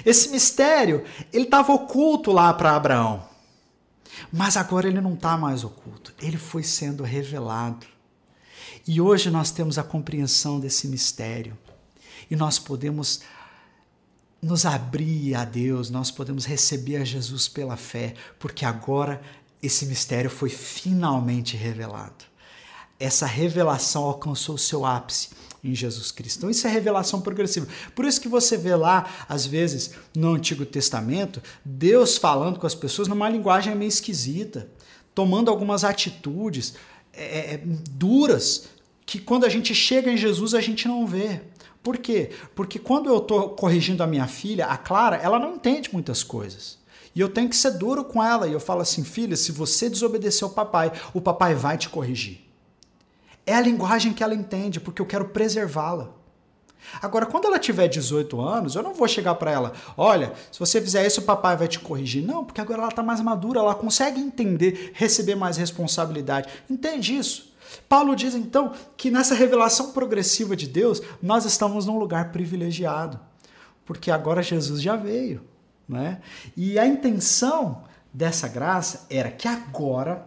Esse 0.06 0.28
mistério, 0.28 1.02
ele 1.32 1.46
estava 1.46 1.72
oculto 1.72 2.30
lá 2.30 2.54
para 2.54 2.76
Abraão. 2.76 3.24
Mas 4.32 4.56
agora 4.56 4.86
ele 4.86 5.00
não 5.00 5.14
está 5.14 5.36
mais 5.36 5.64
oculto, 5.64 6.14
ele 6.22 6.36
foi 6.36 6.62
sendo 6.62 7.02
revelado. 7.02 7.86
E 8.87 9.01
hoje 9.01 9.31
nós 9.31 9.51
temos 9.51 9.78
a 9.78 9.83
compreensão 9.83 10.59
desse 10.59 10.89
mistério. 10.89 11.57
E 12.31 12.37
nós 12.37 12.59
podemos 12.59 13.20
nos 14.43 14.64
abrir 14.64 15.35
a 15.35 15.45
Deus, 15.45 15.91
nós 15.91 16.11
podemos 16.11 16.45
receber 16.45 16.97
a 16.97 17.05
Jesus 17.05 17.49
pela 17.49 17.76
fé, 17.76 18.14
porque 18.39 18.64
agora 18.64 19.20
esse 19.62 19.85
mistério 19.85 20.31
foi 20.31 20.49
finalmente 20.49 21.57
revelado 21.57 22.31
essa 23.01 23.24
revelação 23.24 24.05
alcançou 24.05 24.59
seu 24.59 24.85
ápice 24.85 25.31
em 25.64 25.74
Jesus 25.74 26.12
Cristo. 26.12 26.39
Então 26.39 26.51
isso 26.51 26.66
é 26.66 26.70
revelação 26.70 27.22
progressiva. 27.22 27.66
Por 27.95 28.05
isso 28.05 28.20
que 28.20 28.28
você 28.28 28.59
vê 28.59 28.76
lá, 28.76 29.09
às 29.26 29.47
vezes, 29.47 29.93
no 30.14 30.35
Antigo 30.35 30.66
Testamento, 30.66 31.43
Deus 31.64 32.18
falando 32.18 32.59
com 32.59 32.66
as 32.66 32.74
pessoas 32.74 33.09
numa 33.09 33.28
linguagem 33.28 33.74
meio 33.74 33.89
esquisita, 33.89 34.68
tomando 35.14 35.51
algumas 35.51 35.83
atitudes 35.83 36.74
é, 37.12 37.24
é, 37.24 37.54
é 37.54 37.61
duras 37.90 38.68
que 39.04 39.18
quando 39.18 39.44
a 39.44 39.48
gente 39.48 39.74
chega 39.74 40.11
em 40.11 40.16
Jesus 40.16 40.54
a 40.54 40.61
gente 40.61 40.86
não 40.86 41.06
vê. 41.06 41.40
Por 41.82 41.98
quê? 41.98 42.30
Porque 42.54 42.78
quando 42.78 43.08
eu 43.08 43.18
estou 43.18 43.50
corrigindo 43.50 44.02
a 44.02 44.06
minha 44.06 44.26
filha, 44.26 44.66
a 44.66 44.76
Clara, 44.76 45.16
ela 45.16 45.38
não 45.38 45.54
entende 45.54 45.90
muitas 45.92 46.22
coisas. 46.22 46.78
E 47.14 47.20
eu 47.20 47.28
tenho 47.28 47.48
que 47.48 47.56
ser 47.56 47.72
duro 47.72 48.04
com 48.04 48.22
ela. 48.22 48.46
E 48.46 48.52
eu 48.52 48.61
falo 48.61 48.82
assim, 48.82 49.02
filha, 49.02 49.36
se 49.36 49.50
você 49.50 49.88
desobedecer 49.88 50.46
o 50.46 50.50
papai, 50.50 50.92
o 51.12 51.20
papai 51.20 51.54
vai 51.54 51.76
te 51.76 51.88
corrigir. 51.88 52.40
É 53.46 53.54
a 53.54 53.61
linguagem 53.61 54.12
que 54.12 54.22
ela 54.22 54.34
entende, 54.34 54.78
porque 54.78 55.02
eu 55.02 55.06
quero 55.06 55.30
preservá-la. 55.30 56.14
Agora, 57.01 57.26
quando 57.26 57.47
ela 57.47 57.59
tiver 57.59 57.89
18 57.89 58.41
anos, 58.41 58.74
eu 58.74 58.83
não 58.83 58.95
vou 58.95 59.07
chegar 59.07 59.35
para 59.37 59.51
ela, 59.51 59.72
olha, 59.97 60.33
se 60.51 60.59
você 60.59 60.81
fizer 60.81 61.07
isso, 61.07 61.20
o 61.20 61.24
papai 61.24 61.57
vai 61.57 61.68
te 61.68 61.78
corrigir. 61.78 62.24
Não, 62.24 62.45
porque 62.45 62.61
agora 62.61 62.81
ela 62.81 62.89
está 62.89 63.03
mais 63.03 63.20
madura, 63.20 63.61
ela 63.61 63.74
consegue 63.74 64.20
entender, 64.20 64.93
receber 64.95 65.35
mais 65.35 65.57
responsabilidade. 65.57 66.49
Entende 66.68 67.16
isso? 67.16 67.51
Paulo 67.89 68.16
diz 68.16 68.35
então 68.35 68.72
que 68.97 69.11
nessa 69.11 69.35
revelação 69.35 69.93
progressiva 69.93 70.57
de 70.57 70.66
Deus, 70.66 71.01
nós 71.22 71.45
estamos 71.45 71.87
num 71.87 71.99
lugar 71.99 72.33
privilegiado, 72.33 73.20
porque 73.85 74.11
agora 74.11 74.43
Jesus 74.43 74.83
já 74.83 74.97
veio, 74.97 75.43
né? 75.89 76.20
E 76.57 76.78
a 76.78 76.87
intenção 76.87 77.85
dessa 78.12 78.49
graça 78.49 79.07
era 79.09 79.31
que 79.31 79.47
agora 79.47 80.26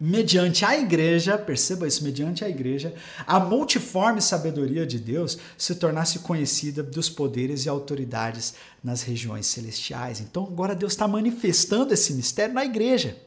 mediante 0.00 0.64
a 0.64 0.78
igreja, 0.78 1.36
perceba 1.36 1.86
isso, 1.86 2.02
mediante 2.02 2.42
a 2.42 2.48
igreja, 2.48 2.94
a 3.26 3.38
multiforme 3.38 4.22
sabedoria 4.22 4.86
de 4.86 4.98
Deus 4.98 5.36
se 5.58 5.74
tornasse 5.74 6.20
conhecida 6.20 6.82
dos 6.82 7.10
poderes 7.10 7.66
e 7.66 7.68
autoridades 7.68 8.54
nas 8.82 9.02
regiões 9.02 9.46
celestiais. 9.46 10.20
Então 10.20 10.44
agora 10.44 10.74
Deus 10.74 10.92
está 10.92 11.06
manifestando 11.06 11.92
esse 11.92 12.14
mistério 12.14 12.54
na 12.54 12.64
igreja. 12.64 13.18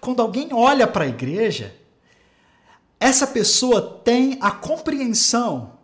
Quando 0.00 0.22
alguém 0.22 0.50
olha 0.52 0.86
para 0.86 1.04
a 1.04 1.08
igreja, 1.08 1.74
essa 3.00 3.26
pessoa 3.26 4.00
tem 4.04 4.38
a 4.40 4.52
compreensão 4.52 5.79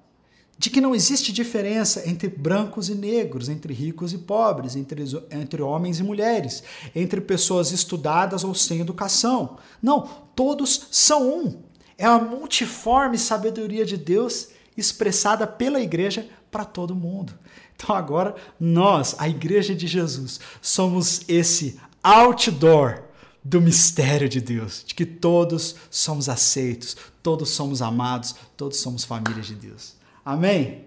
de 0.58 0.70
que 0.70 0.80
não 0.80 0.94
existe 0.94 1.32
diferença 1.32 2.08
entre 2.08 2.28
brancos 2.28 2.88
e 2.88 2.94
negros, 2.94 3.48
entre 3.48 3.74
ricos 3.74 4.12
e 4.12 4.18
pobres, 4.18 4.74
entre, 4.74 5.04
entre 5.30 5.62
homens 5.62 6.00
e 6.00 6.02
mulheres, 6.02 6.62
entre 6.94 7.20
pessoas 7.20 7.72
estudadas 7.72 8.42
ou 8.42 8.54
sem 8.54 8.80
educação. 8.80 9.58
Não, 9.82 10.02
todos 10.34 10.88
são 10.90 11.28
um. 11.28 11.62
É 11.98 12.06
a 12.06 12.18
multiforme 12.18 13.18
sabedoria 13.18 13.84
de 13.84 13.96
Deus 13.96 14.48
expressada 14.76 15.46
pela 15.46 15.80
igreja 15.80 16.28
para 16.50 16.64
todo 16.64 16.94
mundo. 16.94 17.34
Então 17.74 17.94
agora 17.94 18.34
nós, 18.58 19.14
a 19.18 19.28
igreja 19.28 19.74
de 19.74 19.86
Jesus, 19.86 20.40
somos 20.62 21.20
esse 21.28 21.78
outdoor 22.02 23.02
do 23.44 23.60
mistério 23.60 24.28
de 24.28 24.40
Deus, 24.40 24.82
de 24.84 24.94
que 24.94 25.06
todos 25.06 25.76
somos 25.90 26.28
aceitos, 26.28 26.96
todos 27.22 27.50
somos 27.50 27.80
amados, 27.82 28.34
todos 28.56 28.78
somos 28.78 29.04
família 29.04 29.42
de 29.42 29.54
Deus. 29.54 29.94
Amém? 30.26 30.84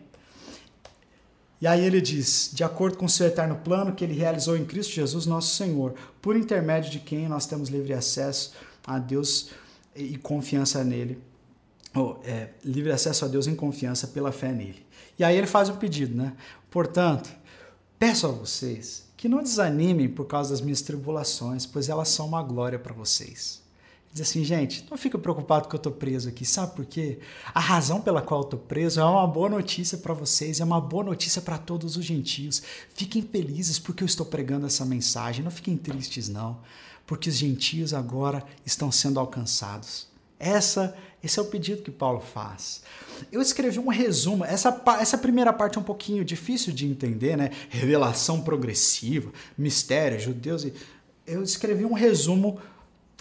E 1.61 1.65
aí 1.65 1.85
ele 1.85 2.01
diz: 2.01 2.51
de 2.53 2.61
acordo 2.61 2.97
com 2.97 3.05
o 3.05 3.09
seu 3.09 3.25
eterno 3.25 3.55
plano 3.55 3.95
que 3.95 4.03
ele 4.03 4.13
realizou 4.13 4.57
em 4.57 4.65
Cristo 4.65 4.91
Jesus, 4.91 5.25
nosso 5.25 5.55
Senhor, 5.55 5.95
por 6.21 6.35
intermédio 6.35 6.91
de 6.91 6.99
quem 6.99 7.29
nós 7.29 7.45
temos 7.45 7.69
livre 7.69 7.93
acesso 7.93 8.53
a 8.85 8.99
Deus 8.99 9.51
e 9.95 10.17
confiança 10.17 10.83
nele, 10.83 11.23
é, 12.25 12.49
livre 12.65 12.91
acesso 12.91 13.23
a 13.23 13.29
Deus 13.29 13.47
em 13.47 13.55
confiança 13.55 14.07
pela 14.07 14.33
fé 14.33 14.51
nele. 14.51 14.85
E 15.17 15.23
aí 15.23 15.37
ele 15.37 15.47
faz 15.47 15.69
um 15.69 15.77
pedido, 15.77 16.15
né? 16.15 16.33
Portanto, 16.69 17.29
peço 17.97 18.27
a 18.27 18.31
vocês 18.31 19.07
que 19.15 19.29
não 19.29 19.41
desanimem 19.41 20.09
por 20.09 20.25
causa 20.25 20.49
das 20.49 20.59
minhas 20.59 20.81
tribulações, 20.81 21.65
pois 21.65 21.87
elas 21.87 22.09
são 22.09 22.27
uma 22.27 22.43
glória 22.43 22.77
para 22.77 22.93
vocês. 22.93 23.61
Diz 24.11 24.27
assim, 24.27 24.43
gente, 24.43 24.85
não 24.89 24.97
fica 24.97 25.19
preocupado 25.19 25.67
que 25.69 25.75
eu 25.75 25.77
estou 25.77 25.91
preso 25.91 26.29
aqui, 26.29 26.43
sabe 26.43 26.75
por 26.75 26.83
quê? 26.83 27.19
A 27.53 27.59
razão 27.59 28.01
pela 28.01 28.23
qual 28.23 28.41
eu 28.41 28.45
estou 28.45 28.59
preso 28.59 28.99
é 28.99 29.05
uma 29.05 29.27
boa 29.27 29.47
notícia 29.47 29.99
para 29.99 30.15
vocês, 30.15 30.59
é 30.59 30.63
uma 30.63 30.81
boa 30.81 31.03
notícia 31.03 31.41
para 31.41 31.59
todos 31.59 31.95
os 31.95 32.03
gentios. 32.03 32.63
Fiquem 32.95 33.21
felizes 33.21 33.77
porque 33.77 34.03
eu 34.03 34.07
estou 34.07 34.25
pregando 34.25 34.65
essa 34.65 34.83
mensagem, 34.83 35.43
não 35.43 35.51
fiquem 35.51 35.77
tristes 35.77 36.27
não, 36.27 36.57
porque 37.05 37.29
os 37.29 37.35
gentios 37.35 37.93
agora 37.93 38.43
estão 38.65 38.91
sendo 38.91 39.19
alcançados. 39.19 40.07
Essa, 40.39 40.97
esse 41.23 41.37
é 41.37 41.41
o 41.43 41.45
pedido 41.45 41.83
que 41.83 41.91
Paulo 41.91 42.21
faz. 42.21 42.81
Eu 43.31 43.41
escrevi 43.41 43.77
um 43.77 43.89
resumo, 43.89 44.43
essa, 44.43 44.81
essa 44.99 45.17
primeira 45.19 45.53
parte 45.53 45.77
é 45.77 45.81
um 45.81 45.83
pouquinho 45.83 46.25
difícil 46.25 46.73
de 46.73 46.87
entender, 46.87 47.37
né? 47.37 47.51
Revelação 47.69 48.41
progressiva, 48.41 49.31
mistério, 49.55 50.19
judeus. 50.19 50.65
Eu 51.27 51.43
escrevi 51.43 51.85
um 51.85 51.93
resumo 51.93 52.59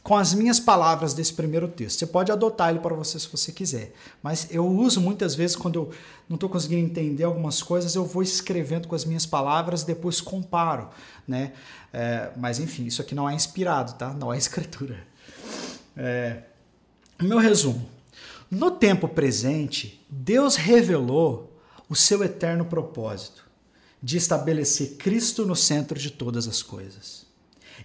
com 0.09 0.17
as 0.17 0.33
minhas 0.33 0.59
palavras 0.59 1.13
desse 1.13 1.35
primeiro 1.35 1.69
texto. 1.69 1.99
Você 1.99 2.07
pode 2.07 2.33
adotar 2.33 2.71
ele 2.71 2.79
para 2.79 2.95
você 2.95 3.21
se 3.21 3.29
você 3.29 3.53
quiser, 3.53 3.93
mas 4.23 4.49
eu 4.51 4.67
uso 4.67 5.03
muitas 5.03 5.35
vezes 5.35 5.55
quando 5.55 5.75
eu 5.75 5.91
não 6.27 6.37
estou 6.37 6.49
conseguindo 6.49 6.83
entender 6.83 7.25
algumas 7.25 7.63
coisas, 7.63 7.95
eu 7.95 8.07
vou 8.07 8.23
escrevendo 8.23 8.89
com 8.89 8.95
as 8.95 9.05
minhas 9.05 9.27
palavras, 9.27 9.85
depois 9.85 10.19
comparo, 10.19 10.89
né? 11.27 11.53
É, 11.93 12.31
mas 12.39 12.59
enfim, 12.59 12.87
isso 12.87 13.03
aqui 13.03 13.15
não 13.15 13.29
é 13.29 13.35
inspirado, 13.35 13.99
tá? 13.99 14.15
Não 14.15 14.33
é 14.33 14.39
escritura. 14.39 14.99
É, 15.95 16.39
meu 17.21 17.37
resumo: 17.37 17.87
no 18.51 18.71
tempo 18.71 19.09
presente, 19.09 20.03
Deus 20.09 20.57
revelou 20.57 21.53
o 21.87 21.95
seu 21.95 22.25
eterno 22.25 22.65
propósito 22.65 23.45
de 24.03 24.17
estabelecer 24.17 24.97
Cristo 24.97 25.45
no 25.45 25.55
centro 25.55 25.99
de 25.99 26.11
todas 26.11 26.49
as 26.49 26.63
coisas. 26.63 27.28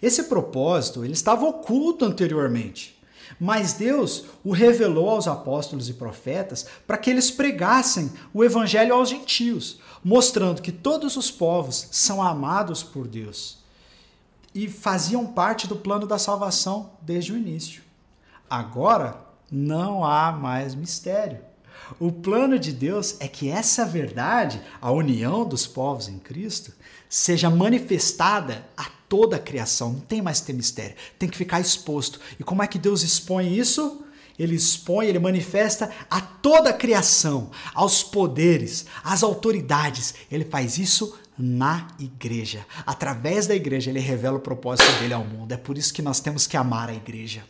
Esse 0.03 0.23
propósito 0.23 1.05
ele 1.05 1.13
estava 1.13 1.45
oculto 1.45 2.03
anteriormente, 2.03 3.01
mas 3.39 3.71
Deus 3.71 4.25
o 4.43 4.51
revelou 4.51 5.09
aos 5.09 5.29
apóstolos 5.29 5.87
e 5.87 5.93
profetas 5.93 6.65
para 6.85 6.97
que 6.97 7.09
eles 7.09 7.31
pregassem 7.31 8.11
o 8.33 8.43
evangelho 8.43 8.93
aos 8.93 9.07
gentios, 9.07 9.79
mostrando 10.03 10.61
que 10.61 10.73
todos 10.73 11.15
os 11.15 11.31
povos 11.31 11.87
são 11.89 12.21
amados 12.21 12.83
por 12.83 13.07
Deus 13.07 13.59
e 14.53 14.67
faziam 14.67 15.25
parte 15.25 15.67
do 15.67 15.77
plano 15.77 16.05
da 16.05 16.19
salvação 16.19 16.91
desde 17.01 17.31
o 17.31 17.37
início. 17.37 17.81
Agora 18.49 19.21
não 19.49 20.03
há 20.03 20.33
mais 20.33 20.75
mistério. 20.75 21.39
O 21.97 22.11
plano 22.11 22.59
de 22.59 22.73
Deus 22.73 23.15
é 23.21 23.27
que 23.29 23.49
essa 23.49 23.85
verdade, 23.85 24.61
a 24.81 24.91
união 24.91 25.45
dos 25.45 25.65
povos 25.65 26.09
em 26.09 26.19
Cristo, 26.19 26.73
seja 27.07 27.49
manifestada 27.49 28.65
a 28.75 28.89
toda 29.13 29.35
a 29.35 29.39
criação. 29.39 29.93
Não 29.93 29.99
tem 29.99 30.23
mais 30.23 30.41
ter 30.41 30.53
mistério, 30.53 30.95
tem 31.19 31.29
que 31.29 31.37
ficar 31.37 31.59
exposto. 31.59 32.19
E 32.39 32.43
como 32.43 32.63
é 32.63 32.67
que 32.67 32.79
Deus 32.79 33.03
expõe 33.03 33.55
isso? 33.55 34.03
Ele 34.39 34.55
expõe, 34.55 35.05
ele 35.05 35.19
manifesta 35.19 35.91
a 36.09 36.19
toda 36.19 36.71
a 36.71 36.73
criação, 36.73 37.51
aos 37.75 38.01
poderes, 38.01 38.87
às 39.03 39.21
autoridades. 39.21 40.15
Ele 40.31 40.43
faz 40.43 40.79
isso 40.79 41.15
na 41.37 41.89
igreja. 41.99 42.65
Através 42.87 43.45
da 43.45 43.53
igreja, 43.53 43.91
ele 43.91 43.99
revela 43.99 44.37
o 44.37 44.41
propósito 44.41 44.91
dele 44.99 45.13
ao 45.13 45.23
mundo. 45.23 45.51
É 45.51 45.57
por 45.57 45.77
isso 45.77 45.93
que 45.93 46.01
nós 46.01 46.19
temos 46.19 46.47
que 46.47 46.57
amar 46.57 46.89
a 46.89 46.95
igreja. 46.95 47.43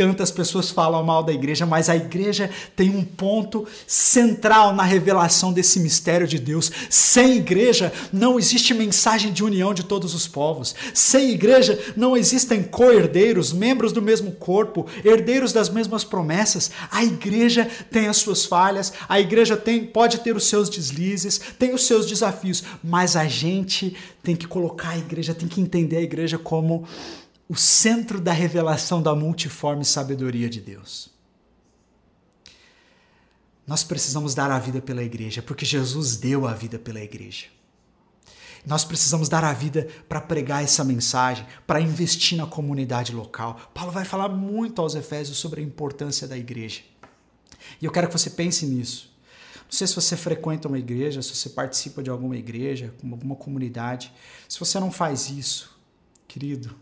Tantas 0.00 0.30
pessoas 0.30 0.70
falam 0.70 1.04
mal 1.04 1.22
da 1.22 1.30
igreja, 1.30 1.66
mas 1.66 1.90
a 1.90 1.94
igreja 1.94 2.48
tem 2.74 2.88
um 2.88 3.04
ponto 3.04 3.66
central 3.86 4.74
na 4.74 4.82
revelação 4.82 5.52
desse 5.52 5.78
mistério 5.78 6.26
de 6.26 6.38
Deus. 6.38 6.72
Sem 6.88 7.36
igreja 7.36 7.92
não 8.10 8.38
existe 8.38 8.72
mensagem 8.72 9.30
de 9.30 9.44
união 9.44 9.74
de 9.74 9.84
todos 9.84 10.14
os 10.14 10.26
povos. 10.26 10.74
Sem 10.94 11.32
igreja 11.32 11.78
não 11.94 12.16
existem 12.16 12.62
co-herdeiros, 12.62 13.52
membros 13.52 13.92
do 13.92 14.00
mesmo 14.00 14.32
corpo, 14.32 14.86
herdeiros 15.04 15.52
das 15.52 15.68
mesmas 15.68 16.02
promessas. 16.02 16.70
A 16.90 17.04
igreja 17.04 17.68
tem 17.90 18.08
as 18.08 18.16
suas 18.16 18.46
falhas, 18.46 18.94
a 19.06 19.20
igreja 19.20 19.54
tem, 19.54 19.84
pode 19.84 20.20
ter 20.20 20.34
os 20.34 20.48
seus 20.48 20.70
deslizes, 20.70 21.38
tem 21.58 21.74
os 21.74 21.86
seus 21.86 22.06
desafios, 22.06 22.64
mas 22.82 23.16
a 23.16 23.28
gente 23.28 23.94
tem 24.22 24.34
que 24.34 24.48
colocar 24.48 24.92
a 24.92 24.98
igreja, 24.98 25.34
tem 25.34 25.46
que 25.46 25.60
entender 25.60 25.98
a 25.98 26.02
igreja 26.02 26.38
como 26.38 26.86
o 27.50 27.56
centro 27.56 28.20
da 28.20 28.30
revelação 28.32 29.02
da 29.02 29.12
multiforme 29.12 29.84
sabedoria 29.84 30.48
de 30.48 30.60
Deus. 30.60 31.10
Nós 33.66 33.82
precisamos 33.82 34.36
dar 34.36 34.52
a 34.52 34.58
vida 34.60 34.80
pela 34.80 35.02
igreja, 35.02 35.42
porque 35.42 35.64
Jesus 35.64 36.16
deu 36.16 36.46
a 36.46 36.54
vida 36.54 36.78
pela 36.78 37.00
igreja. 37.00 37.46
Nós 38.64 38.84
precisamos 38.84 39.28
dar 39.28 39.42
a 39.42 39.52
vida 39.52 39.88
para 40.08 40.20
pregar 40.20 40.62
essa 40.62 40.84
mensagem, 40.84 41.44
para 41.66 41.80
investir 41.80 42.38
na 42.38 42.46
comunidade 42.46 43.12
local. 43.12 43.58
Paulo 43.74 43.90
vai 43.90 44.04
falar 44.04 44.28
muito 44.28 44.80
aos 44.80 44.94
Efésios 44.94 45.38
sobre 45.38 45.60
a 45.60 45.64
importância 45.64 46.28
da 46.28 46.38
igreja. 46.38 46.82
E 47.82 47.84
eu 47.84 47.90
quero 47.90 48.06
que 48.06 48.16
você 48.16 48.30
pense 48.30 48.64
nisso. 48.64 49.12
Não 49.64 49.72
sei 49.72 49.88
se 49.88 49.96
você 49.96 50.16
frequenta 50.16 50.68
uma 50.68 50.78
igreja, 50.78 51.20
se 51.20 51.34
você 51.34 51.48
participa 51.48 52.00
de 52.00 52.10
alguma 52.10 52.36
igreja, 52.36 52.94
alguma 53.02 53.34
comunidade. 53.34 54.12
Se 54.48 54.60
você 54.60 54.78
não 54.78 54.92
faz 54.92 55.30
isso, 55.30 55.76
querido, 56.28 56.76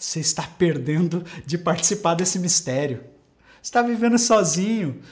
você 0.00 0.18
está 0.18 0.42
perdendo 0.42 1.22
de 1.44 1.58
participar 1.58 2.14
desse 2.14 2.38
mistério. 2.38 3.04
Está 3.62 3.82
vivendo 3.82 4.18
sozinho. 4.18 5.02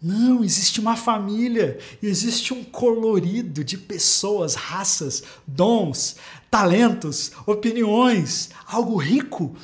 Não, 0.00 0.44
existe 0.44 0.78
uma 0.78 0.94
família, 0.94 1.78
existe 2.02 2.52
um 2.52 2.62
colorido 2.62 3.64
de 3.64 3.78
pessoas, 3.78 4.54
raças, 4.54 5.22
dons, 5.46 6.16
talentos, 6.50 7.32
opiniões, 7.46 8.50
algo 8.66 8.96
rico 8.96 9.56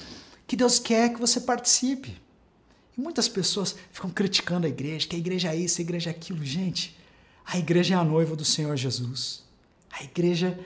que 0.47 0.57
Deus 0.57 0.79
quer 0.79 1.13
que 1.13 1.21
você 1.21 1.41
participe. 1.41 2.21
E 2.97 3.01
muitas 3.01 3.29
pessoas 3.29 3.77
ficam 3.93 4.11
criticando 4.11 4.67
a 4.67 4.71
igreja, 4.71 5.07
que 5.07 5.17
a 5.17 5.19
igreja 5.19 5.53
é 5.53 5.57
isso, 5.57 5.81
a 5.81 5.85
igreja 5.85 6.11
é 6.11 6.13
aquilo. 6.13 6.43
Gente, 6.45 6.97
a 7.45 7.59
igreja 7.59 7.95
é 7.95 7.99
a 7.99 8.05
noiva 8.05 8.35
do 8.35 8.45
Senhor 8.45 8.75
Jesus. 8.77 9.43
A 9.91 10.03
igreja 10.03 10.59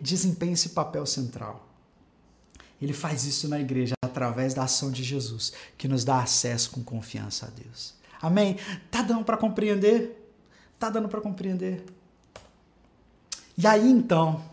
desempenha 0.00 0.54
esse 0.54 0.70
papel 0.70 1.06
central. 1.06 1.65
Ele 2.80 2.92
faz 2.92 3.24
isso 3.24 3.48
na 3.48 3.58
igreja 3.58 3.94
através 4.04 4.54
da 4.54 4.64
ação 4.64 4.90
de 4.90 5.02
Jesus, 5.02 5.52
que 5.78 5.88
nos 5.88 6.04
dá 6.04 6.22
acesso 6.22 6.70
com 6.70 6.82
confiança 6.82 7.46
a 7.46 7.50
Deus. 7.50 7.94
Amém? 8.20 8.56
Tá 8.90 9.02
dando 9.02 9.24
para 9.24 9.36
compreender? 9.36 10.34
Tá 10.78 10.90
dando 10.90 11.08
para 11.08 11.20
compreender? 11.20 11.84
E 13.56 13.66
aí 13.66 13.90
então, 13.90 14.44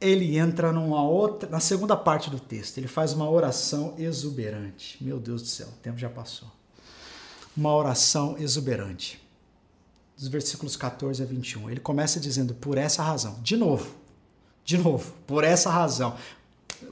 ele 0.00 0.38
entra 0.38 0.72
numa 0.72 1.02
outra, 1.02 1.48
na 1.48 1.60
segunda 1.60 1.96
parte 1.96 2.30
do 2.30 2.40
texto, 2.40 2.78
ele 2.78 2.88
faz 2.88 3.12
uma 3.12 3.28
oração 3.28 3.94
exuberante. 3.98 5.02
Meu 5.02 5.20
Deus 5.20 5.42
do 5.42 5.48
céu, 5.48 5.68
o 5.68 5.82
tempo 5.82 5.98
já 5.98 6.08
passou. 6.08 6.48
Uma 7.56 7.74
oração 7.74 8.36
exuberante. 8.38 9.22
Dos 10.16 10.28
versículos 10.28 10.76
14 10.76 11.22
a 11.22 11.26
21. 11.26 11.70
Ele 11.70 11.80
começa 11.80 12.18
dizendo: 12.18 12.54
"Por 12.54 12.78
essa 12.78 13.02
razão". 13.02 13.38
De 13.42 13.56
novo. 13.56 13.94
De 14.64 14.78
novo, 14.78 15.12
por 15.26 15.44
essa 15.44 15.70
razão. 15.70 16.16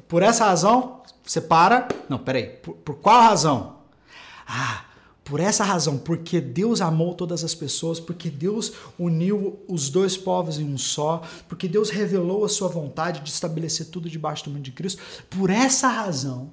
Por 0.09 0.23
essa 0.23 0.45
razão, 0.45 1.03
você 1.25 1.41
para. 1.41 1.89
Não, 2.09 2.19
peraí. 2.19 2.47
Por, 2.47 2.75
por 2.75 2.97
qual 2.97 3.23
razão? 3.23 3.77
Ah, 4.47 4.85
por 5.25 5.39
essa 5.39 5.63
razão, 5.63 5.97
porque 5.97 6.41
Deus 6.41 6.81
amou 6.81 7.15
todas 7.15 7.45
as 7.45 7.55
pessoas, 7.55 8.01
porque 8.01 8.29
Deus 8.29 8.73
uniu 8.99 9.61
os 9.69 9.89
dois 9.89 10.17
povos 10.17 10.59
em 10.59 10.65
um 10.65 10.77
só, 10.77 11.23
porque 11.49 11.69
Deus 11.69 11.89
revelou 11.89 12.45
a 12.45 12.49
sua 12.49 12.67
vontade 12.67 13.21
de 13.21 13.31
estabelecer 13.31 13.87
tudo 13.87 14.11
debaixo 14.11 14.45
do 14.45 14.51
mundo 14.51 14.63
de 14.63 14.73
Cristo. 14.73 15.01
Por 15.31 15.49
essa 15.49 15.87
razão. 15.87 16.51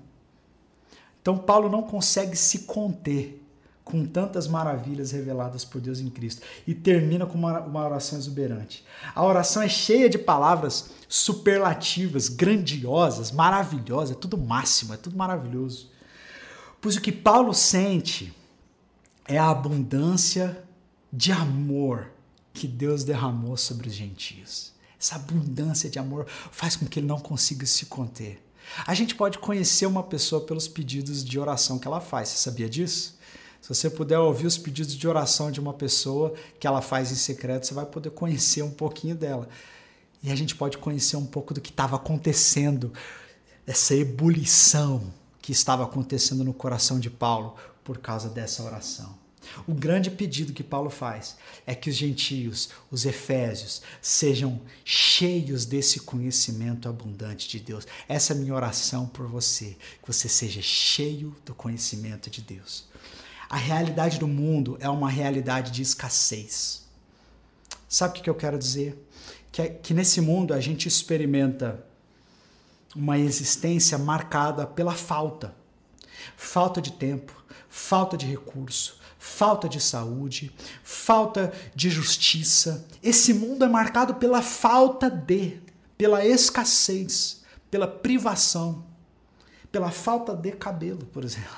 Então, 1.19 1.37
Paulo 1.37 1.69
não 1.69 1.81
consegue 1.81 2.35
se 2.35 2.59
conter 2.59 3.43
com 3.87 4.05
tantas 4.05 4.47
maravilhas 4.47 5.11
reveladas 5.11 5.63
por 5.63 5.81
Deus 5.81 5.99
em 5.99 6.09
Cristo. 6.09 6.41
E 6.65 6.73
termina 6.73 7.25
com 7.25 7.37
uma, 7.37 7.61
uma 7.61 7.85
oração 7.85 8.19
exuberante. 8.19 8.83
A 9.15 9.23
oração 9.23 9.61
é 9.63 9.69
cheia 9.69 10.09
de 10.09 10.17
palavras 10.17 10.91
superlativas, 11.07 12.27
grandiosas, 12.27 13.31
maravilhosas, 13.31 14.15
é 14.15 14.19
tudo 14.19 14.37
máximo, 14.37 14.93
é 14.93 14.97
tudo 14.97 15.17
maravilhoso. 15.17 15.89
Pois 16.81 16.95
o 16.95 17.01
que 17.01 17.11
Paulo 17.11 17.53
sente 17.53 18.33
é 19.25 19.37
a 19.37 19.49
abundância 19.49 20.63
de 21.11 21.31
amor 21.31 22.11
que 22.53 22.67
Deus 22.67 23.03
derramou 23.03 23.57
sobre 23.57 23.87
os 23.87 23.93
gentios. 23.93 24.73
Essa 24.99 25.15
abundância 25.15 25.89
de 25.89 25.99
amor 25.99 26.27
faz 26.51 26.75
com 26.75 26.85
que 26.85 26.99
ele 26.99 27.07
não 27.07 27.19
consiga 27.19 27.65
se 27.65 27.85
conter. 27.85 28.43
A 28.85 28.93
gente 28.93 29.15
pode 29.15 29.37
conhecer 29.37 29.85
uma 29.85 30.03
pessoa 30.03 30.41
pelos 30.41 30.67
pedidos 30.67 31.23
de 31.23 31.39
oração 31.39 31.79
que 31.79 31.87
ela 31.87 32.01
faz. 32.01 32.29
Você 32.29 32.37
sabia 32.37 32.69
disso? 32.69 33.16
Se 33.61 33.69
você 33.69 33.89
puder 33.89 34.19
ouvir 34.19 34.47
os 34.47 34.57
pedidos 34.57 34.95
de 34.95 35.07
oração 35.07 35.51
de 35.51 35.59
uma 35.59 35.73
pessoa 35.73 36.33
que 36.59 36.67
ela 36.67 36.81
faz 36.81 37.11
em 37.11 37.15
secreto, 37.15 37.67
você 37.67 37.73
vai 37.73 37.85
poder 37.85 38.11
conhecer 38.11 38.61
um 38.61 38.71
pouquinho 38.71 39.15
dela. 39.15 39.47
E 40.23 40.31
a 40.31 40.35
gente 40.35 40.55
pode 40.55 40.77
conhecer 40.77 41.15
um 41.15 41.25
pouco 41.25 41.53
do 41.53 41.61
que 41.61 41.69
estava 41.69 41.95
acontecendo, 41.95 42.91
essa 43.65 43.95
ebulição 43.95 45.13
que 45.41 45.51
estava 45.51 45.83
acontecendo 45.83 46.43
no 46.43 46.53
coração 46.53 46.99
de 46.99 47.09
Paulo 47.09 47.55
por 47.83 47.97
causa 47.97 48.29
dessa 48.29 48.63
oração. 48.63 49.17
O 49.65 49.73
grande 49.73 50.11
pedido 50.11 50.53
que 50.53 50.63
Paulo 50.63 50.89
faz 50.89 51.37
é 51.65 51.73
que 51.73 51.89
os 51.89 51.95
gentios, 51.95 52.69
os 52.91 53.05
efésios, 53.05 53.81
sejam 54.01 54.59
cheios 54.83 55.65
desse 55.65 55.99
conhecimento 55.99 56.89
abundante 56.89 57.47
de 57.47 57.59
Deus. 57.59 57.87
Essa 58.07 58.33
é 58.33 58.35
a 58.35 58.39
minha 58.39 58.53
oração 58.53 59.07
por 59.07 59.27
você, 59.27 59.77
que 60.01 60.07
você 60.07 60.27
seja 60.27 60.61
cheio 60.61 61.35
do 61.45 61.53
conhecimento 61.53 62.29
de 62.29 62.41
Deus. 62.41 62.86
A 63.49 63.55
realidade 63.55 64.19
do 64.19 64.27
mundo 64.27 64.77
é 64.79 64.89
uma 64.89 65.09
realidade 65.09 65.71
de 65.71 65.81
escassez. 65.81 66.85
Sabe 67.87 68.19
o 68.19 68.21
que 68.21 68.29
eu 68.29 68.35
quero 68.35 68.59
dizer? 68.59 69.07
Que, 69.51 69.69
que 69.69 69.93
nesse 69.93 70.19
mundo 70.19 70.53
a 70.53 70.59
gente 70.59 70.87
experimenta 70.87 71.83
uma 72.95 73.17
existência 73.17 73.97
marcada 73.97 74.65
pela 74.67 74.93
falta. 74.93 75.55
Falta 76.35 76.81
de 76.81 76.91
tempo, 76.91 77.31
falta 77.69 78.17
de 78.17 78.25
recurso, 78.25 78.99
falta 79.17 79.69
de 79.69 79.79
saúde, 79.79 80.51
falta 80.83 81.53
de 81.73 81.89
justiça. 81.89 82.85
Esse 83.01 83.33
mundo 83.33 83.63
é 83.63 83.67
marcado 83.69 84.15
pela 84.15 84.41
falta 84.41 85.09
de, 85.09 85.61
pela 85.97 86.25
escassez, 86.25 87.43
pela 87.71 87.87
privação 87.87 88.83
pela 89.71 89.91
falta 89.91 90.35
de 90.35 90.51
cabelo, 90.53 91.05
por 91.07 91.23
exemplo. 91.23 91.51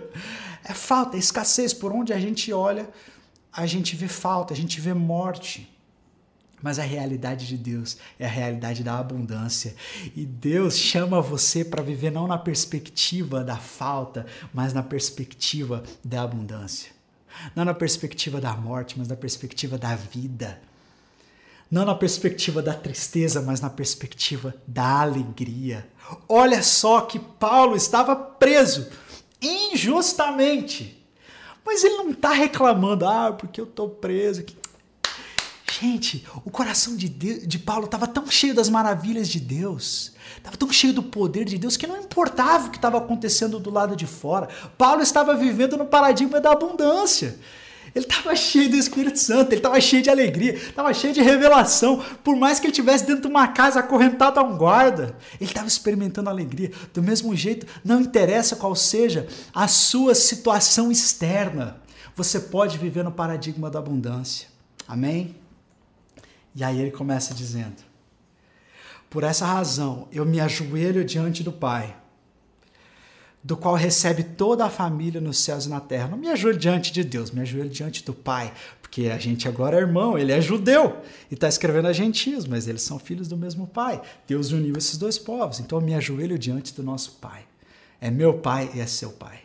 é 0.64 0.74
falta, 0.74 1.16
é 1.16 1.20
escassez. 1.20 1.72
Por 1.72 1.92
onde 1.92 2.12
a 2.12 2.18
gente 2.18 2.52
olha, 2.52 2.88
a 3.52 3.66
gente 3.66 3.96
vê 3.96 4.08
falta, 4.08 4.54
a 4.54 4.56
gente 4.56 4.80
vê 4.80 4.94
morte. 4.94 5.68
Mas 6.62 6.78
a 6.78 6.82
realidade 6.82 7.46
de 7.46 7.56
Deus 7.56 7.96
é 8.18 8.26
a 8.26 8.28
realidade 8.28 8.84
da 8.84 8.98
abundância. 8.98 9.74
E 10.14 10.26
Deus 10.26 10.76
chama 10.76 11.20
você 11.20 11.64
para 11.64 11.82
viver 11.82 12.10
não 12.10 12.26
na 12.26 12.36
perspectiva 12.36 13.42
da 13.42 13.56
falta, 13.56 14.26
mas 14.52 14.74
na 14.74 14.82
perspectiva 14.82 15.82
da 16.04 16.22
abundância. 16.22 16.92
Não 17.56 17.64
na 17.64 17.72
perspectiva 17.72 18.40
da 18.40 18.54
morte, 18.54 18.98
mas 18.98 19.08
na 19.08 19.16
perspectiva 19.16 19.78
da 19.78 19.94
vida. 19.94 20.60
Não 21.70 21.84
na 21.84 21.94
perspectiva 21.94 22.60
da 22.60 22.74
tristeza, 22.74 23.40
mas 23.40 23.60
na 23.60 23.70
perspectiva 23.70 24.54
da 24.66 25.00
alegria. 25.00 25.88
Olha 26.28 26.62
só 26.62 27.00
que 27.02 27.18
Paulo 27.18 27.74
estava 27.74 28.14
preso 28.14 28.90
injustamente. 29.40 30.96
Mas 31.64 31.84
ele 31.84 31.96
não 31.96 32.10
está 32.10 32.32
reclamando, 32.32 33.06
ah, 33.06 33.32
porque 33.32 33.60
eu 33.60 33.64
estou 33.64 33.88
preso. 33.88 34.44
Gente, 35.80 36.26
o 36.44 36.50
coração 36.50 36.96
de, 36.96 37.08
Deus, 37.08 37.46
de 37.46 37.58
Paulo 37.58 37.84
estava 37.84 38.06
tão 38.06 38.26
cheio 38.26 38.54
das 38.54 38.68
maravilhas 38.68 39.28
de 39.28 39.40
Deus, 39.40 40.12
estava 40.36 40.56
tão 40.56 40.70
cheio 40.70 40.92
do 40.92 41.02
poder 41.02 41.44
de 41.44 41.56
Deus, 41.56 41.76
que 41.76 41.86
não 41.86 41.96
importava 41.96 42.66
o 42.66 42.70
que 42.70 42.76
estava 42.76 42.98
acontecendo 42.98 43.58
do 43.58 43.70
lado 43.70 43.96
de 43.96 44.06
fora. 44.06 44.48
Paulo 44.76 45.00
estava 45.00 45.34
vivendo 45.34 45.76
no 45.78 45.86
paradigma 45.86 46.40
da 46.40 46.52
abundância. 46.52 47.38
Ele 47.94 48.04
estava 48.04 48.34
cheio 48.36 48.70
do 48.70 48.76
Espírito 48.76 49.18
Santo, 49.18 49.52
ele 49.52 49.58
estava 49.58 49.80
cheio 49.80 50.02
de 50.02 50.10
alegria, 50.10 50.54
estava 50.54 50.92
cheio 50.94 51.12
de 51.12 51.20
revelação. 51.20 52.04
Por 52.22 52.36
mais 52.36 52.60
que 52.60 52.66
ele 52.66 52.72
estivesse 52.72 53.04
dentro 53.04 53.22
de 53.22 53.28
uma 53.28 53.48
casa 53.48 53.80
acorrentado 53.80 54.38
a 54.38 54.42
um 54.42 54.56
guarda, 54.56 55.16
ele 55.40 55.50
estava 55.50 55.66
experimentando 55.66 56.30
alegria. 56.30 56.70
Do 56.94 57.02
mesmo 57.02 57.34
jeito, 57.34 57.66
não 57.84 58.00
interessa 58.00 58.56
qual 58.56 58.74
seja 58.74 59.26
a 59.54 59.66
sua 59.66 60.14
situação 60.14 60.90
externa, 60.90 61.80
você 62.14 62.38
pode 62.38 62.78
viver 62.78 63.02
no 63.02 63.12
paradigma 63.12 63.70
da 63.70 63.78
abundância. 63.78 64.48
Amém? 64.86 65.36
E 66.54 66.62
aí 66.62 66.80
ele 66.80 66.90
começa 66.90 67.34
dizendo: 67.34 67.76
Por 69.08 69.24
essa 69.24 69.46
razão 69.46 70.08
eu 70.12 70.24
me 70.24 70.40
ajoelho 70.40 71.04
diante 71.04 71.42
do 71.42 71.52
Pai 71.52 71.99
do 73.42 73.56
qual 73.56 73.74
recebe 73.74 74.22
toda 74.22 74.66
a 74.66 74.70
família 74.70 75.20
nos 75.20 75.38
céus 75.38 75.64
e 75.64 75.68
na 75.68 75.80
terra. 75.80 76.08
Não 76.08 76.18
me 76.18 76.28
ajoelho 76.28 76.58
diante 76.58 76.92
de 76.92 77.02
Deus, 77.02 77.30
me 77.30 77.40
ajoelho 77.40 77.70
diante 77.70 78.04
do 78.04 78.12
Pai, 78.12 78.52
porque 78.82 79.06
a 79.06 79.18
gente 79.18 79.48
agora 79.48 79.76
é 79.76 79.80
irmão, 79.80 80.18
ele 80.18 80.32
é 80.32 80.40
judeu 80.40 81.00
e 81.30 81.34
está 81.34 81.48
escrevendo 81.48 81.88
a 81.88 81.92
gentios, 81.92 82.46
mas 82.46 82.68
eles 82.68 82.82
são 82.82 82.98
filhos 82.98 83.28
do 83.28 83.36
mesmo 83.36 83.66
Pai. 83.66 84.02
Deus 84.26 84.52
uniu 84.52 84.76
esses 84.76 84.98
dois 84.98 85.18
povos, 85.18 85.58
então 85.58 85.78
eu 85.78 85.84
me 85.84 85.94
ajoelho 85.94 86.38
diante 86.38 86.74
do 86.74 86.82
nosso 86.82 87.12
Pai. 87.12 87.46
É 88.00 88.10
meu 88.10 88.38
Pai 88.38 88.70
e 88.74 88.80
é 88.80 88.86
seu 88.86 89.10
Pai. 89.10 89.40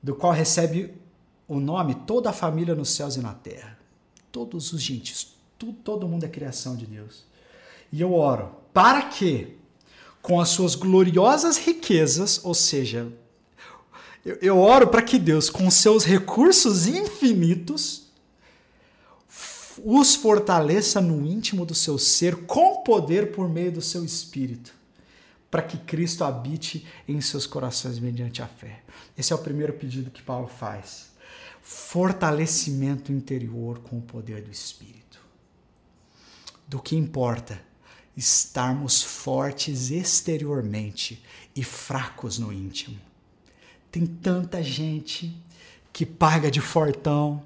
Do 0.00 0.14
qual 0.14 0.32
recebe 0.32 0.94
o 1.48 1.58
nome 1.58 1.94
toda 2.06 2.30
a 2.30 2.32
família 2.32 2.74
nos 2.74 2.90
céus 2.90 3.16
e 3.16 3.20
na 3.20 3.32
terra. 3.32 3.76
Todos 4.30 4.72
os 4.72 4.80
gentios, 4.80 5.34
todo 5.82 6.06
mundo 6.06 6.24
é 6.24 6.28
criação 6.28 6.76
de 6.76 6.86
Deus. 6.86 7.24
E 7.90 8.00
eu 8.00 8.12
oro 8.12 8.54
para 8.72 9.02
que 9.02 9.56
com 10.26 10.40
as 10.40 10.48
suas 10.48 10.74
gloriosas 10.74 11.56
riquezas, 11.56 12.44
ou 12.44 12.52
seja, 12.52 13.12
eu, 14.24 14.36
eu 14.42 14.58
oro 14.58 14.88
para 14.88 15.00
que 15.00 15.20
Deus, 15.20 15.48
com 15.48 15.70
seus 15.70 16.04
recursos 16.04 16.88
infinitos, 16.88 18.08
os 19.84 20.16
fortaleça 20.16 21.00
no 21.00 21.24
íntimo 21.24 21.64
do 21.64 21.76
seu 21.76 21.96
ser 21.96 22.44
com 22.44 22.82
poder 22.82 23.30
por 23.30 23.48
meio 23.48 23.70
do 23.70 23.80
seu 23.80 24.04
espírito, 24.04 24.74
para 25.48 25.62
que 25.62 25.78
Cristo 25.78 26.24
habite 26.24 26.84
em 27.06 27.20
seus 27.20 27.46
corações 27.46 28.00
mediante 28.00 28.42
a 28.42 28.48
fé. 28.48 28.82
Esse 29.16 29.32
é 29.32 29.36
o 29.36 29.38
primeiro 29.38 29.74
pedido 29.74 30.10
que 30.10 30.24
Paulo 30.24 30.48
faz. 30.48 31.12
Fortalecimento 31.62 33.12
interior 33.12 33.78
com 33.78 33.98
o 33.98 34.02
poder 34.02 34.42
do 34.42 34.50
espírito. 34.50 35.20
Do 36.66 36.80
que 36.80 36.96
importa 36.96 37.64
estarmos 38.16 39.02
fortes 39.02 39.90
exteriormente 39.90 41.22
e 41.54 41.62
fracos 41.62 42.38
no 42.38 42.52
íntimo. 42.52 42.98
Tem 43.92 44.06
tanta 44.06 44.62
gente 44.62 45.36
que 45.92 46.06
paga 46.06 46.50
de 46.50 46.60
fortão, 46.60 47.42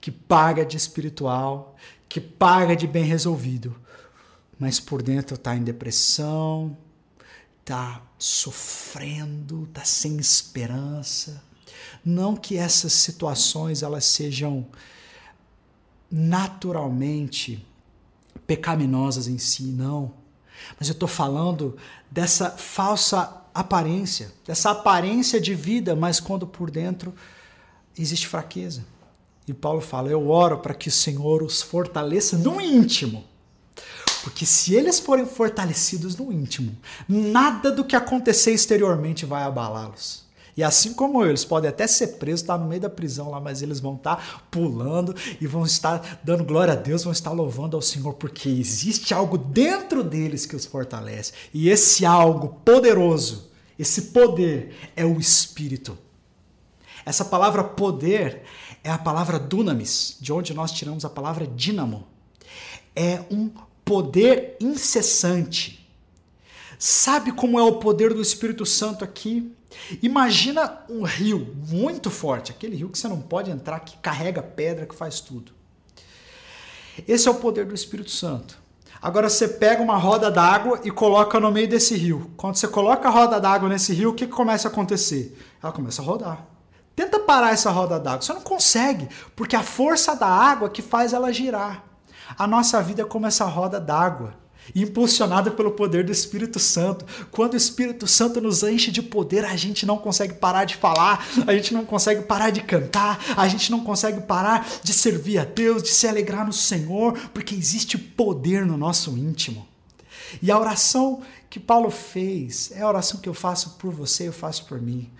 que 0.00 0.10
paga 0.10 0.64
de 0.64 0.76
espiritual, 0.76 1.76
que 2.08 2.20
paga 2.20 2.74
de 2.74 2.86
bem 2.86 3.04
resolvido, 3.04 3.80
mas 4.58 4.80
por 4.80 5.02
dentro 5.02 5.36
está 5.36 5.56
em 5.56 5.62
depressão, 5.62 6.76
está 7.60 8.02
sofrendo, 8.18 9.64
está 9.64 9.84
sem 9.84 10.16
esperança. 10.18 11.42
Não 12.04 12.36
que 12.36 12.56
essas 12.56 12.92
situações 12.92 13.82
elas 13.82 14.04
sejam 14.04 14.66
naturalmente 16.10 17.64
pecaminosas 18.46 19.26
em 19.26 19.38
si, 19.38 19.64
não. 19.64 20.12
Mas 20.78 20.88
eu 20.88 20.92
estou 20.92 21.08
falando 21.08 21.76
dessa 22.10 22.50
falsa 22.50 23.42
aparência, 23.54 24.32
dessa 24.46 24.70
aparência 24.70 25.40
de 25.40 25.54
vida, 25.54 25.96
mas 25.96 26.20
quando 26.20 26.46
por 26.46 26.70
dentro 26.70 27.14
existe 27.96 28.26
fraqueza. 28.28 28.84
E 29.46 29.52
Paulo 29.52 29.80
fala: 29.80 30.08
Eu 30.08 30.28
oro 30.28 30.58
para 30.58 30.74
que 30.74 30.88
o 30.88 30.92
Senhor 30.92 31.42
os 31.42 31.62
fortaleça 31.62 32.36
no 32.38 32.60
íntimo. 32.60 33.24
Porque 34.22 34.44
se 34.44 34.74
eles 34.74 35.00
forem 35.00 35.24
fortalecidos 35.24 36.14
no 36.14 36.30
íntimo, 36.30 36.76
nada 37.08 37.70
do 37.70 37.84
que 37.84 37.96
acontecer 37.96 38.52
exteriormente 38.52 39.24
vai 39.24 39.42
abalá-los. 39.42 40.24
E 40.60 40.62
assim 40.62 40.92
como 40.92 41.22
eu, 41.24 41.30
eles 41.30 41.42
podem 41.42 41.70
até 41.70 41.86
ser 41.86 42.18
presos, 42.18 42.42
estar 42.42 42.58
tá 42.58 42.62
no 42.62 42.68
meio 42.68 42.82
da 42.82 42.90
prisão 42.90 43.30
lá, 43.30 43.40
mas 43.40 43.62
eles 43.62 43.80
vão 43.80 43.94
estar 43.94 44.16
tá 44.16 44.42
pulando 44.50 45.16
e 45.40 45.46
vão 45.46 45.64
estar 45.64 46.20
dando 46.22 46.44
glória 46.44 46.74
a 46.74 46.76
Deus, 46.76 47.02
vão 47.02 47.14
estar 47.14 47.30
louvando 47.30 47.78
ao 47.78 47.80
Senhor, 47.80 48.12
porque 48.12 48.46
existe 48.50 49.14
algo 49.14 49.38
dentro 49.38 50.04
deles 50.04 50.44
que 50.44 50.54
os 50.54 50.66
fortalece. 50.66 51.32
E 51.54 51.70
esse 51.70 52.04
algo 52.04 52.60
poderoso, 52.62 53.50
esse 53.78 54.02
poder 54.12 54.74
é 54.94 55.02
o 55.02 55.18
Espírito. 55.18 55.96
Essa 57.06 57.24
palavra 57.24 57.64
poder 57.64 58.42
é 58.84 58.90
a 58.90 58.98
palavra 58.98 59.38
dunamis, 59.38 60.18
de 60.20 60.30
onde 60.30 60.52
nós 60.52 60.72
tiramos 60.72 61.06
a 61.06 61.08
palavra 61.08 61.46
dínamo. 61.46 62.06
É 62.94 63.24
um 63.30 63.50
poder 63.82 64.58
incessante. 64.60 65.88
Sabe 66.78 67.32
como 67.32 67.58
é 67.58 67.62
o 67.62 67.76
poder 67.76 68.12
do 68.12 68.20
Espírito 68.20 68.66
Santo 68.66 69.02
aqui? 69.02 69.54
Imagina 70.02 70.78
um 70.88 71.02
rio 71.02 71.54
muito 71.68 72.10
forte, 72.10 72.50
aquele 72.52 72.76
rio 72.76 72.88
que 72.88 72.98
você 72.98 73.08
não 73.08 73.20
pode 73.20 73.50
entrar, 73.50 73.80
que 73.80 73.96
carrega 73.98 74.42
pedra, 74.42 74.86
que 74.86 74.94
faz 74.94 75.20
tudo. 75.20 75.52
Esse 77.06 77.28
é 77.28 77.30
o 77.30 77.34
poder 77.34 77.66
do 77.66 77.74
Espírito 77.74 78.10
Santo. 78.10 78.58
Agora 79.02 79.30
você 79.30 79.48
pega 79.48 79.82
uma 79.82 79.96
roda 79.96 80.30
d'água 80.30 80.80
e 80.84 80.90
coloca 80.90 81.40
no 81.40 81.50
meio 81.50 81.66
desse 81.66 81.96
rio. 81.96 82.30
Quando 82.36 82.56
você 82.56 82.68
coloca 82.68 83.08
a 83.08 83.10
roda 83.10 83.40
d'água 83.40 83.68
nesse 83.68 83.94
rio, 83.94 84.10
o 84.10 84.14
que 84.14 84.26
começa 84.26 84.68
a 84.68 84.70
acontecer? 84.70 85.38
Ela 85.62 85.72
começa 85.72 86.02
a 86.02 86.04
rodar. 86.04 86.46
Tenta 86.94 87.18
parar 87.18 87.52
essa 87.52 87.70
roda 87.70 87.98
d'água. 87.98 88.20
Você 88.20 88.32
não 88.34 88.42
consegue, 88.42 89.08
porque 89.34 89.56
a 89.56 89.62
força 89.62 90.14
da 90.14 90.26
água 90.26 90.68
que 90.68 90.82
faz 90.82 91.14
ela 91.14 91.32
girar. 91.32 91.82
A 92.38 92.46
nossa 92.46 92.82
vida 92.82 93.00
é 93.00 93.04
como 93.04 93.26
essa 93.26 93.44
roda 93.46 93.80
d'água 93.80 94.34
impulsionada 94.74 95.50
pelo 95.50 95.72
poder 95.72 96.04
do 96.04 96.12
Espírito 96.12 96.58
Santo. 96.58 97.04
Quando 97.30 97.54
o 97.54 97.56
Espírito 97.56 98.06
Santo 98.06 98.40
nos 98.40 98.62
enche 98.62 98.90
de 98.90 99.02
poder, 99.02 99.44
a 99.44 99.56
gente 99.56 99.84
não 99.84 99.98
consegue 99.98 100.34
parar 100.34 100.64
de 100.64 100.76
falar, 100.76 101.26
a 101.46 101.52
gente 101.52 101.74
não 101.74 101.84
consegue 101.84 102.22
parar 102.22 102.50
de 102.50 102.62
cantar, 102.62 103.18
a 103.36 103.48
gente 103.48 103.70
não 103.70 103.80
consegue 103.80 104.20
parar 104.22 104.68
de 104.82 104.92
servir 104.92 105.38
a 105.38 105.44
Deus, 105.44 105.82
de 105.82 105.90
se 105.90 106.06
alegrar 106.06 106.46
no 106.46 106.52
Senhor, 106.52 107.18
porque 107.34 107.54
existe 107.54 107.98
poder 107.98 108.64
no 108.64 108.76
nosso 108.76 109.16
íntimo. 109.16 109.66
E 110.40 110.50
a 110.50 110.58
oração 110.58 111.22
que 111.48 111.58
Paulo 111.58 111.90
fez 111.90 112.70
é 112.72 112.82
a 112.82 112.88
oração 112.88 113.20
que 113.20 113.28
eu 113.28 113.34
faço 113.34 113.70
por 113.70 113.92
você, 113.92 114.28
eu 114.28 114.32
faço 114.32 114.66
por 114.66 114.80
mim 114.80 115.10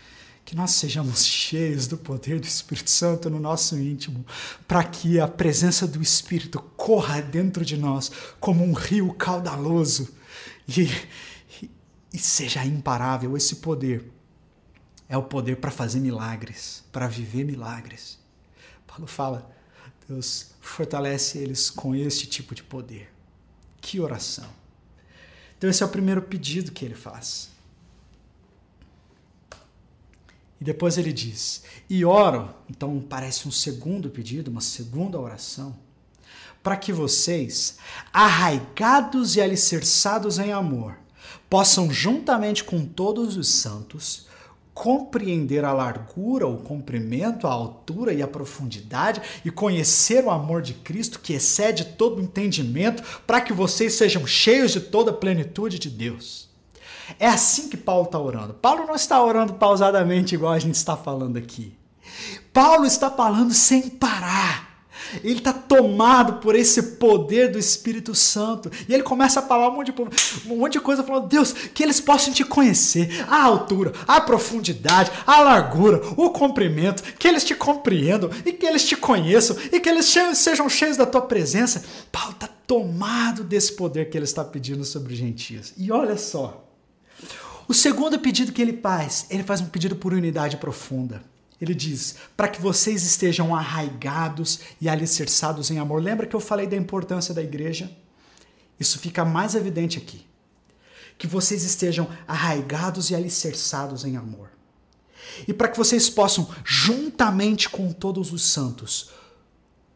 que 0.50 0.56
nós 0.56 0.72
sejamos 0.72 1.24
cheios 1.24 1.86
do 1.86 1.96
poder 1.96 2.40
do 2.40 2.44
Espírito 2.44 2.90
Santo 2.90 3.30
no 3.30 3.38
nosso 3.38 3.78
íntimo, 3.78 4.26
para 4.66 4.82
que 4.82 5.20
a 5.20 5.28
presença 5.28 5.86
do 5.86 6.02
Espírito 6.02 6.60
corra 6.76 7.22
dentro 7.22 7.64
de 7.64 7.76
nós 7.76 8.10
como 8.40 8.64
um 8.64 8.72
rio 8.72 9.14
caudaloso 9.14 10.12
e, 10.66 10.90
e, 11.62 11.70
e 12.12 12.18
seja 12.18 12.64
imparável. 12.64 13.36
Esse 13.36 13.56
poder 13.56 14.10
é 15.08 15.16
o 15.16 15.22
poder 15.22 15.58
para 15.58 15.70
fazer 15.70 16.00
milagres, 16.00 16.82
para 16.90 17.06
viver 17.06 17.44
milagres. 17.44 18.18
Paulo 18.88 19.06
fala, 19.06 19.48
Deus 20.08 20.50
fortalece 20.60 21.38
eles 21.38 21.70
com 21.70 21.94
este 21.94 22.26
tipo 22.26 22.56
de 22.56 22.64
poder. 22.64 23.08
Que 23.80 24.00
oração! 24.00 24.50
Então, 25.56 25.70
esse 25.70 25.84
é 25.84 25.86
o 25.86 25.90
primeiro 25.90 26.22
pedido 26.22 26.72
que 26.72 26.84
ele 26.84 26.96
faz. 26.96 27.50
E 30.60 30.64
depois 30.64 30.98
ele 30.98 31.12
diz: 31.12 31.62
E 31.88 32.04
oro, 32.04 32.54
então 32.68 33.02
parece 33.08 33.48
um 33.48 33.50
segundo 33.50 34.10
pedido, 34.10 34.50
uma 34.50 34.60
segunda 34.60 35.18
oração, 35.18 35.74
para 36.62 36.76
que 36.76 36.92
vocês, 36.92 37.78
arraigados 38.12 39.36
e 39.36 39.40
alicerçados 39.40 40.38
em 40.38 40.52
amor, 40.52 40.98
possam, 41.48 41.90
juntamente 41.90 42.62
com 42.62 42.84
todos 42.84 43.38
os 43.38 43.48
santos, 43.48 44.28
compreender 44.74 45.64
a 45.64 45.72
largura, 45.72 46.46
o 46.46 46.58
comprimento, 46.58 47.46
a 47.46 47.50
altura 47.50 48.12
e 48.12 48.22
a 48.22 48.28
profundidade 48.28 49.20
e 49.44 49.50
conhecer 49.50 50.24
o 50.24 50.30
amor 50.30 50.60
de 50.60 50.74
Cristo 50.74 51.20
que 51.20 51.32
excede 51.32 51.84
todo 51.84 52.20
entendimento, 52.20 53.02
para 53.26 53.40
que 53.40 53.52
vocês 53.52 53.94
sejam 53.94 54.26
cheios 54.26 54.72
de 54.72 54.80
toda 54.80 55.10
a 55.10 55.14
plenitude 55.14 55.78
de 55.78 55.88
Deus. 55.88 56.49
É 57.18 57.26
assim 57.26 57.68
que 57.68 57.76
Paulo 57.76 58.04
está 58.04 58.18
orando. 58.18 58.54
Paulo 58.54 58.86
não 58.86 58.94
está 58.94 59.22
orando 59.22 59.54
pausadamente 59.54 60.34
igual 60.34 60.52
a 60.52 60.58
gente 60.58 60.74
está 60.76 60.96
falando 60.96 61.36
aqui. 61.36 61.72
Paulo 62.52 62.84
está 62.84 63.10
falando 63.10 63.52
sem 63.52 63.88
parar. 63.88 64.70
Ele 65.24 65.38
está 65.38 65.52
tomado 65.52 66.34
por 66.34 66.54
esse 66.54 66.82
poder 66.82 67.50
do 67.50 67.58
Espírito 67.58 68.14
Santo. 68.14 68.70
E 68.88 68.94
ele 68.94 69.02
começa 69.02 69.40
a 69.40 69.42
falar 69.42 69.68
um 69.68 69.74
monte, 69.74 69.92
de, 69.92 70.02
um 70.52 70.56
monte 70.56 70.74
de 70.74 70.80
coisa, 70.80 71.02
falando: 71.02 71.26
Deus, 71.26 71.52
que 71.52 71.82
eles 71.82 72.00
possam 72.00 72.32
te 72.32 72.44
conhecer, 72.44 73.24
a 73.28 73.42
altura, 73.42 73.92
a 74.06 74.20
profundidade, 74.20 75.10
a 75.26 75.40
largura, 75.40 76.00
o 76.16 76.30
comprimento, 76.30 77.02
que 77.18 77.26
eles 77.26 77.44
te 77.44 77.54
compreendam 77.54 78.30
e 78.44 78.52
que 78.52 78.66
eles 78.66 78.84
te 78.84 78.96
conheçam 78.96 79.56
e 79.72 79.80
que 79.80 79.88
eles 79.88 80.06
sejam 80.34 80.68
cheios 80.68 80.96
da 80.96 81.06
tua 81.06 81.22
presença. 81.22 81.84
Paulo 82.12 82.32
está 82.32 82.48
tomado 82.66 83.42
desse 83.42 83.72
poder 83.72 84.10
que 84.10 84.16
ele 84.16 84.24
está 84.24 84.44
pedindo 84.44 84.84
sobre 84.84 85.12
os 85.12 85.18
gentios. 85.18 85.72
E 85.76 85.90
olha 85.90 86.16
só. 86.16 86.69
O 87.70 87.72
segundo 87.72 88.18
pedido 88.18 88.50
que 88.50 88.60
ele 88.60 88.76
faz, 88.78 89.26
ele 89.30 89.44
faz 89.44 89.60
um 89.60 89.66
pedido 89.66 89.94
por 89.94 90.12
unidade 90.12 90.56
profunda. 90.56 91.22
Ele 91.60 91.72
diz: 91.72 92.16
para 92.36 92.48
que 92.48 92.60
vocês 92.60 93.04
estejam 93.04 93.54
arraigados 93.54 94.58
e 94.80 94.88
alicerçados 94.88 95.70
em 95.70 95.78
amor. 95.78 96.02
Lembra 96.02 96.26
que 96.26 96.34
eu 96.34 96.40
falei 96.40 96.66
da 96.66 96.74
importância 96.74 97.32
da 97.32 97.40
igreja? 97.40 97.88
Isso 98.80 98.98
fica 98.98 99.24
mais 99.24 99.54
evidente 99.54 99.98
aqui. 99.98 100.26
Que 101.16 101.28
vocês 101.28 101.62
estejam 101.62 102.08
arraigados 102.26 103.08
e 103.08 103.14
alicerçados 103.14 104.04
em 104.04 104.16
amor. 104.16 104.50
E 105.46 105.52
para 105.52 105.68
que 105.68 105.78
vocês 105.78 106.10
possam, 106.10 106.48
juntamente 106.64 107.68
com 107.68 107.92
todos 107.92 108.32
os 108.32 108.50
santos, 108.50 109.10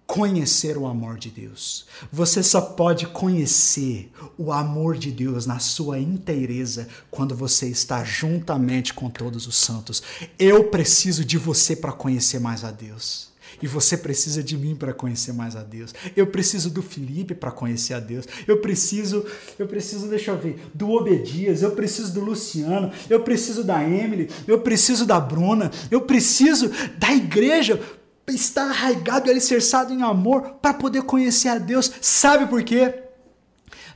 conhecer 0.06 0.76
o 0.76 0.86
amor 0.86 1.18
de 1.18 1.30
Deus. 1.30 1.86
Você 2.12 2.42
só 2.42 2.60
pode 2.60 3.06
conhecer 3.06 4.10
o 4.36 4.52
amor 4.52 4.96
de 4.96 5.10
Deus 5.10 5.46
na 5.46 5.58
sua 5.58 5.98
inteireza 5.98 6.88
quando 7.10 7.34
você 7.34 7.68
está 7.68 8.04
juntamente 8.04 8.92
com 8.92 9.08
todos 9.08 9.46
os 9.46 9.56
santos. 9.56 10.02
Eu 10.38 10.64
preciso 10.64 11.24
de 11.24 11.38
você 11.38 11.74
para 11.74 11.92
conhecer 11.92 12.38
mais 12.38 12.64
a 12.64 12.70
Deus. 12.70 13.32
E 13.62 13.66
você 13.66 13.96
precisa 13.96 14.42
de 14.42 14.58
mim 14.58 14.74
para 14.74 14.92
conhecer 14.92 15.32
mais 15.32 15.56
a 15.56 15.62
Deus. 15.62 15.94
Eu 16.16 16.26
preciso 16.26 16.70
do 16.70 16.82
Felipe 16.82 17.34
para 17.34 17.50
conhecer 17.50 17.94
a 17.94 18.00
Deus. 18.00 18.26
Eu 18.46 18.58
preciso, 18.58 19.24
eu 19.58 19.66
preciso, 19.66 20.08
deixa 20.08 20.32
eu 20.32 20.38
ver, 20.38 20.60
do 20.74 20.90
Obedias, 20.90 21.62
eu 21.62 21.70
preciso 21.70 22.12
do 22.12 22.20
Luciano, 22.20 22.92
eu 23.08 23.20
preciso 23.20 23.62
da 23.62 23.82
Emily, 23.82 24.28
eu 24.46 24.60
preciso 24.60 25.06
da 25.06 25.20
Bruna, 25.20 25.70
eu 25.90 26.02
preciso 26.02 26.70
da 26.98 27.14
igreja 27.14 27.80
está 28.28 28.70
arraigado 28.70 29.28
e 29.28 29.30
alicerçado 29.30 29.92
em 29.92 30.02
amor 30.02 30.54
para 30.62 30.74
poder 30.74 31.02
conhecer 31.02 31.48
a 31.48 31.58
Deus. 31.58 31.90
Sabe 32.00 32.46
por 32.46 32.62
quê? 32.62 33.02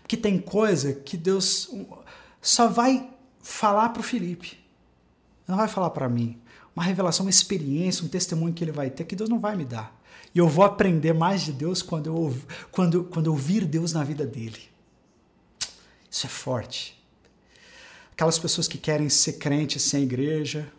Porque 0.02 0.16
tem 0.16 0.38
coisa 0.38 0.92
que 0.92 1.16
Deus 1.16 1.70
só 2.40 2.68
vai 2.68 3.10
falar 3.42 3.90
para 3.90 4.00
o 4.00 4.04
Felipe, 4.04 4.58
não 5.46 5.56
vai 5.56 5.68
falar 5.68 5.90
para 5.90 6.08
mim. 6.08 6.38
Uma 6.74 6.84
revelação, 6.84 7.26
uma 7.26 7.30
experiência, 7.30 8.04
um 8.04 8.08
testemunho 8.08 8.54
que 8.54 8.62
ele 8.62 8.70
vai 8.70 8.88
ter 8.88 9.04
que 9.04 9.16
Deus 9.16 9.28
não 9.28 9.40
vai 9.40 9.56
me 9.56 9.64
dar. 9.64 9.98
E 10.34 10.38
eu 10.38 10.48
vou 10.48 10.64
aprender 10.64 11.12
mais 11.12 11.42
de 11.42 11.52
Deus 11.52 11.82
quando 11.82 12.06
eu, 12.06 12.38
quando, 12.70 13.04
quando 13.04 13.26
eu 13.26 13.32
ouvir 13.32 13.64
Deus 13.64 13.92
na 13.92 14.04
vida 14.04 14.26
dele. 14.26 14.60
Isso 16.10 16.26
é 16.26 16.28
forte. 16.28 16.98
Aquelas 18.12 18.38
pessoas 18.38 18.68
que 18.68 18.78
querem 18.78 19.08
ser 19.08 19.34
crentes 19.34 19.82
sem 19.82 20.02
igreja, 20.02 20.70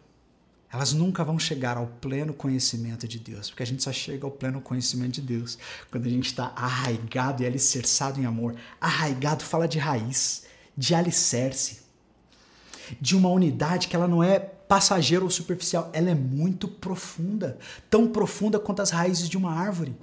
elas 0.72 0.94
nunca 0.94 1.24
vão 1.24 1.40
chegar 1.40 1.78
ao 1.78 1.88
pleno 1.88 2.34
conhecimento 2.34 3.08
de 3.08 3.18
Deus, 3.18 3.50
porque 3.50 3.64
a 3.64 3.66
gente 3.66 3.82
só 3.82 3.92
chega 3.92 4.26
ao 4.26 4.32
pleno 4.32 4.62
conhecimento 4.62 5.14
de 5.14 5.22
Deus 5.22 5.58
quando 5.90 6.06
a 6.06 6.10
gente 6.10 6.28
está 6.28 6.54
arraigado 6.56 7.42
e 7.42 7.46
alicerçado 7.46 8.22
em 8.22 8.26
amor. 8.26 8.56
Arraigado 8.80 9.44
fala 9.44 9.68
de 9.68 9.80
raiz, 9.80 10.44
de 10.78 10.94
alicerce, 10.94 11.80
de 13.02 13.16
uma 13.16 13.30
unidade 13.30 13.88
que 13.88 13.96
ela 13.96 14.08
não 14.08 14.24
é 14.24 14.40
passageira 14.40 15.24
ou 15.24 15.32
superficial, 15.32 15.90
ela 15.92 16.12
é 16.12 16.16
muito 16.16 16.68
profunda, 16.68 17.58
tão 17.90 18.08
profunda 18.08 18.60
quanto 18.60 18.84
as 18.84 18.92
raízes 18.92 19.28
de 19.28 19.36
uma 19.36 19.52
árvore. 19.52 19.96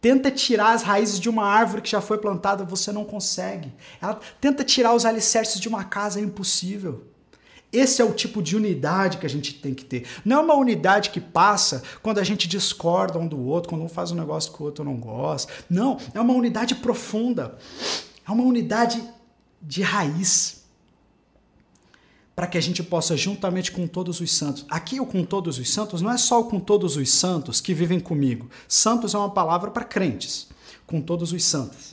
Tenta 0.00 0.30
tirar 0.30 0.72
as 0.72 0.82
raízes 0.82 1.20
de 1.20 1.28
uma 1.28 1.44
árvore 1.44 1.82
que 1.82 1.90
já 1.90 2.00
foi 2.00 2.16
plantada, 2.16 2.64
você 2.64 2.90
não 2.90 3.04
consegue. 3.04 3.72
Ela 4.00 4.18
tenta 4.40 4.64
tirar 4.64 4.94
os 4.94 5.04
alicerces 5.04 5.60
de 5.60 5.68
uma 5.68 5.84
casa, 5.84 6.18
é 6.18 6.22
impossível. 6.22 7.06
Esse 7.72 8.02
é 8.02 8.04
o 8.04 8.12
tipo 8.12 8.42
de 8.42 8.54
unidade 8.54 9.16
que 9.16 9.24
a 9.24 9.30
gente 9.30 9.54
tem 9.54 9.72
que 9.72 9.84
ter. 9.84 10.06
Não 10.24 10.36
é 10.36 10.40
uma 10.40 10.54
unidade 10.54 11.08
que 11.08 11.20
passa 11.20 11.82
quando 12.02 12.18
a 12.18 12.24
gente 12.24 12.46
discorda 12.46 13.18
um 13.18 13.26
do 13.26 13.40
outro, 13.40 13.70
quando 13.70 13.82
um 13.82 13.88
faz 13.88 14.10
um 14.10 14.14
negócio 14.14 14.52
que 14.52 14.62
o 14.62 14.66
outro 14.66 14.84
não 14.84 14.96
gosta. 14.96 15.50
Não, 15.70 15.98
é 16.12 16.20
uma 16.20 16.34
unidade 16.34 16.74
profunda. 16.74 17.56
É 18.28 18.30
uma 18.30 18.44
unidade 18.44 19.02
de 19.62 19.80
raiz. 19.80 20.62
Para 22.36 22.46
que 22.46 22.58
a 22.58 22.62
gente 22.62 22.82
possa, 22.82 23.16
juntamente 23.16 23.72
com 23.72 23.86
todos 23.86 24.20
os 24.20 24.30
santos. 24.32 24.66
Aqui 24.68 25.00
o 25.00 25.06
com 25.06 25.24
todos 25.24 25.58
os 25.58 25.72
santos 25.72 26.02
não 26.02 26.10
é 26.10 26.18
só 26.18 26.40
o 26.40 26.44
com 26.44 26.60
todos 26.60 26.96
os 26.96 27.10
santos 27.10 27.60
que 27.60 27.72
vivem 27.72 28.00
comigo. 28.00 28.50
Santos 28.68 29.14
é 29.14 29.18
uma 29.18 29.30
palavra 29.30 29.70
para 29.70 29.84
crentes. 29.84 30.48
Com 30.86 31.00
todos 31.00 31.32
os 31.32 31.42
santos. 31.42 31.91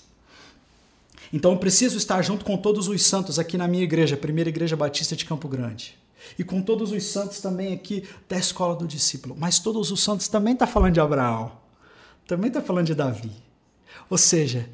Então 1.32 1.52
eu 1.52 1.58
preciso 1.58 1.98
estar 1.98 2.22
junto 2.22 2.44
com 2.44 2.58
todos 2.58 2.88
os 2.88 3.04
santos 3.04 3.38
aqui 3.38 3.58
na 3.58 3.68
minha 3.68 3.84
igreja, 3.84 4.18
Primeira 4.18 4.50
Igreja 4.50 4.76
Batista 4.76 5.16
de 5.16 5.26
Campo 5.26 5.48
Grande. 5.48 5.98
E 6.38 6.44
com 6.44 6.62
todos 6.62 6.92
os 6.92 7.04
santos 7.04 7.40
também 7.40 7.74
aqui 7.74 8.04
da 8.28 8.38
escola 8.38 8.76
do 8.76 8.88
discípulo. 8.88 9.36
Mas 9.38 9.60
todos 9.60 9.92
os 9.92 10.02
santos 10.02 10.28
também 10.28 10.54
está 10.54 10.68
falando 10.68 10.94
de 10.94 11.00
Abraão. 11.00 11.52
Também 12.28 12.48
está 12.48 12.62
falando 12.62 12.88
de 12.88 12.96
Davi. 12.96 13.32
Ou 14.10 14.18
seja, 14.18 14.70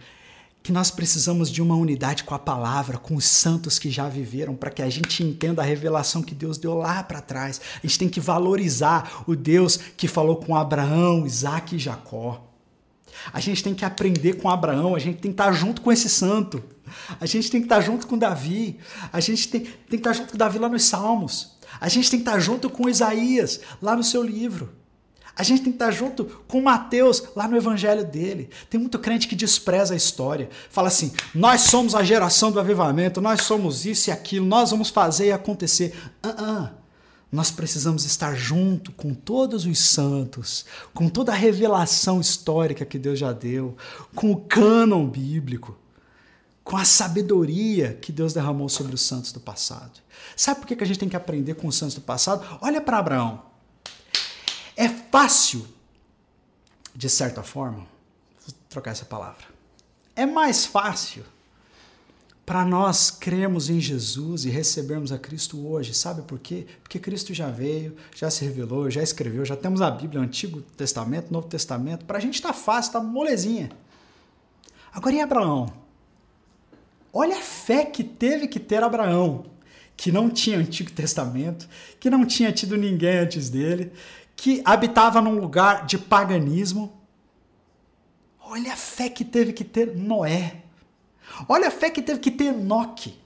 que 0.65 0.71
nós 0.71 0.89
precisamos 0.89 1.51
de 1.51 1.61
uma 1.61 1.75
unidade 1.75 2.23
com 2.23 2.33
a 2.33 2.39
palavra, 2.39 2.97
com 2.97 3.15
os 3.15 3.25
santos 3.25 3.77
que 3.77 3.91
já 3.91 4.09
viveram, 4.09 4.55
para 4.55 4.71
que 4.71 4.81
a 4.81 4.89
gente 4.89 5.23
entenda 5.23 5.61
a 5.61 5.65
revelação 5.65 6.23
que 6.23 6.33
Deus 6.33 6.57
deu 6.57 6.73
lá 6.73 7.03
para 7.03 7.21
trás. 7.21 7.61
A 7.83 7.85
gente 7.85 7.99
tem 7.99 8.09
que 8.09 8.19
valorizar 8.19 9.23
o 9.27 9.35
Deus 9.35 9.77
que 9.77 10.07
falou 10.07 10.37
com 10.37 10.55
Abraão, 10.55 11.25
Isaac 11.25 11.75
e 11.75 11.79
Jacó. 11.79 12.54
A 13.31 13.39
gente 13.39 13.63
tem 13.63 13.73
que 13.73 13.85
aprender 13.85 14.33
com 14.33 14.49
Abraão, 14.49 14.95
a 14.95 14.99
gente 14.99 15.19
tem 15.19 15.31
que 15.31 15.41
estar 15.41 15.51
junto 15.51 15.81
com 15.81 15.91
esse 15.91 16.09
santo. 16.09 16.63
A 17.19 17.25
gente 17.25 17.49
tem 17.49 17.61
que 17.61 17.65
estar 17.65 17.81
junto 17.81 18.07
com 18.07 18.17
Davi. 18.17 18.77
A 19.11 19.19
gente 19.19 19.47
tem, 19.47 19.61
tem 19.61 19.71
que 19.89 19.95
estar 19.95 20.13
junto 20.13 20.31
com 20.31 20.37
Davi 20.37 20.59
lá 20.59 20.69
nos 20.69 20.83
Salmos. 20.83 21.55
A 21.79 21.89
gente 21.89 22.09
tem 22.09 22.19
que 22.19 22.27
estar 22.27 22.39
junto 22.39 22.69
com 22.69 22.89
Isaías 22.89 23.59
lá 23.81 23.95
no 23.95 24.03
seu 24.03 24.23
livro. 24.23 24.71
A 25.37 25.43
gente 25.43 25.63
tem 25.63 25.71
que 25.71 25.75
estar 25.75 25.91
junto 25.91 26.25
com 26.47 26.61
Mateus 26.61 27.23
lá 27.35 27.47
no 27.47 27.57
evangelho 27.57 28.05
dele. 28.05 28.49
Tem 28.69 28.79
muito 28.79 28.97
crente 28.97 29.27
que 29.27 29.35
despreza 29.35 29.93
a 29.93 29.97
história. 29.97 30.49
Fala 30.69 30.87
assim: 30.87 31.11
nós 31.33 31.61
somos 31.61 31.93
a 31.93 32.03
geração 32.03 32.51
do 32.51 32.59
avivamento, 32.59 33.19
nós 33.19 33.41
somos 33.41 33.85
isso 33.85 34.09
e 34.09 34.13
aquilo, 34.13 34.45
nós 34.45 34.71
vamos 34.71 34.89
fazer 34.89 35.27
e 35.27 35.31
acontecer. 35.33 35.93
Uh 36.23 36.29
-uh. 36.29 36.84
Nós 37.31 37.51
precisamos 37.51 38.05
estar 38.05 38.35
junto 38.35 38.91
com 38.91 39.13
todos 39.13 39.65
os 39.65 39.79
santos, 39.79 40.65
com 40.93 41.09
toda 41.09 41.31
a 41.31 41.35
revelação 41.35 42.21
histórica 42.21 42.85
que 42.85 42.99
Deus 42.99 43.19
já 43.19 43.33
deu, 43.33 43.75
com 44.15 44.31
o 44.31 44.37
cânon 44.37 45.07
bíblico, 45.07 45.77
com 46.63 46.77
a 46.77 46.85
sabedoria 46.85 47.93
que 47.93 48.11
Deus 48.11 48.33
derramou 48.33 48.69
sobre 48.69 48.95
os 48.95 49.01
santos 49.01 49.31
do 49.31 49.39
passado. 49.39 49.99
Sabe 50.35 50.61
por 50.61 50.67
que 50.67 50.83
a 50.83 50.87
gente 50.87 50.99
tem 50.99 51.09
que 51.09 51.15
aprender 51.15 51.55
com 51.55 51.67
os 51.67 51.75
santos 51.75 51.95
do 51.95 52.01
passado? 52.01 52.45
Olha 52.61 52.79
para 52.79 52.99
Abraão. 52.99 53.43
É 54.75 54.89
fácil, 54.89 55.65
de 56.93 57.09
certa 57.09 57.43
forma, 57.43 57.79
vou 58.45 58.55
trocar 58.69 58.91
essa 58.91 59.05
palavra. 59.05 59.45
É 60.15 60.25
mais 60.25 60.65
fácil 60.65 61.23
para 62.45 62.63
nós 62.63 63.09
cremos 63.09 63.71
em 63.71 63.79
Jesus 63.79 64.45
e 64.45 64.49
recebermos 64.49 65.11
a 65.11 65.17
Cristo 65.17 65.67
hoje. 65.67 65.95
Sabe 65.95 66.21
por 66.21 66.37
quê? 66.37 66.67
Porque 66.83 66.99
Cristo 66.99 67.33
já 67.33 67.49
veio, 67.49 67.95
já 68.15 68.29
se 68.29 68.45
revelou, 68.45 68.89
já 68.91 69.01
escreveu, 69.01 69.43
já 69.43 69.55
temos 69.55 69.81
a 69.81 69.89
Bíblia, 69.89 70.21
Antigo 70.21 70.61
Testamento, 70.61 71.33
Novo 71.33 71.47
Testamento. 71.47 72.05
Para 72.05 72.19
a 72.19 72.21
gente 72.21 72.35
está 72.35 72.53
fácil, 72.53 72.89
está 72.89 73.01
molezinha. 73.01 73.71
Agora, 74.93 75.15
e 75.15 75.21
Abraão? 75.21 75.73
Olha 77.11 77.37
a 77.37 77.41
fé 77.41 77.83
que 77.83 78.03
teve 78.03 78.47
que 78.47 78.59
ter 78.59 78.83
Abraão, 78.83 79.45
que 79.97 80.11
não 80.11 80.29
tinha 80.29 80.59
Antigo 80.59 80.91
Testamento, 80.91 81.67
que 81.99 82.11
não 82.11 82.25
tinha 82.25 82.51
tido 82.51 82.77
ninguém 82.77 83.17
antes 83.17 83.49
dele, 83.49 83.91
que 84.35 84.61
habitava 84.63 85.19
num 85.19 85.39
lugar 85.39 85.85
de 85.87 85.97
paganismo. 85.97 86.93
Olha 88.39 88.73
a 88.73 88.77
fé 88.77 89.09
que 89.09 89.25
teve 89.25 89.51
que 89.51 89.63
ter 89.63 89.95
Noé 89.95 90.64
Olha 91.47 91.67
a 91.67 91.71
fé 91.71 91.89
que 91.89 92.01
teve 92.01 92.19
que 92.19 92.31
ter 92.31 92.45
Enoque, 92.45 93.17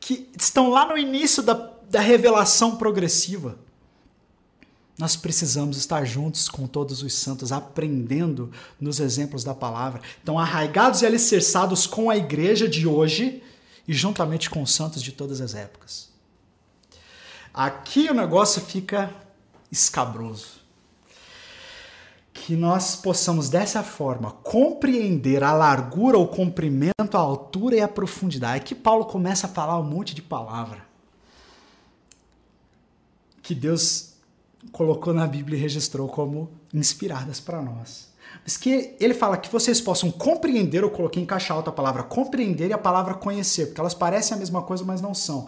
que 0.00 0.28
estão 0.36 0.70
lá 0.70 0.86
no 0.86 0.96
início 0.96 1.42
da, 1.42 1.54
da 1.88 2.00
revelação 2.00 2.76
progressiva. 2.76 3.58
Nós 4.98 5.16
precisamos 5.16 5.76
estar 5.76 6.04
juntos 6.04 6.48
com 6.48 6.66
todos 6.66 7.02
os 7.02 7.14
santos, 7.14 7.52
aprendendo 7.52 8.50
nos 8.80 8.98
exemplos 8.98 9.44
da 9.44 9.54
palavra. 9.54 10.02
Então, 10.22 10.38
arraigados 10.38 11.02
e 11.02 11.06
alicerçados 11.06 11.86
com 11.86 12.10
a 12.10 12.16
igreja 12.16 12.68
de 12.68 12.86
hoje 12.86 13.42
e 13.86 13.92
juntamente 13.92 14.50
com 14.50 14.62
os 14.62 14.74
santos 14.74 15.02
de 15.02 15.12
todas 15.12 15.40
as 15.40 15.54
épocas. 15.54 16.08
Aqui 17.54 18.08
o 18.10 18.14
negócio 18.14 18.60
fica 18.60 19.14
escabroso 19.70 20.57
que 22.46 22.54
nós 22.54 22.94
possamos 22.94 23.48
dessa 23.48 23.82
forma 23.82 24.30
compreender 24.42 25.42
a 25.42 25.52
largura, 25.52 26.18
o 26.18 26.26
comprimento, 26.26 27.16
a 27.16 27.18
altura 27.18 27.76
e 27.76 27.80
a 27.80 27.88
profundidade. 27.88 28.56
É 28.56 28.60
que 28.60 28.74
Paulo 28.74 29.04
começa 29.06 29.46
a 29.46 29.50
falar 29.50 29.78
um 29.78 29.84
monte 29.84 30.14
de 30.14 30.22
palavra. 30.22 30.86
Que 33.42 33.54
Deus 33.54 34.14
colocou 34.72 35.12
na 35.12 35.26
Bíblia 35.26 35.58
e 35.58 35.60
registrou 35.60 36.08
como 36.08 36.50
inspiradas 36.72 37.40
para 37.40 37.60
nós. 37.60 38.08
Mas 38.44 38.56
que 38.56 38.94
ele 39.00 39.14
fala 39.14 39.36
que 39.36 39.50
vocês 39.50 39.80
possam 39.80 40.10
compreender, 40.10 40.82
eu 40.82 40.90
coloquei 40.90 41.22
em 41.22 41.26
caixa 41.26 41.52
alta 41.52 41.70
a 41.70 41.72
palavra 41.72 42.02
compreender 42.02 42.68
e 42.68 42.72
a 42.72 42.78
palavra 42.78 43.14
conhecer, 43.14 43.66
porque 43.66 43.80
elas 43.80 43.94
parecem 43.94 44.36
a 44.36 44.38
mesma 44.38 44.62
coisa, 44.62 44.84
mas 44.84 45.00
não 45.00 45.14
são. 45.14 45.46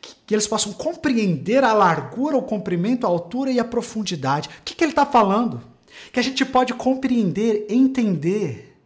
Que, 0.00 0.14
que 0.26 0.34
eles 0.34 0.46
possam 0.46 0.72
compreender 0.72 1.64
a 1.64 1.72
largura, 1.72 2.36
o 2.36 2.42
comprimento, 2.42 3.06
a 3.06 3.10
altura 3.10 3.50
e 3.50 3.58
a 3.58 3.64
profundidade. 3.64 4.48
O 4.48 4.62
que, 4.64 4.74
que 4.74 4.84
ele 4.84 4.92
está 4.92 5.06
falando? 5.06 5.75
Que 6.12 6.20
a 6.20 6.22
gente 6.22 6.44
pode 6.44 6.74
compreender, 6.74 7.66
entender 7.68 8.76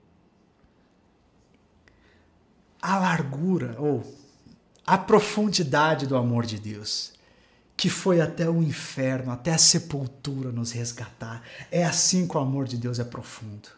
a 2.81 2.99
largura 2.99 3.77
ou 3.79 4.03
a 4.87 4.97
profundidade 4.99 6.07
do 6.07 6.17
amor 6.17 6.47
de 6.47 6.59
Deus 6.59 7.13
que 7.81 7.89
foi 7.89 8.21
até 8.21 8.47
o 8.47 8.63
inferno, 8.63 9.33
até 9.33 9.55
a 9.55 9.59
sepultura 9.59 10.53
nos 10.53 10.71
resgatar. 10.71 11.43
É 11.71 11.83
assim 11.83 12.29
que 12.29 12.37
o 12.37 12.41
amor 12.41 12.69
de 12.69 12.77
Deus 12.77 12.99
é 12.99 13.05
profundo. 13.05 13.71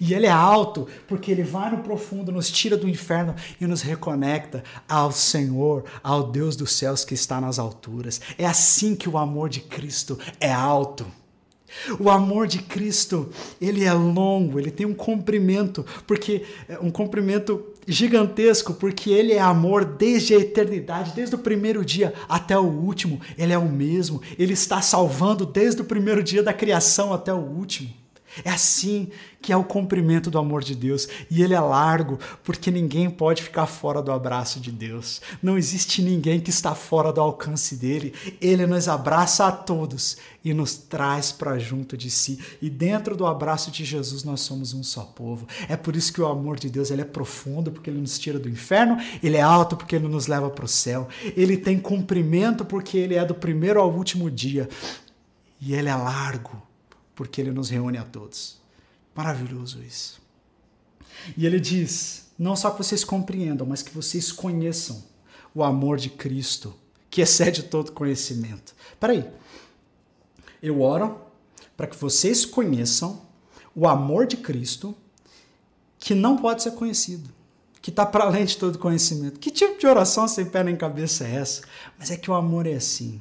E 0.00 0.14
ele 0.14 0.24
é 0.24 0.30
alto 0.30 0.88
porque 1.06 1.30
ele 1.30 1.42
vai 1.42 1.70
no 1.70 1.82
profundo, 1.82 2.32
nos 2.32 2.50
tira 2.50 2.78
do 2.78 2.88
inferno 2.88 3.34
e 3.60 3.66
nos 3.66 3.82
reconecta 3.82 4.64
ao 4.88 5.12
Senhor, 5.12 5.84
ao 6.02 6.32
Deus 6.32 6.56
dos 6.56 6.72
céus 6.72 7.04
que 7.04 7.12
está 7.12 7.42
nas 7.42 7.58
alturas. 7.58 8.22
É 8.38 8.46
assim 8.46 8.96
que 8.96 9.06
o 9.06 9.18
amor 9.18 9.50
de 9.50 9.60
Cristo 9.60 10.18
é 10.40 10.50
alto. 10.50 11.04
O 11.98 12.10
amor 12.10 12.46
de 12.46 12.58
Cristo, 12.58 13.30
ele 13.60 13.84
é 13.84 13.92
longo, 13.92 14.58
ele 14.58 14.70
tem 14.70 14.86
um 14.86 14.94
comprimento, 14.94 15.84
porque 16.06 16.42
é 16.68 16.78
um 16.78 16.90
comprimento 16.90 17.64
gigantesco, 17.86 18.74
porque 18.74 19.10
ele 19.10 19.32
é 19.32 19.40
amor 19.40 19.84
desde 19.84 20.34
a 20.34 20.38
eternidade, 20.38 21.12
desde 21.14 21.34
o 21.34 21.38
primeiro 21.38 21.84
dia 21.84 22.14
até 22.28 22.56
o 22.58 22.64
último. 22.64 23.20
Ele 23.36 23.52
é 23.52 23.58
o 23.58 23.68
mesmo, 23.68 24.20
ele 24.38 24.52
está 24.52 24.80
salvando 24.80 25.44
desde 25.44 25.82
o 25.82 25.84
primeiro 25.84 26.22
dia 26.22 26.42
da 26.42 26.52
criação 26.52 27.12
até 27.12 27.32
o 27.32 27.38
último. 27.38 28.01
É 28.44 28.50
assim 28.50 29.10
que 29.42 29.52
é 29.52 29.56
o 29.56 29.64
cumprimento 29.64 30.30
do 30.30 30.38
amor 30.38 30.62
de 30.62 30.74
Deus. 30.74 31.08
E 31.28 31.42
ele 31.42 31.52
é 31.52 31.60
largo, 31.60 32.18
porque 32.44 32.70
ninguém 32.70 33.10
pode 33.10 33.42
ficar 33.42 33.66
fora 33.66 34.00
do 34.00 34.12
abraço 34.12 34.60
de 34.60 34.70
Deus. 34.70 35.20
Não 35.42 35.58
existe 35.58 36.00
ninguém 36.00 36.40
que 36.40 36.50
está 36.50 36.74
fora 36.74 37.12
do 37.12 37.20
alcance 37.20 37.76
dele. 37.76 38.14
Ele 38.40 38.64
nos 38.66 38.88
abraça 38.88 39.46
a 39.46 39.52
todos 39.52 40.16
e 40.44 40.54
nos 40.54 40.76
traz 40.76 41.32
para 41.32 41.58
junto 41.58 41.96
de 41.96 42.08
si. 42.10 42.38
E 42.62 42.70
dentro 42.70 43.16
do 43.16 43.26
abraço 43.26 43.70
de 43.70 43.84
Jesus 43.84 44.22
nós 44.22 44.40
somos 44.40 44.72
um 44.72 44.82
só 44.82 45.02
povo. 45.02 45.46
É 45.68 45.76
por 45.76 45.96
isso 45.96 46.12
que 46.12 46.20
o 46.20 46.26
amor 46.26 46.58
de 46.58 46.70
Deus 46.70 46.90
ele 46.90 47.02
é 47.02 47.06
profundo, 47.06 47.72
porque 47.72 47.90
ele 47.90 48.00
nos 48.00 48.18
tira 48.18 48.38
do 48.38 48.48
inferno. 48.48 48.96
Ele 49.22 49.36
é 49.36 49.42
alto, 49.42 49.76
porque 49.76 49.96
ele 49.96 50.08
nos 50.08 50.28
leva 50.28 50.48
para 50.48 50.64
o 50.64 50.68
céu. 50.68 51.08
Ele 51.36 51.56
tem 51.56 51.78
cumprimento, 51.78 52.64
porque 52.64 52.96
ele 52.96 53.16
é 53.16 53.24
do 53.24 53.34
primeiro 53.34 53.80
ao 53.80 53.92
último 53.92 54.30
dia. 54.30 54.68
E 55.60 55.74
ele 55.74 55.88
é 55.88 55.94
largo 55.94 56.71
porque 57.14 57.40
ele 57.40 57.52
nos 57.52 57.70
reúne 57.70 57.98
a 57.98 58.04
todos. 58.04 58.60
Maravilhoso 59.14 59.82
isso. 59.82 60.20
E 61.36 61.46
ele 61.46 61.60
diz: 61.60 62.30
não 62.38 62.56
só 62.56 62.70
que 62.70 62.78
vocês 62.78 63.04
compreendam, 63.04 63.66
mas 63.66 63.82
que 63.82 63.94
vocês 63.94 64.32
conheçam 64.32 65.04
o 65.54 65.62
amor 65.62 65.98
de 65.98 66.10
Cristo, 66.10 66.74
que 67.10 67.20
excede 67.20 67.64
todo 67.64 67.92
conhecimento. 67.92 68.74
Peraí, 68.98 69.28
eu 70.62 70.80
oro 70.80 71.20
para 71.76 71.86
que 71.86 71.96
vocês 71.96 72.44
conheçam 72.44 73.22
o 73.74 73.86
amor 73.86 74.26
de 74.26 74.36
Cristo, 74.36 74.94
que 75.98 76.14
não 76.14 76.36
pode 76.36 76.62
ser 76.62 76.72
conhecido, 76.72 77.30
que 77.80 77.90
está 77.90 78.04
para 78.06 78.24
além 78.24 78.44
de 78.44 78.56
todo 78.56 78.78
conhecimento. 78.78 79.38
Que 79.38 79.50
tipo 79.50 79.78
de 79.78 79.86
oração 79.86 80.26
sem 80.26 80.46
pé 80.46 80.64
nem 80.64 80.76
cabeça 80.76 81.24
é 81.26 81.34
essa? 81.36 81.62
Mas 81.98 82.10
é 82.10 82.16
que 82.16 82.30
o 82.30 82.34
amor 82.34 82.66
é 82.66 82.74
assim. 82.74 83.20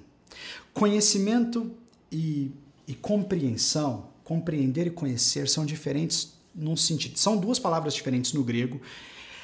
Conhecimento 0.73 1.71
e 2.11 2.51
e 2.91 2.95
compreensão, 2.95 4.07
compreender 4.25 4.87
e 4.87 4.89
conhecer 4.89 5.47
são 5.47 5.65
diferentes 5.65 6.33
num 6.53 6.75
sentido. 6.75 7.17
São 7.17 7.37
duas 7.37 7.57
palavras 7.57 7.93
diferentes 7.93 8.33
no 8.33 8.43
grego, 8.43 8.81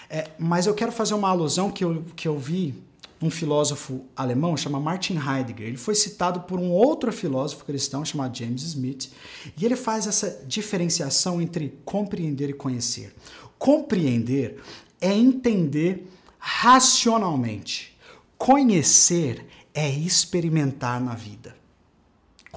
é, 0.10 0.30
mas 0.38 0.68
eu 0.68 0.74
quero 0.74 0.92
fazer 0.92 1.14
uma 1.14 1.30
alusão 1.30 1.72
que 1.72 1.84
eu, 1.84 2.04
que 2.14 2.28
eu 2.28 2.38
vi 2.38 2.76
um 3.22 3.30
filósofo 3.30 4.06
alemão 4.16 4.58
chamado 4.58 4.84
Martin 4.84 5.18
Heidegger. 5.18 5.66
Ele 5.66 5.78
foi 5.78 5.96
citado 5.96 6.42
por 6.42 6.60
um 6.60 6.70
outro 6.70 7.12
filósofo 7.14 7.64
cristão 7.64 8.04
chamado 8.04 8.38
James 8.38 8.64
Smith, 8.64 9.12
e 9.58 9.66
ele 9.66 9.78
faz 9.78 10.08
essa 10.08 10.44
diferenciação 10.46 11.42
entre 11.42 11.80
compreender 11.86 12.50
e 12.50 12.54
conhecer. 12.54 13.16
Compreender 13.58 14.62
é 15.00 15.14
entender 15.14 16.06
racionalmente. 16.38 17.98
Conhecer 18.38 19.48
é 19.74 19.90
experimentar 19.90 21.00
na 21.02 21.16
vida. 21.16 21.56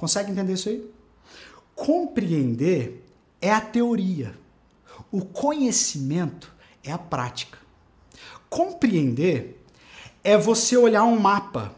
Consegue 0.01 0.31
entender 0.31 0.53
isso 0.53 0.67
aí? 0.67 0.83
Compreender 1.75 3.05
é 3.39 3.51
a 3.51 3.61
teoria. 3.61 4.33
O 5.11 5.23
conhecimento 5.23 6.51
é 6.83 6.91
a 6.91 6.97
prática. 6.97 7.59
Compreender 8.49 9.63
é 10.23 10.35
você 10.35 10.75
olhar 10.75 11.03
um 11.03 11.19
mapa 11.19 11.75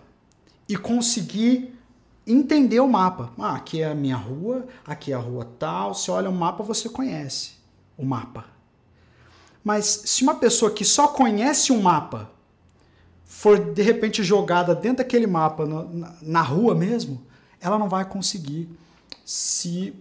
e 0.70 0.78
conseguir 0.78 1.78
entender 2.26 2.80
o 2.80 2.88
mapa. 2.88 3.34
Ah, 3.38 3.56
aqui 3.56 3.82
é 3.82 3.92
a 3.92 3.94
minha 3.94 4.16
rua, 4.16 4.68
aqui 4.88 5.12
é 5.12 5.16
a 5.16 5.20
rua 5.20 5.46
tal. 5.60 5.94
Você 5.94 6.10
olha 6.10 6.30
o 6.30 6.34
mapa, 6.34 6.64
você 6.64 6.88
conhece 6.88 7.56
o 7.98 8.06
mapa. 8.06 8.46
Mas 9.62 10.04
se 10.06 10.24
uma 10.24 10.36
pessoa 10.36 10.72
que 10.72 10.86
só 10.86 11.10
conhece 11.10 11.74
um 11.74 11.82
mapa 11.82 12.32
for 13.26 13.74
de 13.74 13.82
repente 13.82 14.24
jogada 14.24 14.74
dentro 14.74 15.00
daquele 15.00 15.28
mapa, 15.28 15.66
na, 15.66 16.16
na 16.22 16.42
rua 16.42 16.74
mesmo, 16.74 17.33
ela 17.64 17.80
não 17.80 17.88
vai 17.88 18.04
conseguir 18.06 18.70
se, 19.26 19.96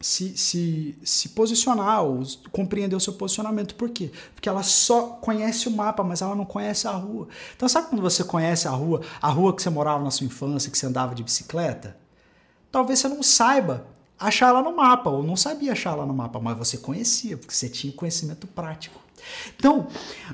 se, 0.00 0.36
se, 0.36 0.98
se 1.02 1.28
posicionar 1.30 2.02
ou 2.02 2.22
compreender 2.50 2.96
o 2.96 3.00
seu 3.00 3.12
posicionamento. 3.12 3.76
Por 3.76 3.88
quê? 3.90 4.10
Porque 4.34 4.48
ela 4.48 4.62
só 4.62 5.10
conhece 5.20 5.68
o 5.68 5.70
mapa, 5.70 6.02
mas 6.02 6.20
ela 6.20 6.34
não 6.34 6.44
conhece 6.44 6.88
a 6.88 6.92
rua. 6.92 7.28
Então, 7.56 7.68
sabe 7.68 7.88
quando 7.88 8.02
você 8.02 8.24
conhece 8.24 8.66
a 8.66 8.72
rua, 8.72 9.00
a 9.22 9.30
rua 9.30 9.54
que 9.54 9.62
você 9.62 9.70
morava 9.70 10.02
na 10.02 10.10
sua 10.10 10.26
infância, 10.26 10.70
que 10.70 10.76
você 10.76 10.86
andava 10.86 11.14
de 11.14 11.22
bicicleta? 11.22 11.96
Talvez 12.72 12.98
você 12.98 13.08
não 13.08 13.22
saiba 13.22 13.86
achar 14.18 14.48
ela 14.48 14.62
no 14.62 14.74
mapa, 14.74 15.08
ou 15.08 15.22
não 15.22 15.36
sabia 15.36 15.72
achar 15.72 15.92
ela 15.92 16.04
no 16.04 16.14
mapa, 16.14 16.40
mas 16.40 16.58
você 16.58 16.78
conhecia, 16.78 17.36
porque 17.36 17.54
você 17.54 17.68
tinha 17.68 17.92
conhecimento 17.92 18.46
prático. 18.46 19.05
Então, 19.56 19.88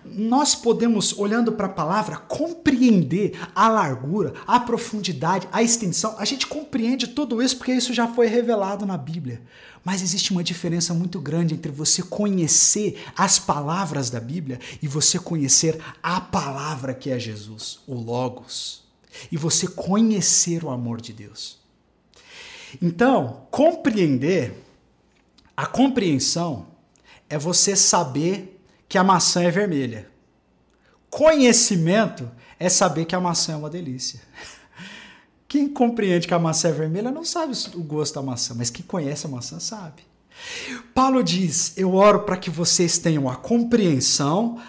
nós 0.04 0.54
podemos, 0.54 1.16
olhando 1.16 1.52
para 1.52 1.66
a 1.66 1.70
palavra, 1.70 2.16
compreender 2.16 3.38
a 3.54 3.68
largura, 3.68 4.34
a 4.46 4.58
profundidade, 4.58 5.48
a 5.52 5.62
extensão. 5.62 6.16
A 6.18 6.24
gente 6.24 6.46
compreende 6.46 7.06
tudo 7.06 7.42
isso 7.42 7.56
porque 7.56 7.72
isso 7.72 7.94
já 7.94 8.08
foi 8.08 8.26
revelado 8.26 8.84
na 8.84 8.96
Bíblia. 8.96 9.40
Mas 9.84 10.02
existe 10.02 10.30
uma 10.30 10.44
diferença 10.44 10.94
muito 10.94 11.20
grande 11.20 11.54
entre 11.54 11.72
você 11.72 12.02
conhecer 12.02 13.02
as 13.16 13.38
palavras 13.38 14.10
da 14.10 14.20
Bíblia 14.20 14.60
e 14.80 14.86
você 14.86 15.18
conhecer 15.18 15.80
a 16.02 16.20
palavra 16.20 16.94
que 16.94 17.10
é 17.10 17.18
Jesus, 17.18 17.80
o 17.86 17.94
Logos. 17.94 18.82
E 19.30 19.36
você 19.36 19.66
conhecer 19.66 20.64
o 20.64 20.70
amor 20.70 21.00
de 21.00 21.12
Deus. 21.12 21.58
Então, 22.80 23.46
compreender, 23.50 24.54
a 25.56 25.66
compreensão 25.66 26.66
é 27.28 27.36
você 27.36 27.76
saber 27.76 28.51
que 28.92 28.98
a 28.98 29.02
maçã 29.02 29.42
é 29.42 29.50
vermelha. 29.50 30.06
Conhecimento 31.08 32.30
é 32.60 32.68
saber 32.68 33.06
que 33.06 33.14
a 33.14 33.20
maçã 33.20 33.54
é 33.54 33.56
uma 33.56 33.70
delícia. 33.70 34.20
Quem 35.48 35.66
compreende 35.66 36.28
que 36.28 36.34
a 36.34 36.38
maçã 36.38 36.68
é 36.68 36.72
vermelha 36.72 37.10
não 37.10 37.24
sabe 37.24 37.54
o 37.74 37.82
gosto 37.82 38.16
da 38.16 38.20
maçã, 38.20 38.52
mas 38.54 38.68
quem 38.68 38.84
conhece 38.84 39.26
a 39.26 39.30
maçã 39.30 39.58
sabe. 39.58 40.02
Paulo 40.94 41.22
diz: 41.22 41.72
Eu 41.78 41.94
oro 41.94 42.24
para 42.24 42.36
que 42.36 42.50
vocês 42.50 42.98
tenham 42.98 43.30
a 43.30 43.36
compreensão, 43.36 44.60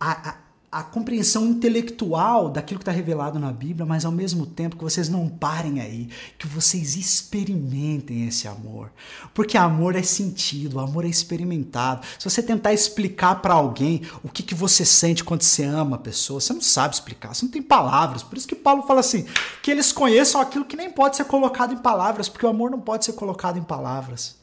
a, 0.00 0.36
a 0.72 0.84
compreensão 0.84 1.46
intelectual 1.46 2.48
daquilo 2.48 2.78
que 2.78 2.82
está 2.82 2.92
revelado 2.92 3.40
na 3.40 3.50
Bíblia, 3.50 3.84
mas 3.84 4.04
ao 4.04 4.12
mesmo 4.12 4.46
tempo 4.46 4.76
que 4.76 4.84
vocês 4.84 5.08
não 5.08 5.28
parem 5.28 5.80
aí, 5.80 6.08
que 6.38 6.46
vocês 6.46 6.94
experimentem 6.94 8.28
esse 8.28 8.46
amor. 8.46 8.92
Porque 9.34 9.58
amor 9.58 9.96
é 9.96 10.02
sentido, 10.02 10.78
amor 10.78 11.04
é 11.04 11.08
experimentado. 11.08 12.06
Se 12.16 12.30
você 12.30 12.40
tentar 12.40 12.72
explicar 12.72 13.42
para 13.42 13.54
alguém 13.54 14.02
o 14.22 14.28
que, 14.28 14.44
que 14.44 14.54
você 14.54 14.84
sente 14.84 15.24
quando 15.24 15.42
você 15.42 15.64
ama 15.64 15.96
a 15.96 16.00
pessoa, 16.00 16.40
você 16.40 16.52
não 16.52 16.60
sabe 16.60 16.94
explicar, 16.94 17.34
você 17.34 17.44
não 17.44 17.50
tem 17.50 17.62
palavras. 17.62 18.22
Por 18.22 18.38
isso 18.38 18.46
que 18.46 18.54
Paulo 18.54 18.82
fala 18.82 19.00
assim: 19.00 19.26
que 19.60 19.72
eles 19.72 19.90
conheçam 19.90 20.40
aquilo 20.40 20.64
que 20.64 20.76
nem 20.76 20.90
pode 20.90 21.16
ser 21.16 21.24
colocado 21.24 21.74
em 21.74 21.78
palavras, 21.78 22.28
porque 22.28 22.46
o 22.46 22.50
amor 22.50 22.70
não 22.70 22.80
pode 22.80 23.04
ser 23.04 23.14
colocado 23.14 23.58
em 23.58 23.64
palavras. 23.64 24.36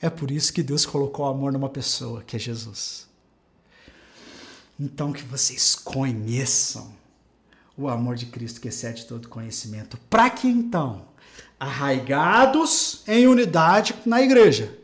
É 0.00 0.10
por 0.10 0.32
isso 0.32 0.52
que 0.52 0.64
Deus 0.64 0.84
colocou 0.84 1.24
o 1.24 1.28
amor 1.28 1.52
numa 1.52 1.68
pessoa, 1.68 2.24
que 2.26 2.34
é 2.34 2.38
Jesus. 2.38 3.11
Então 4.78 5.12
que 5.12 5.22
vocês 5.22 5.74
conheçam 5.74 6.92
o 7.76 7.88
amor 7.88 8.16
de 8.16 8.26
Cristo 8.26 8.60
que 8.60 8.68
excede 8.68 9.06
todo 9.06 9.28
conhecimento. 9.28 9.98
Para 10.10 10.28
que 10.30 10.48
então, 10.48 11.06
arraigados 11.58 13.02
em 13.06 13.26
unidade 13.26 13.94
na 14.04 14.20
igreja, 14.20 14.78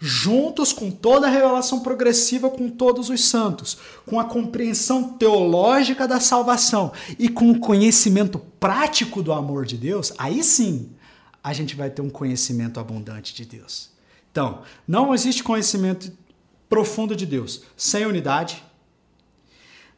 juntos 0.00 0.72
com 0.72 0.90
toda 0.90 1.26
a 1.26 1.30
revelação 1.30 1.80
progressiva 1.80 2.50
com 2.50 2.68
todos 2.68 3.08
os 3.08 3.24
santos, 3.24 3.78
com 4.06 4.20
a 4.20 4.24
compreensão 4.24 5.14
teológica 5.14 6.06
da 6.06 6.20
salvação 6.20 6.92
e 7.18 7.28
com 7.28 7.50
o 7.50 7.58
conhecimento 7.58 8.38
prático 8.38 9.22
do 9.22 9.32
amor 9.32 9.64
de 9.64 9.76
Deus, 9.76 10.12
aí 10.18 10.42
sim 10.42 10.90
a 11.42 11.52
gente 11.52 11.76
vai 11.76 11.90
ter 11.90 12.02
um 12.02 12.10
conhecimento 12.10 12.80
abundante 12.80 13.34
de 13.34 13.44
Deus. 13.44 13.90
Então, 14.30 14.62
não 14.88 15.14
existe 15.14 15.44
conhecimento 15.44 16.10
profundo 16.68 17.14
de 17.14 17.24
Deus 17.24 17.62
sem 17.76 18.04
unidade. 18.04 18.64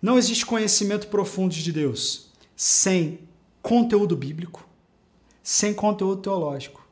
Não 0.01 0.18
existe 0.18 0.44
conhecimento 0.44 1.09
profundo 1.09 1.55
de 1.55 1.72
Deus 1.72 2.30
sem 2.55 3.20
conteúdo 3.62 4.16
bíblico, 4.16 4.66
sem 5.42 5.74
conteúdo 5.74 6.22
teológico. 6.22 6.86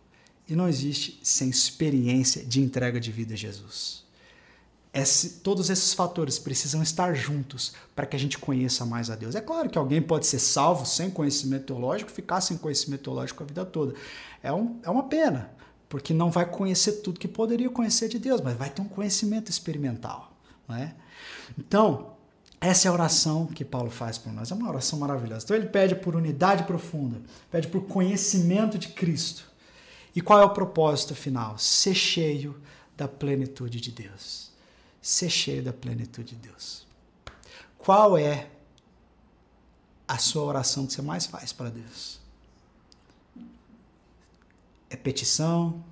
E 0.47 0.55
não 0.55 0.69
existe 0.69 1.19
sem 1.23 1.49
experiência 1.49 2.45
de 2.45 2.61
entrega 2.61 3.01
de 3.01 3.11
vida 3.11 3.35
a 3.35 3.37
Jesus. 3.37 4.05
Esse, 4.93 5.41
todos 5.41 5.71
esses 5.71 5.93
fatores 5.93 6.39
precisam 6.39 6.83
estar 6.83 7.15
juntos 7.15 7.73
para 7.97 8.07
que 8.07 8.15
a 8.15 8.19
gente 8.19 8.39
conheça 8.39 8.85
mais 8.85 9.11
a 9.11 9.17
Deus. 9.17 9.35
É 9.35 9.41
claro 9.41 9.69
que 9.69 9.79
alguém 9.79 10.01
pode 10.01 10.27
ser 10.27 10.39
salvo 10.39 10.87
sem 10.87 11.11
conhecimento 11.11 11.67
teológico, 11.67 12.13
ficar 12.13 12.41
sem 12.41 12.57
conhecimento 12.57 13.03
teológico 13.03 13.43
a 13.43 13.47
vida 13.47 13.65
toda. 13.65 13.95
É, 14.43 14.53
um, 14.53 14.79
é 14.85 14.91
uma 14.91 15.05
pena, 15.05 15.51
porque 15.89 16.15
não 16.15 16.31
vai 16.31 16.49
conhecer 16.49 17.01
tudo 17.03 17.19
que 17.19 17.27
poderia 17.27 17.69
conhecer 17.71 18.09
de 18.09 18.21
Deus, 18.21 18.41
mas 18.41 18.57
vai 18.57 18.71
ter 18.71 18.83
um 18.83 18.89
conhecimento 18.89 19.51
experimental. 19.51 20.33
Não 20.69 20.77
é? 20.77 20.95
Então, 21.59 22.14
essa 22.61 22.89
é 22.89 22.91
a 22.91 22.93
oração 22.93 23.47
que 23.47 23.65
Paulo 23.65 23.91
faz 23.91 24.17
por 24.17 24.33
nós. 24.33 24.51
É 24.51 24.55
uma 24.55 24.69
oração 24.69 24.99
maravilhosa. 24.99 25.45
Então, 25.45 25.57
ele 25.57 25.67
pede 25.67 25.95
por 25.95 26.17
unidade 26.17 26.65
profunda, 26.65 27.21
pede 27.51 27.69
por 27.69 27.83
conhecimento 27.83 28.79
de 28.79 28.89
Cristo 28.89 29.55
e 30.15 30.21
qual 30.21 30.41
é 30.41 30.45
o 30.45 30.51
propósito 30.51 31.15
final? 31.15 31.59
Ser 31.59 31.95
cheio 31.95 32.61
da 32.97 33.09
plenitude 33.09 33.81
de 33.81 33.91
Deus. 33.91 34.53
Ser 35.03 35.29
cheio 35.29 35.63
da 35.63 35.73
plenitude 35.73 36.37
de 36.37 36.49
Deus. 36.49 36.87
Qual 37.77 38.17
é 38.17 38.49
a 40.07 40.17
sua 40.19 40.45
oração 40.45 40.87
que 40.87 40.93
você 40.93 41.03
mais 41.03 41.27
faz 41.27 41.53
para 41.53 41.69
Deus? 41.69 42.21
É 44.89 44.97
petição? 44.97 45.85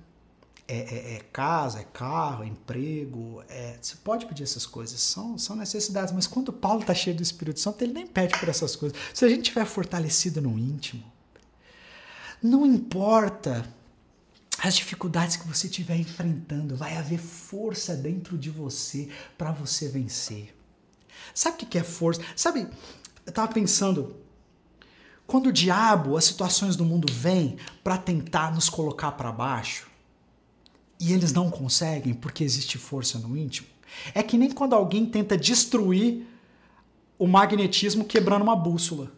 É, 0.65 0.77
é, 0.77 1.15
é, 1.15 1.19
casa, 1.33 1.81
é 1.81 1.83
carro, 1.83 2.43
é 2.43 2.47
emprego. 2.47 3.43
É, 3.49 3.77
você 3.81 3.95
pode 3.97 4.25
pedir 4.25 4.43
essas 4.43 4.65
coisas, 4.65 4.99
são, 5.01 5.37
são 5.37 5.55
necessidades, 5.55 6.13
mas 6.13 6.25
quando 6.25 6.53
Paulo 6.53 6.81
está 6.81 6.93
cheio 6.93 7.15
do 7.15 7.21
Espírito 7.21 7.59
Santo, 7.59 7.83
ele 7.83 7.93
nem 7.93 8.07
pede 8.07 8.37
por 8.39 8.47
essas 8.47 8.75
coisas. 8.75 8.97
Se 9.13 9.25
a 9.25 9.29
gente 9.29 9.41
estiver 9.41 9.65
fortalecido 9.65 10.41
no 10.41 10.57
íntimo, 10.57 11.03
não 12.41 12.65
importa 12.65 13.65
as 14.59 14.75
dificuldades 14.75 15.35
que 15.35 15.47
você 15.47 15.67
estiver 15.67 15.97
enfrentando, 15.97 16.75
vai 16.75 16.95
haver 16.95 17.19
força 17.19 17.95
dentro 17.95 18.37
de 18.37 18.49
você 18.49 19.09
para 19.37 19.51
você 19.51 19.89
vencer. 19.89 20.55
Sabe 21.33 21.63
o 21.63 21.67
que 21.67 21.77
é 21.77 21.83
força? 21.83 22.21
Sabe, 22.35 22.61
eu 23.25 23.29
estava 23.29 23.51
pensando, 23.51 24.15
quando 25.25 25.47
o 25.47 25.51
diabo, 25.51 26.15
as 26.17 26.25
situações 26.25 26.75
do 26.75 26.85
mundo 26.85 27.11
vêm 27.11 27.57
para 27.83 27.97
tentar 27.97 28.53
nos 28.53 28.69
colocar 28.69 29.13
para 29.13 29.31
baixo, 29.31 29.89
e 31.03 31.11
eles 31.11 31.33
não 31.33 31.51
conseguem 31.51 32.13
porque 32.13 32.45
existe 32.45 32.77
força 32.77 33.19
no 33.19 33.35
íntimo, 33.35 33.67
é 34.13 34.23
que 34.23 34.37
nem 34.37 34.49
quando 34.49 34.73
alguém 34.73 35.05
tenta 35.05 35.37
destruir 35.37 36.25
o 37.19 37.27
magnetismo 37.27 38.05
quebrando 38.05 38.43
uma 38.43 38.55
bússola. 38.55 39.11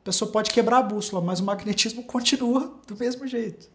A 0.00 0.04
pessoa 0.04 0.30
pode 0.30 0.52
quebrar 0.52 0.78
a 0.78 0.82
bússola, 0.82 1.20
mas 1.20 1.40
o 1.40 1.44
magnetismo 1.44 2.04
continua 2.06 2.72
do 2.86 2.96
mesmo 2.96 3.26
jeito. 3.26 3.68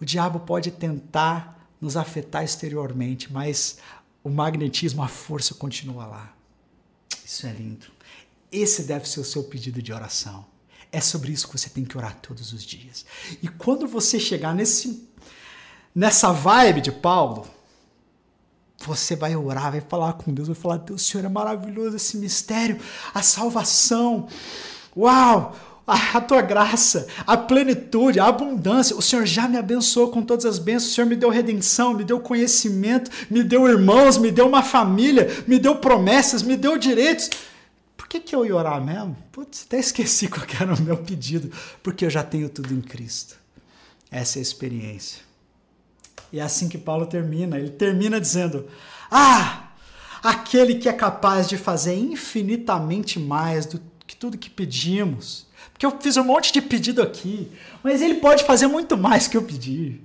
O 0.00 0.04
diabo 0.04 0.38
pode 0.40 0.70
tentar 0.70 1.68
nos 1.80 1.96
afetar 1.96 2.44
exteriormente, 2.44 3.32
mas 3.32 3.78
o 4.22 4.30
magnetismo, 4.30 5.02
a 5.02 5.08
força 5.08 5.54
continua 5.54 6.06
lá. 6.06 6.36
Isso 7.24 7.46
é 7.48 7.52
lindo. 7.52 7.86
Esse 8.50 8.84
deve 8.84 9.08
ser 9.08 9.18
o 9.20 9.24
seu 9.24 9.42
pedido 9.42 9.82
de 9.82 9.92
oração. 9.92 10.46
É 10.92 11.00
sobre 11.00 11.32
isso 11.32 11.48
que 11.48 11.58
você 11.58 11.68
tem 11.68 11.84
que 11.84 11.98
orar 11.98 12.16
todos 12.20 12.52
os 12.52 12.64
dias. 12.64 13.04
E 13.42 13.48
quando 13.48 13.88
você 13.88 14.20
chegar 14.20 14.54
nesse 14.54 15.07
nessa 15.98 16.30
vibe 16.30 16.80
de 16.80 16.92
Paulo, 16.92 17.44
você 18.86 19.16
vai 19.16 19.34
orar, 19.34 19.72
vai 19.72 19.80
falar 19.80 20.12
com 20.12 20.32
Deus, 20.32 20.46
vai 20.46 20.54
falar: 20.54 20.76
Deus, 20.76 21.02
Senhor 21.04 21.24
é 21.24 21.28
maravilhoso 21.28 21.96
esse 21.96 22.16
mistério, 22.16 22.78
a 23.12 23.20
salvação. 23.20 24.28
Uau! 24.96 25.56
a 25.90 26.20
tua 26.20 26.42
graça, 26.42 27.08
a 27.26 27.34
plenitude, 27.34 28.20
a 28.20 28.26
abundância. 28.26 28.94
O 28.94 29.00
Senhor 29.00 29.24
já 29.24 29.48
me 29.48 29.56
abençoou 29.56 30.10
com 30.10 30.20
todas 30.20 30.44
as 30.44 30.58
bênçãos. 30.58 30.92
O 30.92 30.94
Senhor 30.94 31.06
me 31.06 31.16
deu 31.16 31.30
redenção, 31.30 31.94
me 31.94 32.04
deu 32.04 32.20
conhecimento, 32.20 33.10
me 33.30 33.42
deu 33.42 33.66
irmãos, 33.66 34.18
me 34.18 34.30
deu 34.30 34.46
uma 34.46 34.62
família, 34.62 35.26
me 35.46 35.58
deu 35.58 35.76
promessas, 35.76 36.42
me 36.42 36.58
deu 36.58 36.76
direitos. 36.76 37.30
Por 37.96 38.06
que, 38.06 38.20
que 38.20 38.36
eu 38.36 38.44
ia 38.44 38.54
orar 38.54 38.84
mesmo? 38.84 39.16
Putz, 39.32 39.64
até 39.66 39.78
esqueci 39.78 40.28
qual 40.28 40.44
era 40.60 40.74
o 40.74 40.82
meu 40.82 40.98
pedido, 40.98 41.50
porque 41.82 42.04
eu 42.04 42.10
já 42.10 42.22
tenho 42.22 42.50
tudo 42.50 42.74
em 42.74 42.82
Cristo. 42.82 43.36
Essa 44.10 44.38
é 44.38 44.40
a 44.40 44.42
experiência. 44.42 45.27
E 46.32 46.40
é 46.40 46.42
assim 46.42 46.68
que 46.68 46.78
Paulo 46.78 47.06
termina. 47.06 47.58
Ele 47.58 47.70
termina 47.70 48.20
dizendo: 48.20 48.66
Ah, 49.10 49.70
aquele 50.22 50.76
que 50.76 50.88
é 50.88 50.92
capaz 50.92 51.48
de 51.48 51.56
fazer 51.56 51.94
infinitamente 51.96 53.18
mais 53.18 53.66
do 53.66 53.80
que 54.06 54.16
tudo 54.16 54.38
que 54.38 54.50
pedimos 54.50 55.48
porque 55.78 55.86
eu 55.86 55.96
fiz 56.00 56.16
um 56.16 56.24
monte 56.24 56.52
de 56.52 56.60
pedido 56.60 57.00
aqui, 57.00 57.52
mas 57.84 58.02
ele 58.02 58.16
pode 58.16 58.42
fazer 58.42 58.66
muito 58.66 58.98
mais 58.98 59.28
que 59.28 59.36
eu 59.36 59.42
pedi. 59.42 60.00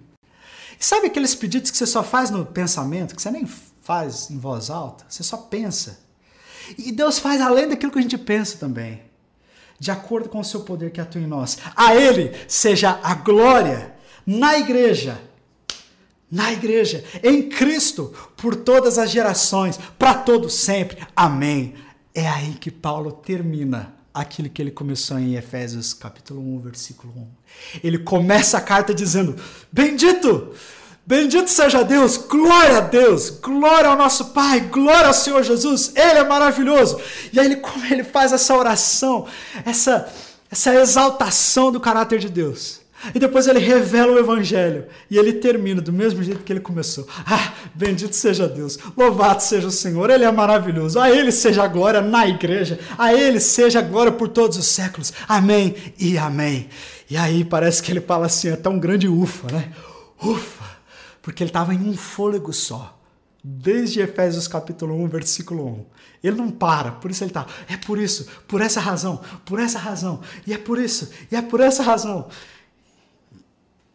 E 0.79 0.85
sabe 0.85 1.07
aqueles 1.07 1.33
pedidos 1.33 1.71
que 1.71 1.77
você 1.77 1.87
só 1.87 2.03
faz 2.03 2.29
no 2.29 2.45
pensamento, 2.45 3.15
que 3.15 3.21
você 3.21 3.31
nem 3.31 3.47
faz 3.81 4.29
em 4.29 4.37
voz 4.37 4.69
alta? 4.69 5.03
Você 5.09 5.23
só 5.23 5.35
pensa. 5.35 5.99
E 6.77 6.91
Deus 6.91 7.17
faz 7.17 7.41
além 7.41 7.67
daquilo 7.67 7.91
que 7.91 7.97
a 7.97 8.01
gente 8.03 8.19
pensa 8.19 8.59
também, 8.59 9.01
de 9.79 9.89
acordo 9.89 10.29
com 10.29 10.39
o 10.39 10.45
seu 10.45 10.59
poder 10.59 10.91
que 10.91 11.01
atua 11.01 11.19
em 11.19 11.25
nós. 11.25 11.57
A 11.75 11.95
Ele 11.95 12.31
seja 12.47 12.99
a 13.01 13.15
glória 13.15 13.95
na 14.27 14.59
igreja, 14.59 15.19
na 16.33 16.51
igreja, 16.51 17.03
em 17.21 17.47
Cristo, 17.47 18.11
por 18.35 18.55
todas 18.55 18.97
as 18.97 19.11
gerações, 19.11 19.79
para 19.99 20.15
todos 20.15 20.55
sempre. 20.55 20.97
Amém. 21.15 21.75
É 22.11 22.27
aí 22.27 22.55
que 22.55 22.71
Paulo 22.71 23.11
termina 23.11 23.93
aquilo 24.11 24.49
que 24.49 24.59
ele 24.59 24.71
começou 24.71 25.19
em 25.19 25.35
Efésios 25.35 25.93
capítulo 25.93 26.41
1, 26.55 26.59
versículo 26.61 27.13
1. 27.15 27.27
Ele 27.83 27.99
começa 27.99 28.57
a 28.57 28.61
carta 28.61 28.95
dizendo: 28.95 29.35
Bendito! 29.71 30.55
Bendito 31.05 31.49
seja 31.49 31.83
Deus, 31.83 32.15
glória 32.15 32.77
a 32.77 32.81
Deus, 32.81 33.29
glória 33.29 33.89
ao 33.89 33.97
nosso 33.97 34.27
Pai, 34.27 34.61
glória 34.61 35.07
ao 35.07 35.13
Senhor 35.13 35.43
Jesus, 35.43 35.91
Ele 35.95 36.19
é 36.19 36.23
maravilhoso. 36.23 36.97
E 37.31 37.39
aí 37.39 37.45
ele, 37.45 37.57
como 37.57 37.85
ele 37.85 38.05
faz 38.05 38.31
essa 38.31 38.55
oração, 38.55 39.27
essa, 39.65 40.11
essa 40.49 40.73
exaltação 40.73 41.73
do 41.73 41.79
caráter 41.81 42.19
de 42.19 42.29
Deus. 42.29 42.82
E 43.13 43.19
depois 43.19 43.47
ele 43.47 43.59
revela 43.59 44.13
o 44.13 44.19
evangelho. 44.19 44.85
E 45.09 45.17
ele 45.17 45.33
termina 45.33 45.81
do 45.81 45.91
mesmo 45.91 46.23
jeito 46.23 46.43
que 46.43 46.53
ele 46.53 46.59
começou. 46.59 47.07
Ah, 47.25 47.53
bendito 47.73 48.15
seja 48.15 48.47
Deus. 48.47 48.77
Louvado 48.95 49.41
seja 49.41 49.67
o 49.67 49.71
Senhor. 49.71 50.09
Ele 50.09 50.23
é 50.23 50.31
maravilhoso. 50.31 50.99
A 50.99 51.09
ele 51.09 51.31
seja 51.31 51.63
a 51.63 51.67
glória 51.67 52.01
na 52.01 52.27
igreja. 52.27 52.79
A 52.97 53.13
ele 53.13 53.39
seja 53.39 53.79
a 53.79 53.81
glória 53.81 54.11
por 54.11 54.27
todos 54.27 54.57
os 54.57 54.67
séculos. 54.67 55.11
Amém 55.27 55.75
e 55.99 56.17
amém. 56.17 56.69
E 57.09 57.17
aí 57.17 57.43
parece 57.43 57.81
que 57.83 57.91
ele 57.91 58.01
fala 58.01 58.27
assim, 58.27 58.49
é 58.49 58.55
tão 58.55 58.79
grande 58.79 59.07
ufa, 59.07 59.51
né? 59.51 59.71
Ufa. 60.21 60.63
Porque 61.21 61.43
ele 61.43 61.49
estava 61.49 61.73
em 61.73 61.79
um 61.79 61.95
fôlego 61.95 62.53
só. 62.53 62.99
Desde 63.43 63.99
Efésios 63.99 64.47
capítulo 64.47 64.95
1, 65.03 65.07
versículo 65.09 65.67
1. 65.67 65.85
Ele 66.23 66.37
não 66.37 66.49
para, 66.49 66.91
por 66.91 67.11
isso 67.11 67.23
ele 67.23 67.31
está. 67.31 67.45
É 67.69 67.75
por 67.75 67.99
isso, 67.99 68.27
por 68.47 68.61
essa 68.61 68.79
razão, 68.79 69.19
por 69.43 69.59
essa 69.59 69.77
razão, 69.77 70.21
e 70.47 70.53
é 70.53 70.57
por 70.57 70.79
isso, 70.79 71.09
e 71.29 71.35
é 71.35 71.41
por 71.41 71.59
essa 71.59 71.83
razão 71.83 72.29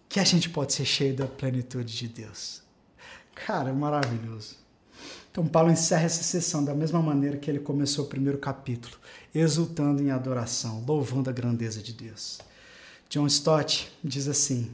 que 0.09 0.19
a 0.19 0.25
gente 0.25 0.49
pode 0.49 0.73
ser 0.73 0.85
cheio 0.85 1.15
da 1.15 1.27
plenitude 1.27 1.97
de 1.97 2.09
Deus. 2.09 2.63
Cara, 3.35 3.73
maravilhoso. 3.73 4.57
Então, 5.31 5.47
Paulo 5.47 5.71
encerra 5.71 6.05
essa 6.05 6.23
sessão 6.23 6.65
da 6.65 6.75
mesma 6.75 7.01
maneira 7.01 7.37
que 7.37 7.51
ele 7.51 7.61
começou 7.61 8.05
o 8.05 8.09
primeiro 8.09 8.39
capítulo, 8.39 8.97
exultando 9.35 10.03
em 10.03 10.11
adoração, 10.11 10.83
louvando 10.87 11.31
a 11.31 11.33
grandeza 11.33 11.81
de 11.81 11.93
Deus. 11.93 12.39
John 13.09 13.27
Stott 13.27 13.93
diz 14.03 14.27
assim: 14.27 14.71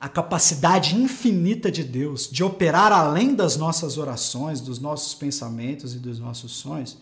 a 0.00 0.08
capacidade 0.08 0.94
infinita 0.94 1.70
de 1.70 1.82
Deus 1.82 2.28
de 2.30 2.44
operar 2.44 2.92
além 2.92 3.34
das 3.34 3.56
nossas 3.56 3.96
orações, 3.96 4.60
dos 4.60 4.78
nossos 4.78 5.14
pensamentos 5.14 5.94
e 5.94 5.98
dos 5.98 6.18
nossos 6.18 6.52
sonhos, 6.52 6.98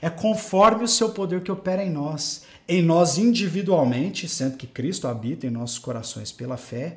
é 0.00 0.10
conforme 0.10 0.84
o 0.84 0.88
seu 0.88 1.10
poder 1.10 1.42
que 1.42 1.50
opera 1.50 1.82
em 1.82 1.90
nós 1.90 2.42
em 2.68 2.82
nós 2.82 3.18
individualmente, 3.18 4.28
sendo 4.28 4.56
que 4.56 4.66
Cristo 4.66 5.08
habita 5.08 5.46
em 5.46 5.50
nossos 5.50 5.78
corações 5.78 6.30
pela 6.30 6.56
fé, 6.56 6.96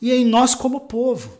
e 0.00 0.12
em 0.12 0.24
nós 0.24 0.54
como 0.54 0.80
povo. 0.80 1.38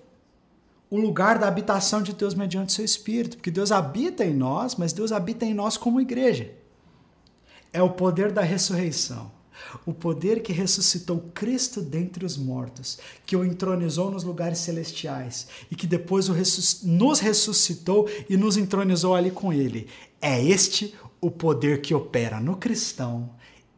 O 0.90 0.98
lugar 0.98 1.38
da 1.38 1.46
habitação 1.46 2.02
de 2.02 2.12
Deus 2.12 2.34
mediante 2.34 2.72
seu 2.72 2.84
Espírito, 2.84 3.36
porque 3.36 3.50
Deus 3.50 3.70
habita 3.70 4.24
em 4.24 4.34
nós, 4.34 4.74
mas 4.74 4.92
Deus 4.92 5.12
habita 5.12 5.44
em 5.46 5.54
nós 5.54 5.76
como 5.76 6.00
igreja. 6.00 6.50
É 7.72 7.80
o 7.80 7.90
poder 7.90 8.32
da 8.32 8.42
ressurreição. 8.42 9.30
O 9.86 9.94
poder 9.94 10.42
que 10.42 10.52
ressuscitou 10.52 11.30
Cristo 11.32 11.80
dentre 11.80 12.24
os 12.24 12.36
mortos, 12.36 12.98
que 13.24 13.36
o 13.36 13.44
entronizou 13.44 14.10
nos 14.10 14.24
lugares 14.24 14.58
celestiais 14.58 15.46
e 15.70 15.76
que 15.76 15.86
depois 15.86 16.28
nos 16.82 17.20
ressuscitou 17.20 18.08
e 18.28 18.36
nos 18.36 18.56
entronizou 18.56 19.14
ali 19.14 19.30
com 19.30 19.52
ele. 19.52 19.86
É 20.20 20.42
este 20.42 20.94
o 21.20 21.30
poder 21.30 21.82
que 21.82 21.94
opera 21.94 22.40
no 22.40 22.56
cristão 22.56 23.30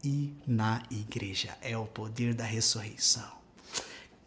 e 0.02 0.34
na 0.46 0.82
igreja. 0.90 1.56
É 1.60 1.76
o 1.76 1.86
poder 1.86 2.34
da 2.34 2.44
ressurreição. 2.44 3.30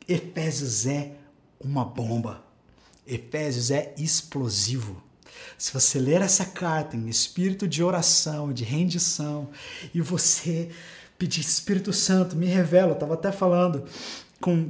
Efésios 0.08 0.86
é 0.86 1.14
uma 1.60 1.84
bomba. 1.84 2.44
Efésios 3.06 3.72
é 3.72 3.94
explosivo. 3.98 5.04
Se 5.58 5.74
você 5.74 6.00
ler 6.00 6.22
essa 6.22 6.46
carta 6.46 6.96
em 6.96 7.08
espírito 7.08 7.68
de 7.68 7.84
oração, 7.84 8.52
de 8.52 8.64
rendição, 8.64 9.50
e 9.94 10.02
você 10.02 10.70
pedir 11.18 11.42
Espírito 11.42 11.94
Santo, 11.94 12.36
me 12.36 12.46
revela, 12.46 12.92
eu 12.92 12.96
estava 12.96 13.14
até 13.14 13.32
falando 13.32 13.86
com, 14.42 14.70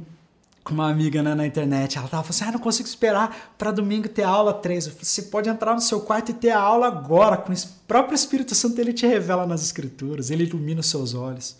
com 0.66 0.74
uma 0.74 0.90
amiga 0.90 1.22
né, 1.22 1.32
na 1.32 1.46
internet, 1.46 1.96
ela 1.96 2.06
estava 2.06 2.24
falando 2.24 2.34
assim, 2.34 2.44
ah, 2.44 2.52
não 2.52 2.58
consigo 2.58 2.88
esperar 2.88 3.54
para 3.56 3.70
domingo 3.70 4.08
ter 4.08 4.24
aula 4.24 4.52
3. 4.52 4.86
Eu 4.86 4.92
falei, 4.92 5.04
você 5.04 5.22
pode 5.22 5.48
entrar 5.48 5.72
no 5.72 5.80
seu 5.80 6.00
quarto 6.00 6.32
e 6.32 6.34
ter 6.34 6.50
a 6.50 6.58
aula 6.58 6.88
agora, 6.88 7.36
com 7.36 7.52
o 7.52 7.56
próprio 7.86 8.16
Espírito 8.16 8.52
Santo, 8.52 8.80
ele 8.80 8.92
te 8.92 9.06
revela 9.06 9.46
nas 9.46 9.62
escrituras, 9.62 10.28
ele 10.28 10.42
ilumina 10.42 10.80
os 10.80 10.88
seus 10.88 11.14
olhos. 11.14 11.56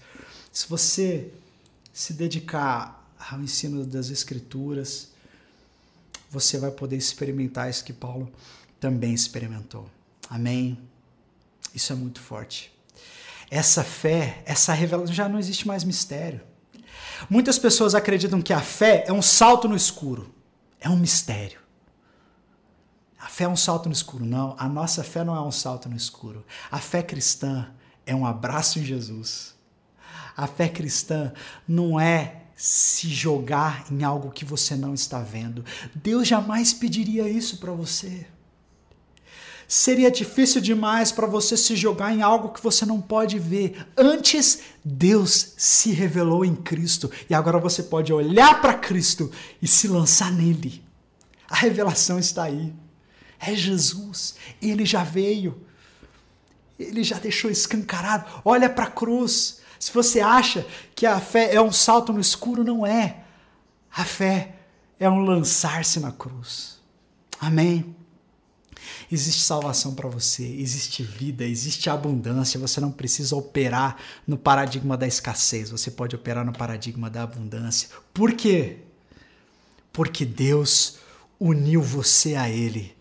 Se 0.52 0.68
você 0.68 1.32
se 1.92 2.14
dedicar 2.14 3.08
ao 3.30 3.40
ensino 3.40 3.86
das 3.86 4.10
escrituras, 4.10 5.10
você 6.28 6.58
vai 6.58 6.72
poder 6.72 6.96
experimentar 6.96 7.70
isso 7.70 7.84
que 7.84 7.92
Paulo 7.92 8.28
também 8.80 9.14
experimentou. 9.14 9.88
Amém? 10.28 10.76
Isso 11.72 11.92
é 11.92 11.96
muito 11.96 12.18
forte. 12.18 12.72
Essa 13.48 13.84
fé, 13.84 14.42
essa 14.44 14.72
revelação, 14.72 15.14
já 15.14 15.28
não 15.28 15.38
existe 15.38 15.64
mais 15.64 15.84
mistério. 15.84 16.40
Muitas 17.28 17.58
pessoas 17.58 17.94
acreditam 17.94 18.42
que 18.42 18.52
a 18.52 18.60
fé 18.60 19.04
é 19.06 19.12
um 19.12 19.22
salto 19.22 19.68
no 19.68 19.76
escuro. 19.76 20.34
É 20.80 20.88
um 20.88 20.96
mistério. 20.96 21.60
A 23.18 23.28
fé 23.28 23.44
é 23.44 23.48
um 23.48 23.56
salto 23.56 23.86
no 23.86 23.92
escuro. 23.92 24.24
Não, 24.24 24.54
a 24.58 24.68
nossa 24.68 25.02
fé 25.02 25.24
não 25.24 25.34
é 25.34 25.40
um 25.40 25.50
salto 25.50 25.88
no 25.88 25.96
escuro. 25.96 26.44
A 26.70 26.78
fé 26.78 27.02
cristã 27.02 27.68
é 28.04 28.14
um 28.14 28.24
abraço 28.24 28.78
em 28.78 28.84
Jesus. 28.84 29.54
A 30.36 30.46
fé 30.46 30.68
cristã 30.68 31.32
não 31.66 31.98
é 31.98 32.42
se 32.54 33.08
jogar 33.08 33.84
em 33.90 34.04
algo 34.04 34.30
que 34.30 34.44
você 34.44 34.76
não 34.76 34.94
está 34.94 35.20
vendo. 35.20 35.64
Deus 35.94 36.28
jamais 36.28 36.72
pediria 36.72 37.28
isso 37.28 37.58
para 37.58 37.72
você. 37.72 38.26
Seria 39.68 40.10
difícil 40.10 40.60
demais 40.60 41.10
para 41.10 41.26
você 41.26 41.56
se 41.56 41.74
jogar 41.74 42.14
em 42.14 42.22
algo 42.22 42.50
que 42.50 42.62
você 42.62 42.86
não 42.86 43.00
pode 43.00 43.38
ver. 43.38 43.84
Antes, 43.96 44.60
Deus 44.84 45.54
se 45.56 45.90
revelou 45.90 46.44
em 46.44 46.54
Cristo 46.54 47.10
e 47.28 47.34
agora 47.34 47.58
você 47.58 47.82
pode 47.82 48.12
olhar 48.12 48.60
para 48.60 48.74
Cristo 48.74 49.30
e 49.60 49.66
se 49.66 49.88
lançar 49.88 50.30
nele. 50.30 50.84
A 51.50 51.56
revelação 51.56 52.18
está 52.18 52.44
aí. 52.44 52.72
É 53.40 53.56
Jesus. 53.56 54.36
Ele 54.62 54.84
já 54.84 55.02
veio. 55.02 55.60
Ele 56.78 57.02
já 57.02 57.18
deixou 57.18 57.50
escancarado. 57.50 58.24
Olha 58.44 58.70
para 58.70 58.84
a 58.84 58.90
cruz. 58.90 59.60
Se 59.80 59.92
você 59.92 60.20
acha 60.20 60.64
que 60.94 61.06
a 61.06 61.20
fé 61.20 61.54
é 61.54 61.60
um 61.60 61.72
salto 61.72 62.12
no 62.12 62.20
escuro, 62.20 62.62
não 62.62 62.86
é. 62.86 63.24
A 63.90 64.04
fé 64.04 64.54
é 64.98 65.10
um 65.10 65.20
lançar-se 65.20 65.98
na 65.98 66.12
cruz. 66.12 66.80
Amém. 67.40 67.95
Existe 69.10 69.42
salvação 69.42 69.94
para 69.94 70.08
você, 70.08 70.44
existe 70.44 71.02
vida, 71.02 71.44
existe 71.44 71.88
abundância. 71.88 72.58
Você 72.58 72.80
não 72.80 72.90
precisa 72.90 73.36
operar 73.36 73.96
no 74.26 74.36
paradigma 74.36 74.96
da 74.96 75.06
escassez, 75.06 75.70
você 75.70 75.90
pode 75.90 76.16
operar 76.16 76.44
no 76.44 76.52
paradigma 76.52 77.08
da 77.08 77.22
abundância. 77.22 77.88
Por 78.12 78.32
quê? 78.32 78.78
Porque 79.92 80.24
Deus 80.24 80.98
uniu 81.38 81.80
você 81.80 82.34
a 82.34 82.50
Ele. 82.50 82.96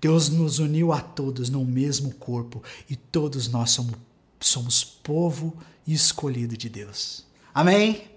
Deus 0.00 0.28
nos 0.30 0.58
uniu 0.58 0.92
a 0.92 1.00
todos 1.00 1.50
no 1.50 1.64
mesmo 1.64 2.14
corpo 2.14 2.62
e 2.88 2.96
todos 2.96 3.48
nós 3.48 3.70
somos, 3.70 3.94
somos 4.38 4.82
povo 4.84 5.56
escolhido 5.86 6.56
de 6.56 6.68
Deus. 6.68 7.26
Amém? 7.52 8.08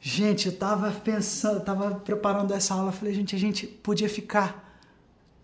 Gente, 0.00 0.46
eu 0.46 0.56
tava 0.56 0.90
pensando, 0.92 1.60
tava 1.60 1.96
preparando 1.96 2.54
essa 2.54 2.74
aula, 2.74 2.92
falei, 2.92 3.12
gente, 3.12 3.34
a 3.34 3.38
gente 3.38 3.66
podia 3.66 4.08
ficar 4.08 4.65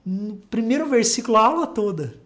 no 0.05 0.37
primeiro 0.51 0.89
versículo 0.89 1.37
a 1.37 1.47
aula 1.47 1.67
toda. 1.67 2.21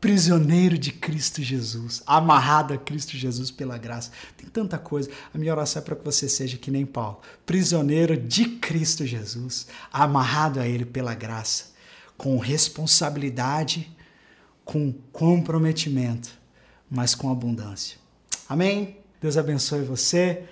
Prisioneiro 0.00 0.78
de 0.78 0.92
Cristo 0.92 1.42
Jesus, 1.42 2.02
amarrado 2.06 2.74
a 2.74 2.78
Cristo 2.78 3.16
Jesus 3.16 3.50
pela 3.50 3.78
graça. 3.78 4.10
Tem 4.36 4.48
tanta 4.48 4.78
coisa. 4.78 5.10
A 5.34 5.38
minha 5.38 5.52
oração 5.52 5.80
é 5.80 5.84
para 5.84 5.96
que 5.96 6.04
você 6.04 6.28
seja 6.28 6.58
que 6.58 6.70
nem 6.70 6.84
Paulo, 6.84 7.20
prisioneiro 7.44 8.16
de 8.16 8.44
Cristo 8.44 9.06
Jesus, 9.06 9.66
amarrado 9.92 10.60
a 10.60 10.68
Ele 10.68 10.84
pela 10.84 11.14
graça, 11.14 11.72
com 12.16 12.38
responsabilidade, 12.38 13.90
com 14.64 14.92
comprometimento, 15.12 16.30
mas 16.90 17.14
com 17.14 17.30
abundância. 17.30 17.96
Amém? 18.48 18.98
Deus 19.20 19.36
abençoe 19.36 19.82
você. 19.82 20.44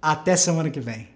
Até 0.00 0.36
semana 0.36 0.70
que 0.70 0.80
vem. 0.80 1.15